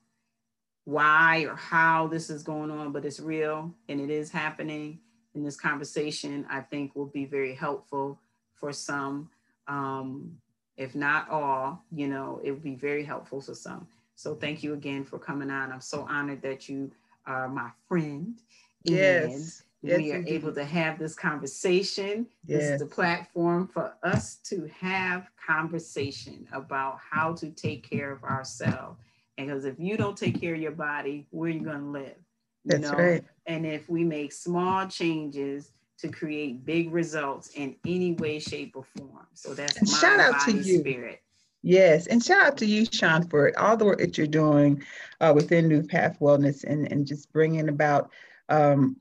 why 0.85 1.45
or 1.47 1.55
how 1.55 2.07
this 2.07 2.29
is 2.29 2.43
going 2.43 2.71
on, 2.71 2.91
but 2.91 3.05
it's 3.05 3.19
real 3.19 3.73
and 3.87 4.01
it 4.01 4.09
is 4.09 4.31
happening. 4.31 4.99
And 5.35 5.45
this 5.45 5.55
conversation, 5.55 6.45
I 6.49 6.61
think, 6.61 6.95
will 6.95 7.07
be 7.07 7.25
very 7.25 7.55
helpful 7.55 8.19
for 8.55 8.71
some. 8.71 9.29
Um, 9.67 10.37
if 10.77 10.95
not 10.95 11.29
all, 11.29 11.83
you 11.91 12.07
know, 12.07 12.39
it 12.43 12.51
would 12.51 12.63
be 12.63 12.75
very 12.75 13.03
helpful 13.03 13.41
for 13.41 13.53
some. 13.53 13.87
So 14.15 14.35
thank 14.35 14.63
you 14.63 14.73
again 14.73 15.03
for 15.03 15.19
coming 15.19 15.49
on. 15.49 15.71
I'm 15.71 15.81
so 15.81 16.05
honored 16.09 16.41
that 16.41 16.67
you 16.69 16.91
are 17.25 17.47
my 17.47 17.69
friend. 17.87 18.39
Yes. 18.83 19.63
Yes, 19.81 19.99
we 19.99 20.11
are 20.13 20.15
indeed. 20.15 20.35
able 20.35 20.53
to 20.53 20.63
have 20.63 20.97
this 20.97 21.13
conversation. 21.13 22.27
Yes. 22.45 22.59
This 22.59 22.69
is 22.69 22.79
the 22.79 22.85
platform 22.85 23.67
for 23.67 23.93
us 24.01 24.35
to 24.45 24.69
have 24.79 25.27
conversation 25.45 26.47
about 26.53 26.99
how 26.99 27.33
to 27.33 27.49
take 27.49 27.87
care 27.87 28.11
of 28.11 28.23
ourselves. 28.23 28.97
Because 29.35 29.65
if 29.65 29.75
you 29.79 29.97
don't 29.97 30.17
take 30.17 30.39
care 30.39 30.55
of 30.55 30.61
your 30.61 30.71
body, 30.71 31.27
where 31.31 31.49
are 31.49 31.53
you 31.53 31.65
going 31.65 31.79
to 31.79 31.85
live? 31.85 32.15
You 32.63 32.77
That's 32.77 32.91
know? 32.91 32.97
right. 32.97 33.25
And 33.45 33.65
if 33.65 33.89
we 33.89 34.05
make 34.05 34.31
small 34.31 34.87
changes 34.87 35.71
to 35.99 36.09
create 36.09 36.65
big 36.65 36.91
results 36.91 37.49
in 37.55 37.75
any 37.85 38.13
way, 38.13 38.39
shape, 38.39 38.75
or 38.75 38.83
form. 38.97 39.27
So 39.33 39.53
that's 39.53 39.77
and 39.77 39.87
shout 39.87 40.19
out 40.19 40.41
to 40.45 40.51
you. 40.51 40.79
Spirit. 40.79 41.21
Yes, 41.61 42.07
and 42.07 42.21
shout 42.21 42.43
out 42.43 42.57
to 42.57 42.65
you, 42.65 42.85
Sean, 42.85 43.27
for 43.29 43.57
all 43.57 43.77
the 43.77 43.85
work 43.85 43.99
that 43.99 44.17
you're 44.17 44.27
doing 44.27 44.83
uh, 45.21 45.31
within 45.33 45.69
New 45.69 45.81
Path 45.81 46.17
Wellness 46.19 46.65
and, 46.65 46.91
and 46.91 47.07
just 47.07 47.31
bringing 47.31 47.69
about 47.69 48.11
um, 48.49 48.97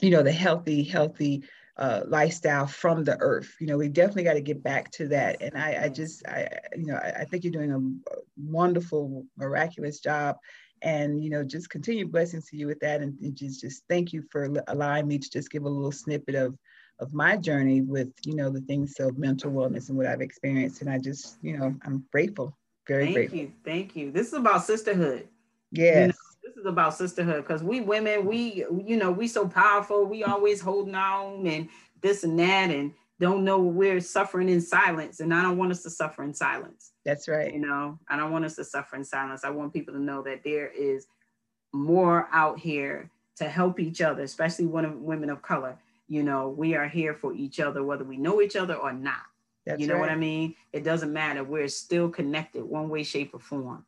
you 0.00 0.10
know, 0.10 0.22
the 0.22 0.32
healthy, 0.32 0.82
healthy 0.82 1.44
uh, 1.76 2.02
lifestyle 2.06 2.66
from 2.66 3.04
the 3.04 3.16
earth. 3.20 3.56
You 3.60 3.66
know, 3.66 3.78
we 3.78 3.88
definitely 3.88 4.24
got 4.24 4.34
to 4.34 4.40
get 4.40 4.62
back 4.62 4.90
to 4.92 5.08
that. 5.08 5.40
And 5.40 5.56
I, 5.56 5.84
I 5.84 5.88
just, 5.88 6.26
I, 6.26 6.48
you 6.76 6.86
know, 6.86 6.96
I, 6.96 7.20
I 7.20 7.24
think 7.24 7.44
you're 7.44 7.52
doing 7.52 7.72
a 7.72 8.12
wonderful, 8.40 9.26
miraculous 9.36 10.00
job. 10.00 10.36
And 10.82 11.22
you 11.22 11.30
know, 11.30 11.44
just 11.44 11.70
continue 11.70 12.06
blessings 12.06 12.46
to 12.48 12.56
you 12.56 12.66
with 12.66 12.80
that, 12.80 13.02
and, 13.02 13.18
and 13.20 13.36
just, 13.36 13.60
just 13.60 13.82
thank 13.88 14.12
you 14.12 14.24
for 14.30 14.48
allowing 14.68 15.06
me 15.06 15.18
to 15.18 15.30
just 15.30 15.50
give 15.50 15.64
a 15.64 15.68
little 15.68 15.92
snippet 15.92 16.34
of 16.34 16.56
of 17.00 17.14
my 17.14 17.36
journey 17.36 17.80
with 17.80 18.08
you 18.24 18.34
know 18.34 18.50
the 18.50 18.60
things 18.62 18.94
of 19.00 19.18
mental 19.18 19.50
wellness 19.50 19.88
and 19.88 19.98
what 19.98 20.06
I've 20.06 20.20
experienced. 20.20 20.80
And 20.80 20.90
I 20.90 20.98
just, 20.98 21.38
you 21.42 21.56
know, 21.56 21.74
I'm 21.84 22.04
grateful, 22.12 22.56
very 22.86 23.04
thank 23.04 23.14
grateful. 23.14 23.38
Thank 23.38 23.48
you, 23.48 23.54
thank 23.64 23.96
you. 23.96 24.10
This 24.12 24.28
is 24.28 24.34
about 24.34 24.64
sisterhood. 24.64 25.28
Yes. 25.72 25.94
You 25.94 26.06
know, 26.08 26.12
this 26.42 26.56
is 26.56 26.66
about 26.66 26.94
sisterhood 26.94 27.44
because 27.46 27.62
we 27.62 27.80
women, 27.80 28.26
we, 28.26 28.64
you 28.86 28.96
know, 28.96 29.10
we 29.10 29.28
so 29.28 29.48
powerful. 29.48 30.06
We 30.06 30.24
always 30.24 30.60
holding 30.60 30.94
on 30.94 31.46
and 31.46 31.68
this 32.00 32.24
and 32.24 32.38
that 32.38 32.70
and 32.70 32.92
don't 33.18 33.44
know 33.44 33.58
we're 33.58 34.00
suffering 34.00 34.48
in 34.48 34.60
silence. 34.60 35.20
And 35.20 35.32
I 35.32 35.42
don't 35.42 35.58
want 35.58 35.72
us 35.72 35.82
to 35.82 35.90
suffer 35.90 36.22
in 36.22 36.34
silence. 36.34 36.92
That's 37.04 37.28
right. 37.28 37.52
You 37.52 37.60
know, 37.60 37.98
I 38.08 38.16
don't 38.16 38.32
want 38.32 38.44
us 38.44 38.56
to 38.56 38.64
suffer 38.64 38.96
in 38.96 39.04
silence. 39.04 39.44
I 39.44 39.50
want 39.50 39.72
people 39.72 39.94
to 39.94 40.00
know 40.00 40.22
that 40.22 40.42
there 40.44 40.68
is 40.68 41.06
more 41.72 42.28
out 42.32 42.58
here 42.58 43.10
to 43.36 43.48
help 43.48 43.80
each 43.80 44.02
other, 44.02 44.22
especially 44.22 44.66
women, 44.66 45.02
women 45.02 45.30
of 45.30 45.40
color. 45.42 45.78
You 46.08 46.22
know, 46.22 46.48
we 46.48 46.74
are 46.74 46.88
here 46.88 47.14
for 47.14 47.32
each 47.32 47.60
other, 47.60 47.82
whether 47.82 48.04
we 48.04 48.16
know 48.16 48.42
each 48.42 48.56
other 48.56 48.74
or 48.74 48.92
not. 48.92 49.22
That's 49.64 49.80
you 49.80 49.86
know 49.86 49.94
right. 49.94 50.00
what 50.00 50.10
I 50.10 50.16
mean? 50.16 50.54
It 50.72 50.84
doesn't 50.84 51.12
matter. 51.12 51.44
We're 51.44 51.68
still 51.68 52.08
connected 52.08 52.64
one 52.64 52.88
way, 52.88 53.02
shape, 53.02 53.34
or 53.34 53.40
form, 53.40 53.84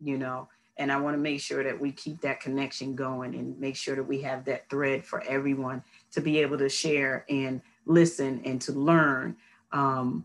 you 0.00 0.16
know. 0.16 0.48
And 0.76 0.90
I 0.90 0.96
want 0.96 1.14
to 1.14 1.20
make 1.20 1.40
sure 1.40 1.62
that 1.62 1.78
we 1.78 1.92
keep 1.92 2.20
that 2.22 2.40
connection 2.40 2.94
going 2.94 3.34
and 3.34 3.58
make 3.58 3.76
sure 3.76 3.94
that 3.94 4.02
we 4.02 4.20
have 4.22 4.44
that 4.46 4.68
thread 4.68 5.04
for 5.04 5.22
everyone 5.22 5.82
to 6.12 6.20
be 6.20 6.38
able 6.38 6.58
to 6.58 6.68
share 6.68 7.24
and 7.28 7.60
listen 7.86 8.42
and 8.44 8.60
to 8.62 8.72
learn 8.72 9.36
um, 9.72 10.24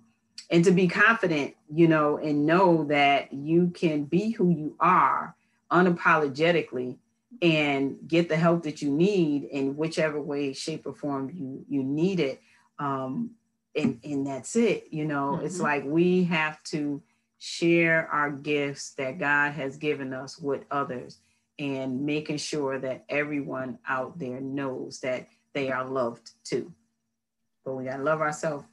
and 0.49 0.63
to 0.65 0.71
be 0.71 0.87
confident, 0.87 1.55
you 1.73 1.87
know, 1.87 2.17
and 2.17 2.45
know 2.45 2.85
that 2.85 3.31
you 3.33 3.69
can 3.69 4.05
be 4.05 4.31
who 4.31 4.49
you 4.49 4.75
are 4.79 5.35
unapologetically 5.71 6.97
and 7.41 7.97
get 8.07 8.27
the 8.27 8.35
help 8.35 8.63
that 8.63 8.81
you 8.81 8.89
need 8.89 9.43
in 9.43 9.77
whichever 9.77 10.19
way, 10.19 10.53
shape, 10.53 10.85
or 10.85 10.93
form 10.93 11.31
you 11.33 11.65
you 11.69 11.83
need 11.83 12.19
it. 12.19 12.41
Um, 12.79 13.31
and 13.75 13.99
and 14.03 14.25
that's 14.25 14.55
it. 14.55 14.87
You 14.91 15.05
know, 15.05 15.33
mm-hmm. 15.33 15.45
it's 15.45 15.59
like 15.59 15.83
we 15.85 16.23
have 16.25 16.61
to 16.63 17.01
share 17.37 18.07
our 18.11 18.31
gifts 18.31 18.91
that 18.91 19.19
God 19.19 19.53
has 19.53 19.77
given 19.77 20.13
us 20.13 20.37
with 20.37 20.65
others 20.71 21.19
and 21.57 22.05
making 22.05 22.37
sure 22.37 22.79
that 22.79 23.05
everyone 23.09 23.77
out 23.87 24.17
there 24.17 24.41
knows 24.41 24.99
that 25.01 25.27
they 25.53 25.71
are 25.71 25.85
loved 25.85 26.31
too. 26.43 26.73
But 27.63 27.75
we 27.75 27.85
got 27.85 27.97
to 27.97 28.03
love 28.03 28.21
ourselves 28.21 28.65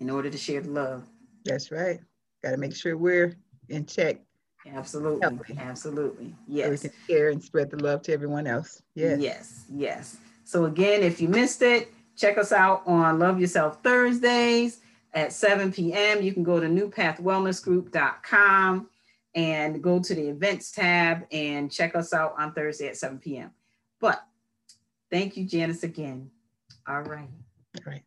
in 0.00 0.10
order 0.10 0.30
to 0.30 0.38
share 0.38 0.60
the 0.60 0.70
love. 0.70 1.04
That's 1.44 1.70
right. 1.70 2.00
Got 2.42 2.52
to 2.52 2.56
make 2.56 2.74
sure 2.74 2.96
we're 2.96 3.36
in 3.68 3.86
check. 3.86 4.20
Absolutely. 4.74 5.20
Healthy. 5.20 5.56
Absolutely. 5.58 6.34
Yes. 6.48 6.66
So 6.66 6.70
we 6.70 6.78
can 6.78 6.92
share 7.08 7.28
and 7.30 7.42
spread 7.42 7.70
the 7.70 7.82
love 7.82 8.02
to 8.02 8.12
everyone 8.12 8.46
else. 8.46 8.82
Yes. 8.94 9.18
Yes. 9.20 9.64
Yes. 9.72 10.18
So 10.44 10.66
again, 10.66 11.02
if 11.02 11.20
you 11.20 11.26
missed 11.28 11.62
it, 11.62 11.92
check 12.16 12.38
us 12.38 12.52
out 12.52 12.82
on 12.86 13.18
Love 13.18 13.40
Yourself 13.40 13.82
Thursdays 13.82 14.78
at 15.12 15.32
7 15.32 15.72
p.m. 15.72 16.22
You 16.22 16.32
can 16.32 16.42
go 16.42 16.58
to 16.60 16.66
newpathwellnessgroup.com 16.66 18.88
and 19.34 19.82
go 19.82 20.00
to 20.00 20.14
the 20.14 20.28
events 20.28 20.70
tab 20.72 21.26
and 21.30 21.70
check 21.70 21.94
us 21.94 22.14
out 22.14 22.34
on 22.38 22.52
Thursday 22.52 22.88
at 22.88 22.96
7 22.96 23.18
p.m. 23.18 23.50
But 24.00 24.24
thank 25.10 25.36
you, 25.36 25.46
Janice, 25.46 25.82
again. 25.82 26.30
All 26.88 27.02
right. 27.02 27.28
All 27.76 27.82
right. 27.86 28.02